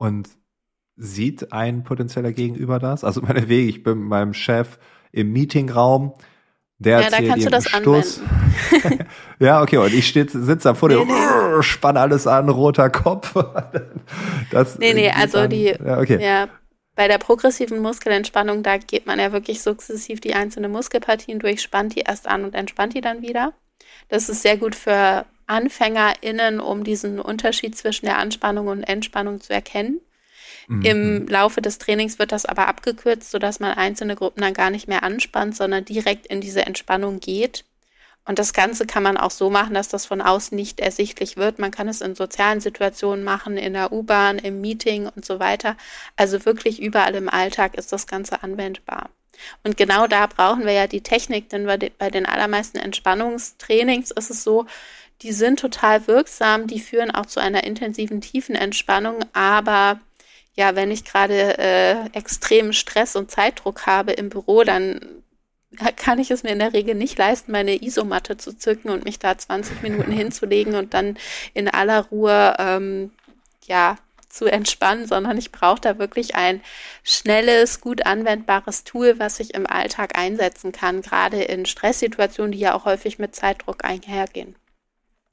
Und 0.03 0.31
sieht 0.97 1.53
ein 1.53 1.85
potenzieller 1.85 2.33
Gegenüber 2.33 2.81
das? 2.81 3.05
Also 3.05 3.21
meinetwegen, 3.23 3.69
ich 3.69 3.85
bin 3.85 4.01
mit 4.01 4.09
meinem 4.09 4.35
Chef 4.35 4.81
im 5.13 5.33
Meetingraum, 5.33 6.15
der 6.79 7.03
ja, 7.03 7.11
da 7.11 7.23
kannst 7.23 7.47
du 7.47 7.51
das 7.51 7.69
Stuss. 7.69 8.21
ja, 9.39 9.63
okay, 9.63 9.77
und 9.77 9.95
ich 9.95 10.13
sitze 10.13 10.59
da 10.59 10.75
vor 10.75 10.89
nee, 10.89 10.97
dir, 10.97 11.05
nee. 11.05 11.63
spann 11.63 11.97
alles 11.97 12.27
an, 12.27 12.49
roter 12.49 12.91
Kopf. 12.91 13.33
das 14.51 14.77
nee, 14.77 14.93
nee, 14.93 15.09
also 15.09 15.39
an, 15.39 15.51
die, 15.51 15.67
ja, 15.67 16.01
okay. 16.01 16.21
ja, 16.21 16.49
bei 16.97 17.07
der 17.07 17.19
progressiven 17.19 17.79
Muskelentspannung, 17.79 18.65
da 18.65 18.79
geht 18.79 19.07
man 19.07 19.21
ja 19.21 19.31
wirklich 19.31 19.63
sukzessiv 19.63 20.21
die 20.21 20.35
einzelnen 20.35 20.73
Muskelpartien 20.73 21.39
durch, 21.39 21.63
spannt 21.63 21.95
die 21.95 22.01
erst 22.01 22.27
an 22.27 22.43
und 22.45 22.57
entspannt 22.57 22.95
die 22.95 23.03
dann 23.03 23.23
wieder. 23.23 23.53
Das 24.09 24.29
ist 24.29 24.43
sehr 24.43 24.57
gut 24.57 24.75
für 24.75 25.27
AnfängerInnen, 25.53 26.61
um 26.61 26.83
diesen 26.83 27.21
Unterschied 27.21 27.77
zwischen 27.77 28.07
der 28.07 28.19
Anspannung 28.19 28.69
und 28.69 28.83
Entspannung 28.83 29.41
zu 29.41 29.53
erkennen. 29.53 30.01
Mhm. 30.67 30.83
Im 30.83 31.29
Laufe 31.29 31.61
des 31.61 31.79
Trainings 31.79 32.19
wird 32.19 32.33
das 32.33 32.47
aber 32.47 32.69
abgekürzt, 32.69 33.31
sodass 33.31 33.61
man 33.61 33.73
einzelne 33.73 34.17
Gruppen 34.17 34.41
dann 34.41 34.55
gar 34.55 34.71
nicht 34.71 34.89
mehr 34.89 35.03
anspannt, 35.03 35.57
sondern 35.57 35.85
direkt 35.85 36.27
in 36.27 36.41
diese 36.41 36.65
Entspannung 36.65 37.21
geht. 37.21 37.65
Und 38.25 38.39
das 38.39 38.53
Ganze 38.53 38.87
kann 38.87 39.03
man 39.03 39.17
auch 39.17 39.33
so 39.33 39.51
machen, 39.51 39.75
dass 39.75 39.89
das 39.89 40.07
von 40.07 40.21
außen 40.21 40.55
nicht 40.57 40.81
ersichtlich 40.81 41.37
wird. 41.37 41.59
Man 41.59 41.73
kann 41.73 41.89
es 41.89 42.01
in 42.01 42.15
sozialen 42.15 42.61
Situationen 42.61 43.25
machen, 43.25 43.57
in 43.57 43.73
der 43.73 43.93
U-Bahn, 43.93 44.39
im 44.39 44.61
Meeting 44.61 45.09
und 45.09 45.25
so 45.25 45.41
weiter. 45.41 45.77
Also 46.17 46.45
wirklich 46.47 46.81
überall 46.81 47.17
im 47.17 47.29
Alltag 47.29 47.75
ist 47.75 47.93
das 47.93 48.07
Ganze 48.07 48.43
anwendbar. 48.43 49.11
Und 49.65 49.77
genau 49.77 50.07
da 50.07 50.27
brauchen 50.27 50.65
wir 50.65 50.73
ja 50.73 50.87
die 50.87 51.03
Technik, 51.03 51.49
denn 51.49 51.67
bei 51.67 52.11
den 52.11 52.27
allermeisten 52.27 52.79
Entspannungstrainings 52.79 54.13
ist 54.13 54.31
es 54.31 54.45
so, 54.45 54.67
die 55.23 55.33
sind 55.33 55.61
total 55.61 56.07
wirksam, 56.07 56.67
die 56.67 56.81
führen 56.81 57.11
auch 57.11 57.27
zu 57.27 57.41
einer 57.41 57.65
intensiven 57.65 58.21
tiefen 58.21 58.55
Entspannung, 58.55 59.25
aber 59.33 60.01
ja, 60.55 60.75
wenn 60.77 60.91
ich 60.91 61.05
gerade 61.05 61.59
äh, 61.59 62.07
extremen 62.13 62.73
Stress 62.73 63.17
und 63.17 63.31
Zeitdruck 63.31 63.87
habe 63.87 64.13
im 64.13 64.29
Büro, 64.29 64.65
dann 64.65 65.01
kann 65.97 66.19
ich 66.19 66.31
es 66.31 66.43
mir 66.43 66.51
in 66.51 66.59
der 66.59 66.75
Regel 66.75 66.95
nicht 66.95 67.17
leisten, 67.17 67.53
meine 67.53 67.83
Isomatte 67.83 68.37
zu 68.37 68.57
zücken 68.57 68.91
und 68.91 69.05
mich 69.05 69.19
da 69.19 69.39
20 69.39 69.83
Minuten 69.83 70.13
hinzulegen 70.13 70.75
und 70.75 70.93
dann 70.93 71.17
in 71.55 71.69
aller 71.69 72.07
Ruhe 72.07 72.55
ähm, 72.59 73.13
ja 73.65 73.97
zu 74.29 74.47
entspannen, 74.47 75.07
sondern 75.07 75.37
ich 75.39 75.53
brauche 75.53 75.81
da 75.81 75.99
wirklich 75.99 76.35
ein 76.35 76.63
schnelles, 77.03 77.81
gut 77.81 78.07
anwendbares 78.07 78.85
Tool, 78.85 79.19
was 79.19 79.41
ich 79.41 79.55
im 79.55 79.67
Alltag 79.67 80.19
einsetzen 80.19 80.73
kann, 80.73 81.03
gerade 81.03 81.43
in 81.43 81.67
Stresssituationen, 81.67 82.53
die 82.53 82.59
ja 82.59 82.75
auch 82.75 82.85
häufig 82.85 83.19
mit 83.19 83.35
Zeitdruck 83.35 83.85
einhergehen. 83.85 84.57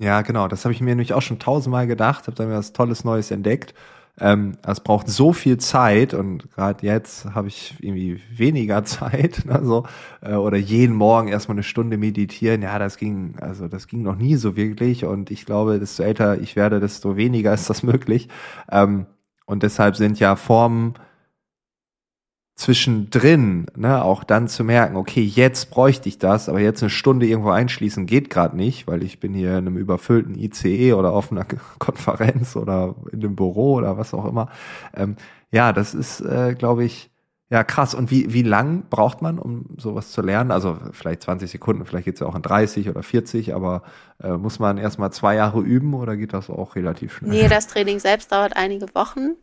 Ja, 0.01 0.21
genau. 0.21 0.47
Das 0.47 0.63
habe 0.63 0.73
ich 0.73 0.79
mir 0.81 0.89
nämlich 0.89 1.13
auch 1.13 1.21
schon 1.21 1.39
tausendmal 1.39 1.85
gedacht, 1.87 2.27
habe 2.27 2.35
da 2.35 2.45
mir 2.45 2.53
was 2.55 2.71
Tolles 2.73 3.03
Neues 3.03 3.31
entdeckt. 3.31 3.73
Ähm, 4.21 4.57
es 4.65 4.79
braucht 4.81 5.07
so 5.09 5.31
viel 5.33 5.57
Zeit 5.57 6.13
und 6.13 6.51
gerade 6.51 6.85
jetzt 6.85 7.25
habe 7.33 7.47
ich 7.49 7.75
irgendwie 7.79 8.21
weniger 8.33 8.83
Zeit, 8.85 9.43
also 9.49 9.85
äh, 10.21 10.33
oder 10.35 10.57
jeden 10.57 10.95
Morgen 10.95 11.27
erstmal 11.29 11.55
eine 11.55 11.63
Stunde 11.63 11.97
meditieren. 11.97 12.61
Ja, 12.61 12.79
das 12.79 12.97
ging, 12.97 13.35
also 13.39 13.67
das 13.67 13.87
ging 13.87 14.01
noch 14.01 14.15
nie 14.15 14.35
so 14.35 14.55
wirklich 14.55 15.05
und 15.05 15.31
ich 15.31 15.45
glaube, 15.45 15.79
desto 15.79 16.03
älter 16.03 16.39
ich 16.39 16.55
werde, 16.55 16.79
desto 16.79 17.15
weniger 17.17 17.53
ist 17.55 17.69
das 17.69 17.83
möglich. 17.83 18.29
Ähm, 18.71 19.05
und 19.45 19.63
deshalb 19.63 19.95
sind 19.95 20.19
ja 20.19 20.35
Formen 20.35 20.93
zwischendrin, 22.59 23.67
ne, 23.77 24.03
auch 24.03 24.25
dann 24.25 24.49
zu 24.49 24.65
merken, 24.65 24.97
okay, 24.97 25.21
jetzt 25.21 25.71
bräuchte 25.71 26.09
ich 26.09 26.17
das, 26.17 26.49
aber 26.49 26.59
jetzt 26.59 26.83
eine 26.83 26.89
Stunde 26.89 27.25
irgendwo 27.25 27.51
einschließen 27.51 28.05
geht 28.05 28.29
gerade 28.29 28.57
nicht, 28.57 28.85
weil 28.85 29.01
ich 29.01 29.21
bin 29.21 29.33
hier 29.33 29.51
in 29.51 29.67
einem 29.67 29.77
überfüllten 29.77 30.35
ICE 30.35 30.91
oder 30.91 31.13
auf 31.13 31.31
einer 31.31 31.45
Konferenz 31.79 32.57
oder 32.57 32.95
in 33.13 33.21
einem 33.21 33.37
Büro 33.37 33.75
oder 33.75 33.97
was 33.97 34.13
auch 34.13 34.25
immer. 34.25 34.49
Ähm, 34.93 35.15
ja, 35.51 35.71
das 35.71 35.93
ist, 35.93 36.19
äh, 36.19 36.53
glaube 36.53 36.83
ich, 36.83 37.09
ja 37.49 37.63
krass. 37.63 37.95
Und 37.95 38.11
wie, 38.11 38.33
wie 38.33 38.43
lang 38.43 38.83
braucht 38.89 39.21
man, 39.21 39.39
um 39.39 39.67
sowas 39.77 40.11
zu 40.11 40.21
lernen? 40.21 40.51
Also 40.51 40.77
vielleicht 40.91 41.23
20 41.23 41.49
Sekunden, 41.49 41.85
vielleicht 41.85 42.05
geht's 42.05 42.19
ja 42.19 42.27
auch 42.27 42.35
in 42.35 42.41
30 42.41 42.89
oder 42.89 43.03
40, 43.03 43.55
aber 43.55 43.83
äh, 44.21 44.33
muss 44.33 44.59
man 44.59 44.77
erstmal 44.77 45.13
zwei 45.13 45.35
Jahre 45.35 45.61
üben 45.61 45.93
oder 45.93 46.17
geht 46.17 46.33
das 46.33 46.49
auch 46.49 46.75
relativ 46.75 47.15
schnell? 47.15 47.31
Nee, 47.31 47.47
das 47.47 47.67
Training 47.67 47.99
selbst 47.99 48.33
dauert 48.33 48.57
einige 48.57 48.93
Wochen. 48.93 49.37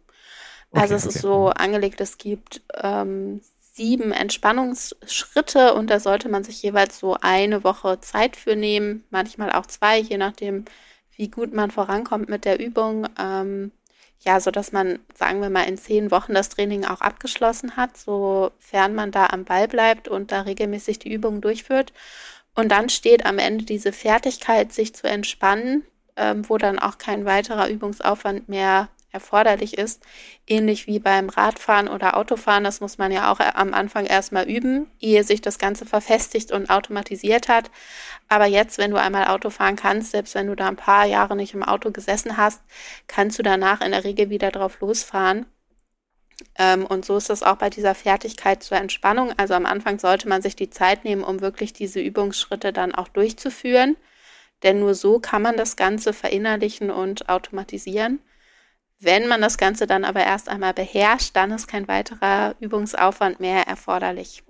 Also 0.73 0.95
okay, 0.95 1.03
es 1.03 1.07
okay. 1.07 1.15
ist 1.15 1.23
so 1.23 1.49
angelegt, 1.49 2.01
es 2.01 2.19
gibt 2.19 2.63
ähm, 2.75 3.41
sieben 3.61 4.13
Entspannungsschritte 4.13 5.75
und 5.75 5.91
da 5.91 6.01
sollte 6.01 6.29
man 6.29 6.45
sich 6.45 6.63
jeweils 6.63 6.99
so 6.99 7.17
eine 7.21 7.63
Woche 7.63 8.01
Zeit 8.01 8.37
für 8.37 8.57
nehmen, 8.57 9.05
manchmal 9.11 9.53
auch 9.53 9.67
zwei, 9.67 9.99
je 9.99 10.17
nachdem, 10.17 10.65
wie 11.15 11.29
gut 11.29 11.53
man 11.53 11.71
vorankommt 11.71 12.29
mit 12.29 12.45
der 12.45 12.59
Übung. 12.59 13.07
Ähm, 13.19 13.73
ja, 14.21 14.41
so 14.41 14.51
dass 14.51 14.73
man, 14.73 14.99
sagen 15.15 15.41
wir 15.41 15.51
mal, 15.51 15.65
in 15.65 15.77
zehn 15.77 16.11
Wochen 16.11 16.35
das 16.35 16.49
Training 16.49 16.85
auch 16.85 17.01
abgeschlossen 17.01 17.77
hat, 17.77 17.97
sofern 17.97 18.95
man 18.95 19.11
da 19.13 19.27
am 19.27 19.45
Ball 19.45 19.69
bleibt 19.69 20.09
und 20.09 20.33
da 20.33 20.43
regelmäßig 20.43 20.99
die 20.99 21.13
Übungen 21.13 21.41
durchführt. 21.41 21.93
Und 22.55 22.71
dann 22.71 22.89
steht 22.89 23.27
am 23.27 23.39
Ende 23.39 23.67
diese 23.67 23.93
Fertigkeit, 23.93 24.73
sich 24.73 24.95
zu 24.95 25.07
entspannen, 25.07 25.85
ähm, 26.17 26.49
wo 26.49 26.57
dann 26.57 26.79
auch 26.79 26.97
kein 26.99 27.27
weiterer 27.27 27.69
Übungsaufwand 27.69 28.49
mehr 28.49 28.89
erforderlich 29.17 29.79
ist. 29.79 30.03
Ähnlich 30.47 30.87
wie 30.87 30.99
beim 30.99 31.31
Radfahren 31.31 31.89
oder 31.89 32.17
Autofahren, 32.17 32.65
das 32.65 32.81
muss 32.81 32.99
man 32.99 33.11
ja 33.11 33.33
auch 33.33 33.41
am 33.41 33.73
Anfang 33.73 34.05
erstmal 34.05 34.47
üben, 34.49 34.91
ehe 35.01 35.25
sich 35.25 35.41
das 35.41 35.59
Ganze 35.59 35.87
verfestigt 35.87 36.53
und 36.53 36.69
automatisiert 36.69 37.49
hat. 37.49 37.71
Aber 38.29 38.45
jetzt, 38.47 38.77
wenn 38.79 38.91
du 38.91 38.99
einmal 38.99 39.29
Auto 39.29 39.51
fahren 39.51 39.77
kannst, 39.77 40.11
selbst 40.13 40.35
wenn 40.35 40.49
du 40.49 40.55
da 40.55 40.69
ein 40.69 40.77
paar 40.77 41.07
Jahre 41.07 41.35
nicht 41.35 41.55
im 41.55 41.63
Auto 41.63 41.91
gesessen 41.91 42.37
hast, 42.37 42.61
kannst 43.07 43.39
du 43.39 43.43
danach 43.43 43.81
in 43.81 43.93
der 43.93 44.05
Regel 44.05 44.29
wieder 44.29 44.51
drauf 44.51 44.81
losfahren. 44.81 45.47
Ähm, 46.59 46.85
und 46.85 47.05
so 47.05 47.17
ist 47.17 47.31
es 47.31 47.43
auch 47.43 47.57
bei 47.57 47.71
dieser 47.71 47.95
Fertigkeit 47.95 48.63
zur 48.63 48.77
Entspannung. 48.77 49.33
Also 49.39 49.55
am 49.55 49.67
Anfang 49.67 49.99
sollte 49.99 50.29
man 50.29 50.43
sich 50.43 50.57
die 50.57 50.71
Zeit 50.71 51.05
nehmen, 51.05 51.25
um 51.25 51.41
wirklich 51.41 51.73
diese 51.73 52.01
Übungsschritte 52.01 52.73
dann 52.73 52.95
auch 52.95 53.09
durchzuführen. 53.09 53.97
Denn 54.63 54.81
nur 54.81 54.95
so 54.95 55.19
kann 55.21 55.43
man 55.43 55.57
das 55.57 55.77
Ganze 55.77 56.13
verinnerlichen 56.13 56.91
und 56.91 57.29
automatisieren. 57.29 58.21
Wenn 58.99 59.29
man 59.29 59.41
das 59.41 59.59
Ganze 59.59 59.87
dann 59.87 60.05
aber 60.05 60.25
erst 60.25 60.49
einmal 60.49 60.73
beherrscht, 60.73 61.37
dann 61.37 61.51
ist 61.51 61.69
kein 61.69 61.87
weiterer 61.87 62.55
Übungsaufwand 62.61 63.41
mehr 63.41 63.67
erforderlich. 63.67 64.43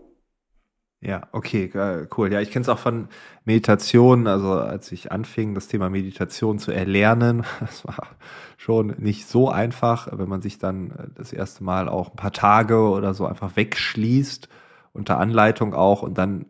Ja, 1.00 1.28
okay, 1.32 1.70
cool. 2.16 2.32
Ja, 2.32 2.40
ich 2.40 2.50
kenne 2.50 2.62
es 2.62 2.68
auch 2.68 2.78
von 2.78 3.08
Meditation. 3.44 4.26
Also 4.26 4.52
als 4.52 4.90
ich 4.92 5.12
anfing, 5.12 5.54
das 5.54 5.68
Thema 5.68 5.90
Meditation 5.90 6.58
zu 6.58 6.72
erlernen, 6.72 7.44
das 7.60 7.86
war 7.86 8.16
schon 8.56 8.94
nicht 8.98 9.28
so 9.28 9.50
einfach, 9.50 10.08
wenn 10.12 10.28
man 10.28 10.42
sich 10.42 10.58
dann 10.58 10.90
äh, 10.92 11.08
das 11.14 11.32
erste 11.32 11.64
Mal 11.64 11.88
auch 11.88 12.10
ein 12.10 12.16
paar 12.16 12.32
Tage 12.32 12.80
oder 12.80 13.14
so 13.14 13.26
einfach 13.26 13.56
wegschließt, 13.56 14.48
unter 14.92 15.18
Anleitung 15.18 15.74
auch 15.74 16.02
und 16.02 16.18
dann 16.18 16.46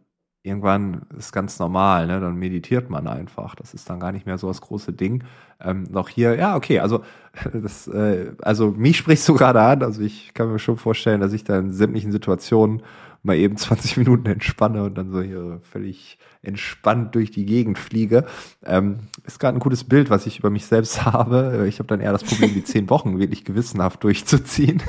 irgendwann 0.46 1.02
ist 1.18 1.32
ganz 1.32 1.58
normal, 1.58 2.06
ne? 2.06 2.20
dann 2.20 2.36
meditiert 2.36 2.88
man 2.88 3.06
einfach. 3.06 3.54
Das 3.54 3.74
ist 3.74 3.90
dann 3.90 4.00
gar 4.00 4.12
nicht 4.12 4.26
mehr 4.26 4.38
so 4.38 4.48
das 4.48 4.60
große 4.60 4.92
Ding. 4.92 5.24
Ähm, 5.60 5.84
noch 5.90 6.08
hier, 6.08 6.36
ja, 6.36 6.56
okay, 6.56 6.78
also 6.80 7.02
das, 7.52 7.88
äh, 7.88 8.32
also 8.42 8.70
mich 8.70 8.98
sprichst 8.98 9.28
du 9.28 9.34
gerade 9.34 9.60
an, 9.60 9.82
also 9.82 10.02
ich 10.02 10.34
kann 10.34 10.52
mir 10.52 10.58
schon 10.58 10.76
vorstellen, 10.76 11.20
dass 11.20 11.32
ich 11.32 11.44
da 11.44 11.58
in 11.58 11.72
sämtlichen 11.72 12.12
Situationen 12.12 12.82
mal 13.22 13.36
eben 13.36 13.56
20 13.58 13.96
Minuten 13.96 14.26
entspanne 14.26 14.84
und 14.84 14.96
dann 14.96 15.10
so 15.10 15.20
hier 15.20 15.60
völlig 15.62 16.18
entspannt 16.42 17.14
durch 17.16 17.32
die 17.32 17.44
Gegend 17.44 17.76
fliege. 17.76 18.24
Ähm, 18.64 19.00
ist 19.24 19.40
gerade 19.40 19.58
ein 19.58 19.60
gutes 19.60 19.82
Bild, 19.82 20.10
was 20.10 20.26
ich 20.26 20.38
über 20.38 20.50
mich 20.50 20.66
selbst 20.66 21.04
habe. 21.04 21.66
Ich 21.68 21.80
habe 21.80 21.88
dann 21.88 22.00
eher 22.00 22.12
das 22.12 22.22
Problem, 22.22 22.54
die 22.54 22.62
zehn 22.62 22.88
Wochen 22.88 23.18
wirklich 23.18 23.44
gewissenhaft 23.44 24.04
durchzuziehen. 24.04 24.82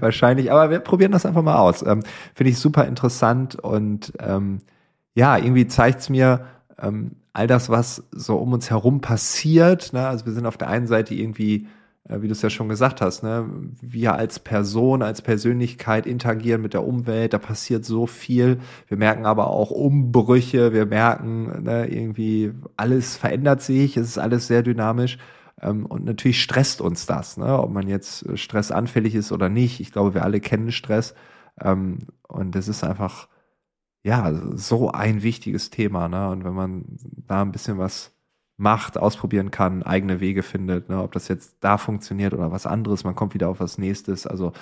Wahrscheinlich, 0.00 0.50
aber 0.50 0.70
wir 0.70 0.78
probieren 0.80 1.12
das 1.12 1.26
einfach 1.26 1.42
mal 1.42 1.58
aus. 1.58 1.82
Ähm, 1.82 2.02
Finde 2.34 2.50
ich 2.50 2.58
super 2.58 2.86
interessant 2.86 3.56
und 3.56 4.14
ähm, 4.18 4.60
ja, 5.14 5.36
irgendwie 5.36 5.66
zeigt's 5.66 6.08
mir 6.08 6.46
ähm, 6.80 7.12
all 7.32 7.46
das, 7.46 7.68
was 7.70 8.04
so 8.12 8.36
um 8.36 8.52
uns 8.52 8.70
herum 8.70 9.00
passiert. 9.00 9.92
Ne? 9.92 10.06
Also 10.06 10.26
wir 10.26 10.32
sind 10.32 10.46
auf 10.46 10.58
der 10.58 10.68
einen 10.68 10.86
Seite 10.86 11.14
irgendwie, 11.14 11.66
äh, 12.08 12.20
wie 12.20 12.28
du 12.28 12.32
es 12.32 12.42
ja 12.42 12.50
schon 12.50 12.68
gesagt 12.68 13.00
hast, 13.00 13.22
ne? 13.22 13.48
wir 13.80 14.14
als 14.14 14.38
Person, 14.38 15.02
als 15.02 15.22
Persönlichkeit 15.22 16.06
interagieren 16.06 16.62
mit 16.62 16.74
der 16.74 16.86
Umwelt, 16.86 17.32
da 17.32 17.38
passiert 17.38 17.84
so 17.84 18.06
viel. 18.06 18.58
Wir 18.88 18.96
merken 18.96 19.26
aber 19.26 19.48
auch 19.48 19.70
Umbrüche, 19.70 20.72
wir 20.72 20.86
merken 20.86 21.62
ne, 21.62 21.86
irgendwie, 21.86 22.52
alles 22.76 23.16
verändert 23.16 23.62
sich, 23.62 23.96
es 23.96 24.08
ist 24.08 24.18
alles 24.18 24.46
sehr 24.46 24.62
dynamisch. 24.62 25.18
Ähm, 25.60 25.86
und 25.86 26.04
natürlich 26.04 26.42
stresst 26.42 26.80
uns 26.80 27.06
das, 27.06 27.36
ne? 27.38 27.58
ob 27.58 27.70
man 27.72 27.88
jetzt 27.88 28.26
stressanfällig 28.38 29.14
ist 29.14 29.32
oder 29.32 29.48
nicht. 29.48 29.80
Ich 29.80 29.92
glaube, 29.92 30.14
wir 30.14 30.24
alle 30.24 30.40
kennen 30.40 30.72
Stress. 30.72 31.14
Ähm, 31.62 31.98
und 32.28 32.56
es 32.56 32.68
ist 32.68 32.84
einfach 32.84 33.28
ja, 34.04 34.32
so 34.56 34.90
ein 34.90 35.22
wichtiges 35.22 35.70
Thema, 35.70 36.08
ne? 36.08 36.28
Und 36.30 36.44
wenn 36.44 36.54
man 36.54 36.84
da 37.26 37.42
ein 37.42 37.52
bisschen 37.52 37.78
was 37.78 38.12
macht, 38.56 38.98
ausprobieren 38.98 39.50
kann, 39.50 39.82
eigene 39.82 40.20
Wege 40.20 40.42
findet, 40.42 40.88
ne? 40.88 41.02
ob 41.02 41.12
das 41.12 41.28
jetzt 41.28 41.56
da 41.60 41.78
funktioniert 41.78 42.32
oder 42.32 42.52
was 42.52 42.66
anderes, 42.66 43.04
man 43.04 43.14
kommt 43.14 43.34
wieder 43.34 43.48
auf 43.48 43.60
was 43.60 43.78
nächstes. 43.78 44.26
Also 44.26 44.52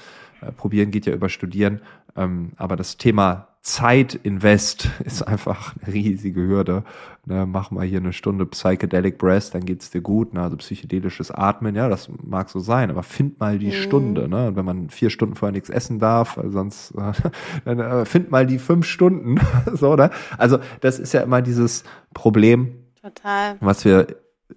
äh, 0.40 0.52
probieren 0.52 0.90
geht 0.90 1.06
ja 1.06 1.12
über 1.12 1.28
studieren. 1.28 1.82
Ähm, 2.16 2.52
aber 2.56 2.76
das 2.76 2.96
Thema 2.96 3.48
Zeitinvest 3.62 4.88
ist 5.04 5.22
einfach 5.22 5.74
eine 5.82 5.92
riesige 5.92 6.40
Hürde. 6.40 6.84
Ne, 7.26 7.44
mach 7.44 7.70
mal 7.70 7.84
hier 7.84 7.98
eine 7.98 8.14
Stunde 8.14 8.46
Psychedelic 8.46 9.18
Breath, 9.18 9.54
dann 9.54 9.64
geht's 9.66 9.90
dir 9.90 10.00
gut. 10.00 10.32
Ne, 10.32 10.42
also 10.42 10.56
psychedelisches 10.56 11.30
Atmen, 11.30 11.74
ja, 11.74 11.88
das 11.88 12.08
mag 12.22 12.48
so 12.48 12.60
sein, 12.60 12.90
aber 12.90 13.02
find 13.02 13.38
mal 13.38 13.58
die 13.58 13.68
mhm. 13.68 13.72
Stunde. 13.72 14.28
Ne? 14.28 14.48
Und 14.48 14.56
wenn 14.56 14.64
man 14.64 14.88
vier 14.88 15.10
Stunden 15.10 15.34
vorher 15.34 15.52
nichts 15.52 15.68
essen 15.68 15.98
darf, 15.98 16.38
sonst 16.46 16.94
dann 17.64 17.78
äh, 17.78 18.04
find 18.06 18.30
mal 18.30 18.46
die 18.46 18.58
fünf 18.58 18.86
Stunden. 18.86 19.36
so, 19.72 19.94
ne? 19.94 20.10
Also 20.38 20.58
das 20.80 20.98
ist 20.98 21.12
ja 21.12 21.20
immer 21.20 21.42
dieses 21.42 21.84
Problem, 22.14 22.72
Total. 23.02 23.56
was 23.60 23.84
wir 23.84 24.06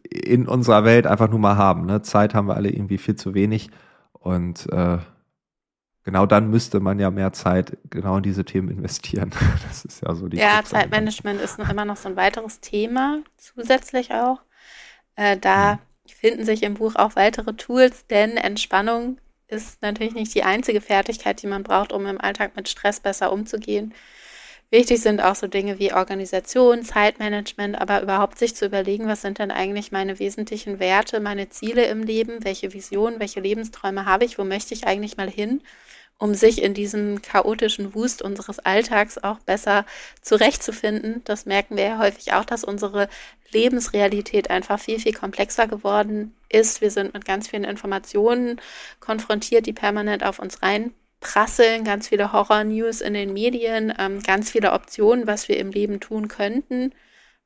in 0.09 0.47
unserer 0.47 0.85
Welt 0.85 1.07
einfach 1.07 1.29
nur 1.29 1.39
mal 1.39 1.57
haben. 1.57 1.85
Ne? 1.85 2.01
Zeit 2.01 2.33
haben 2.33 2.47
wir 2.47 2.55
alle 2.55 2.69
irgendwie 2.69 2.97
viel 2.97 3.15
zu 3.15 3.33
wenig 3.33 3.69
und 4.13 4.71
äh, 4.71 4.97
genau 6.03 6.25
dann 6.25 6.49
müsste 6.49 6.79
man 6.79 6.99
ja 6.99 7.09
mehr 7.09 7.33
Zeit 7.33 7.77
genau 7.89 8.17
in 8.17 8.23
diese 8.23 8.45
Themen 8.45 8.69
investieren. 8.69 9.31
Das 9.67 9.85
ist 9.85 10.01
ja 10.01 10.13
so 10.13 10.27
die. 10.27 10.37
Ja, 10.37 10.63
Zeitmanagement 10.63 11.41
ist 11.41 11.57
noch 11.57 11.69
immer 11.69 11.85
noch 11.85 11.97
so 11.97 12.09
ein 12.09 12.15
weiteres 12.15 12.59
Thema, 12.59 13.19
zusätzlich 13.37 14.13
auch. 14.13 14.41
Äh, 15.15 15.37
da 15.37 15.75
mhm. 15.75 15.79
finden 16.07 16.45
sich 16.45 16.63
im 16.63 16.75
Buch 16.75 16.95
auch 16.95 17.15
weitere 17.15 17.53
Tools, 17.53 18.07
denn 18.07 18.37
Entspannung 18.37 19.17
ist 19.47 19.81
natürlich 19.81 20.13
nicht 20.13 20.33
die 20.33 20.43
einzige 20.43 20.81
Fertigkeit, 20.81 21.41
die 21.41 21.47
man 21.47 21.63
braucht, 21.63 21.91
um 21.91 22.05
im 22.05 22.19
Alltag 22.19 22.55
mit 22.55 22.69
Stress 22.69 22.99
besser 22.99 23.31
umzugehen. 23.31 23.93
Wichtig 24.71 25.01
sind 25.01 25.21
auch 25.21 25.35
so 25.35 25.45
Dinge 25.45 25.77
wie 25.77 25.93
Organisation, 25.93 26.83
Zeitmanagement, 26.83 27.79
aber 27.79 28.01
überhaupt 28.01 28.39
sich 28.39 28.55
zu 28.55 28.65
überlegen, 28.65 29.07
was 29.07 29.21
sind 29.21 29.37
denn 29.37 29.51
eigentlich 29.51 29.91
meine 29.91 30.17
wesentlichen 30.17 30.79
Werte, 30.79 31.19
meine 31.19 31.49
Ziele 31.49 31.85
im 31.85 32.01
Leben, 32.01 32.43
welche 32.43 32.73
Visionen, 32.73 33.19
welche 33.19 33.39
Lebensträume 33.39 34.05
habe 34.05 34.25
ich, 34.25 34.39
wo 34.39 34.43
möchte 34.43 34.73
ich 34.73 34.87
eigentlich 34.87 35.15
mal 35.15 35.29
hin 35.29 35.61
um 36.18 36.34
sich 36.34 36.61
in 36.61 36.74
diesem 36.74 37.22
chaotischen 37.22 37.93
Wust 37.95 38.22
unseres 38.22 38.59
Alltags 38.59 39.18
auch 39.18 39.39
besser 39.39 39.86
zurechtzufinden. 40.22 41.22
Das 41.26 41.45
merken 41.45 41.76
wir 41.76 41.84
ja 41.84 41.97
häufig 41.99 42.34
auch, 42.34 42.45
dass 42.45 42.64
unsere 42.64 43.09
Lebensrealität 43.51 44.49
einfach 44.49 44.80
viel, 44.80 44.99
viel 44.99 45.14
komplexer 45.14 45.68
geworden 45.68 46.36
ist. 46.49 46.82
Wir 46.82 46.91
sind 46.91 47.14
mit 47.14 47.26
ganz 47.26 47.47
vielen 47.47 47.64
Informationen 47.66 48.61
konfrontiert, 48.99 49.66
die 49.66 49.74
permanent 49.74 50.24
auf 50.24 50.39
uns 50.39 50.61
reinprasseln, 50.64 51.84
ganz 51.84 52.07
viele 52.07 52.32
Horror-News 52.32 53.01
in 53.01 53.14
den 53.14 53.34
Medien, 53.34 53.93
ähm, 53.99 54.22
ganz 54.22 54.51
viele 54.51 54.72
Optionen, 54.74 55.28
was 55.28 55.47
wir 55.47 55.57
im 55.57 55.72
Leben 55.72 55.99
tun 55.99 56.28
könnten 56.28 56.93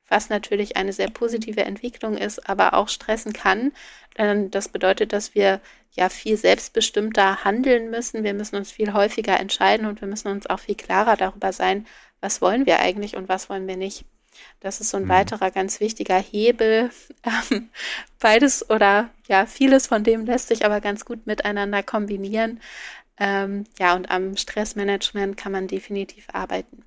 was 0.08 0.30
natürlich 0.30 0.76
eine 0.76 0.92
sehr 0.92 1.10
positive 1.10 1.64
Entwicklung 1.64 2.16
ist, 2.16 2.48
aber 2.48 2.74
auch 2.74 2.88
stressen 2.88 3.32
kann. 3.32 3.72
Denn 4.16 4.50
das 4.50 4.68
bedeutet, 4.68 5.12
dass 5.12 5.34
wir 5.34 5.60
ja 5.92 6.08
viel 6.08 6.36
selbstbestimmter 6.36 7.44
handeln 7.44 7.90
müssen. 7.90 8.24
Wir 8.24 8.34
müssen 8.34 8.56
uns 8.56 8.70
viel 8.70 8.92
häufiger 8.92 9.38
entscheiden 9.38 9.86
und 9.86 10.00
wir 10.00 10.08
müssen 10.08 10.28
uns 10.28 10.46
auch 10.46 10.60
viel 10.60 10.76
klarer 10.76 11.16
darüber 11.16 11.52
sein, 11.52 11.86
was 12.20 12.40
wollen 12.40 12.66
wir 12.66 12.80
eigentlich 12.80 13.16
und 13.16 13.28
was 13.28 13.48
wollen 13.48 13.66
wir 13.66 13.76
nicht. 13.76 14.04
Das 14.60 14.80
ist 14.80 14.90
so 14.90 14.96
ein 14.96 15.04
mhm. 15.04 15.08
weiterer 15.08 15.50
ganz 15.50 15.80
wichtiger 15.80 16.18
Hebel. 16.18 16.90
Ähm, 17.50 17.68
beides 18.20 18.70
oder 18.70 19.10
ja, 19.26 19.44
vieles 19.44 19.88
von 19.88 20.04
dem 20.04 20.24
lässt 20.24 20.48
sich 20.48 20.64
aber 20.64 20.80
ganz 20.80 21.04
gut 21.04 21.26
miteinander 21.26 21.82
kombinieren. 21.82 22.60
Ähm, 23.18 23.64
ja, 23.78 23.94
und 23.96 24.10
am 24.10 24.36
Stressmanagement 24.36 25.36
kann 25.36 25.52
man 25.52 25.66
definitiv 25.66 26.28
arbeiten. 26.32 26.84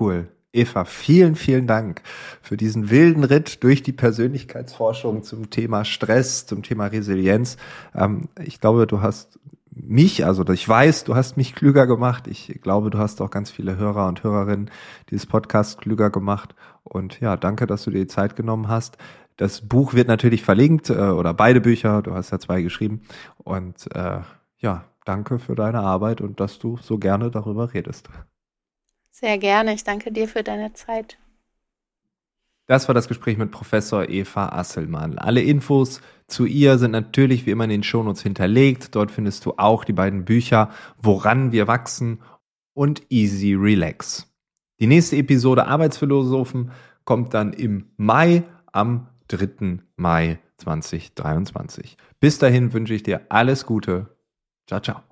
Cool. 0.00 0.28
Eva, 0.52 0.84
vielen, 0.84 1.34
vielen 1.34 1.66
Dank 1.66 2.02
für 2.42 2.56
diesen 2.56 2.90
wilden 2.90 3.24
Ritt 3.24 3.64
durch 3.64 3.82
die 3.82 3.92
Persönlichkeitsforschung 3.92 5.22
zum 5.22 5.48
Thema 5.48 5.84
Stress, 5.84 6.46
zum 6.46 6.62
Thema 6.62 6.86
Resilienz. 6.86 7.56
Ähm, 7.94 8.28
ich 8.44 8.60
glaube, 8.60 8.86
du 8.86 9.00
hast 9.00 9.38
mich, 9.74 10.26
also 10.26 10.46
ich 10.48 10.68
weiß, 10.68 11.04
du 11.04 11.14
hast 11.14 11.36
mich 11.36 11.54
klüger 11.54 11.86
gemacht. 11.86 12.26
Ich 12.26 12.60
glaube, 12.62 12.90
du 12.90 12.98
hast 12.98 13.22
auch 13.22 13.30
ganz 13.30 13.50
viele 13.50 13.76
Hörer 13.76 14.06
und 14.06 14.22
Hörerinnen 14.22 14.70
dieses 15.10 15.26
Podcast 15.26 15.80
klüger 15.80 16.10
gemacht. 16.10 16.54
Und 16.84 17.20
ja, 17.20 17.36
danke, 17.36 17.66
dass 17.66 17.84
du 17.84 17.90
dir 17.90 18.00
die 18.00 18.06
Zeit 18.06 18.36
genommen 18.36 18.68
hast. 18.68 18.98
Das 19.38 19.62
Buch 19.62 19.94
wird 19.94 20.08
natürlich 20.08 20.42
verlinkt 20.42 20.90
äh, 20.90 20.94
oder 20.94 21.32
beide 21.32 21.60
Bücher. 21.60 22.02
Du 22.02 22.12
hast 22.12 22.30
ja 22.30 22.38
zwei 22.38 22.60
geschrieben. 22.60 23.02
Und 23.38 23.88
äh, 23.94 24.20
ja, 24.58 24.84
danke 25.06 25.38
für 25.38 25.54
deine 25.54 25.80
Arbeit 25.80 26.20
und 26.20 26.40
dass 26.40 26.58
du 26.58 26.76
so 26.76 26.98
gerne 26.98 27.30
darüber 27.30 27.72
redest. 27.72 28.10
Sehr 29.12 29.38
gerne. 29.38 29.74
Ich 29.74 29.84
danke 29.84 30.10
dir 30.10 30.26
für 30.26 30.42
deine 30.42 30.72
Zeit. 30.72 31.18
Das 32.66 32.88
war 32.88 32.94
das 32.94 33.08
Gespräch 33.08 33.36
mit 33.36 33.50
Professor 33.50 34.08
Eva 34.08 34.48
Asselmann. 34.48 35.18
Alle 35.18 35.42
Infos 35.42 36.00
zu 36.26 36.46
ihr 36.46 36.78
sind 36.78 36.92
natürlich 36.92 37.44
wie 37.44 37.50
immer 37.50 37.64
in 37.64 37.70
den 37.70 37.82
Shownotes 37.82 38.22
hinterlegt. 38.22 38.94
Dort 38.94 39.10
findest 39.10 39.44
du 39.44 39.54
auch 39.58 39.84
die 39.84 39.92
beiden 39.92 40.24
Bücher 40.24 40.70
Woran 40.96 41.52
wir 41.52 41.68
wachsen 41.68 42.20
und 42.72 43.02
Easy 43.10 43.54
Relax. 43.54 44.32
Die 44.80 44.86
nächste 44.86 45.16
Episode 45.16 45.66
Arbeitsphilosophen 45.66 46.72
kommt 47.04 47.34
dann 47.34 47.52
im 47.52 47.90
Mai 47.96 48.44
am 48.72 49.08
3. 49.28 49.80
Mai 49.96 50.38
2023. 50.56 51.96
Bis 52.20 52.38
dahin 52.38 52.72
wünsche 52.72 52.94
ich 52.94 53.02
dir 53.02 53.26
alles 53.28 53.66
Gute. 53.66 54.16
Ciao, 54.66 54.80
ciao. 54.80 55.11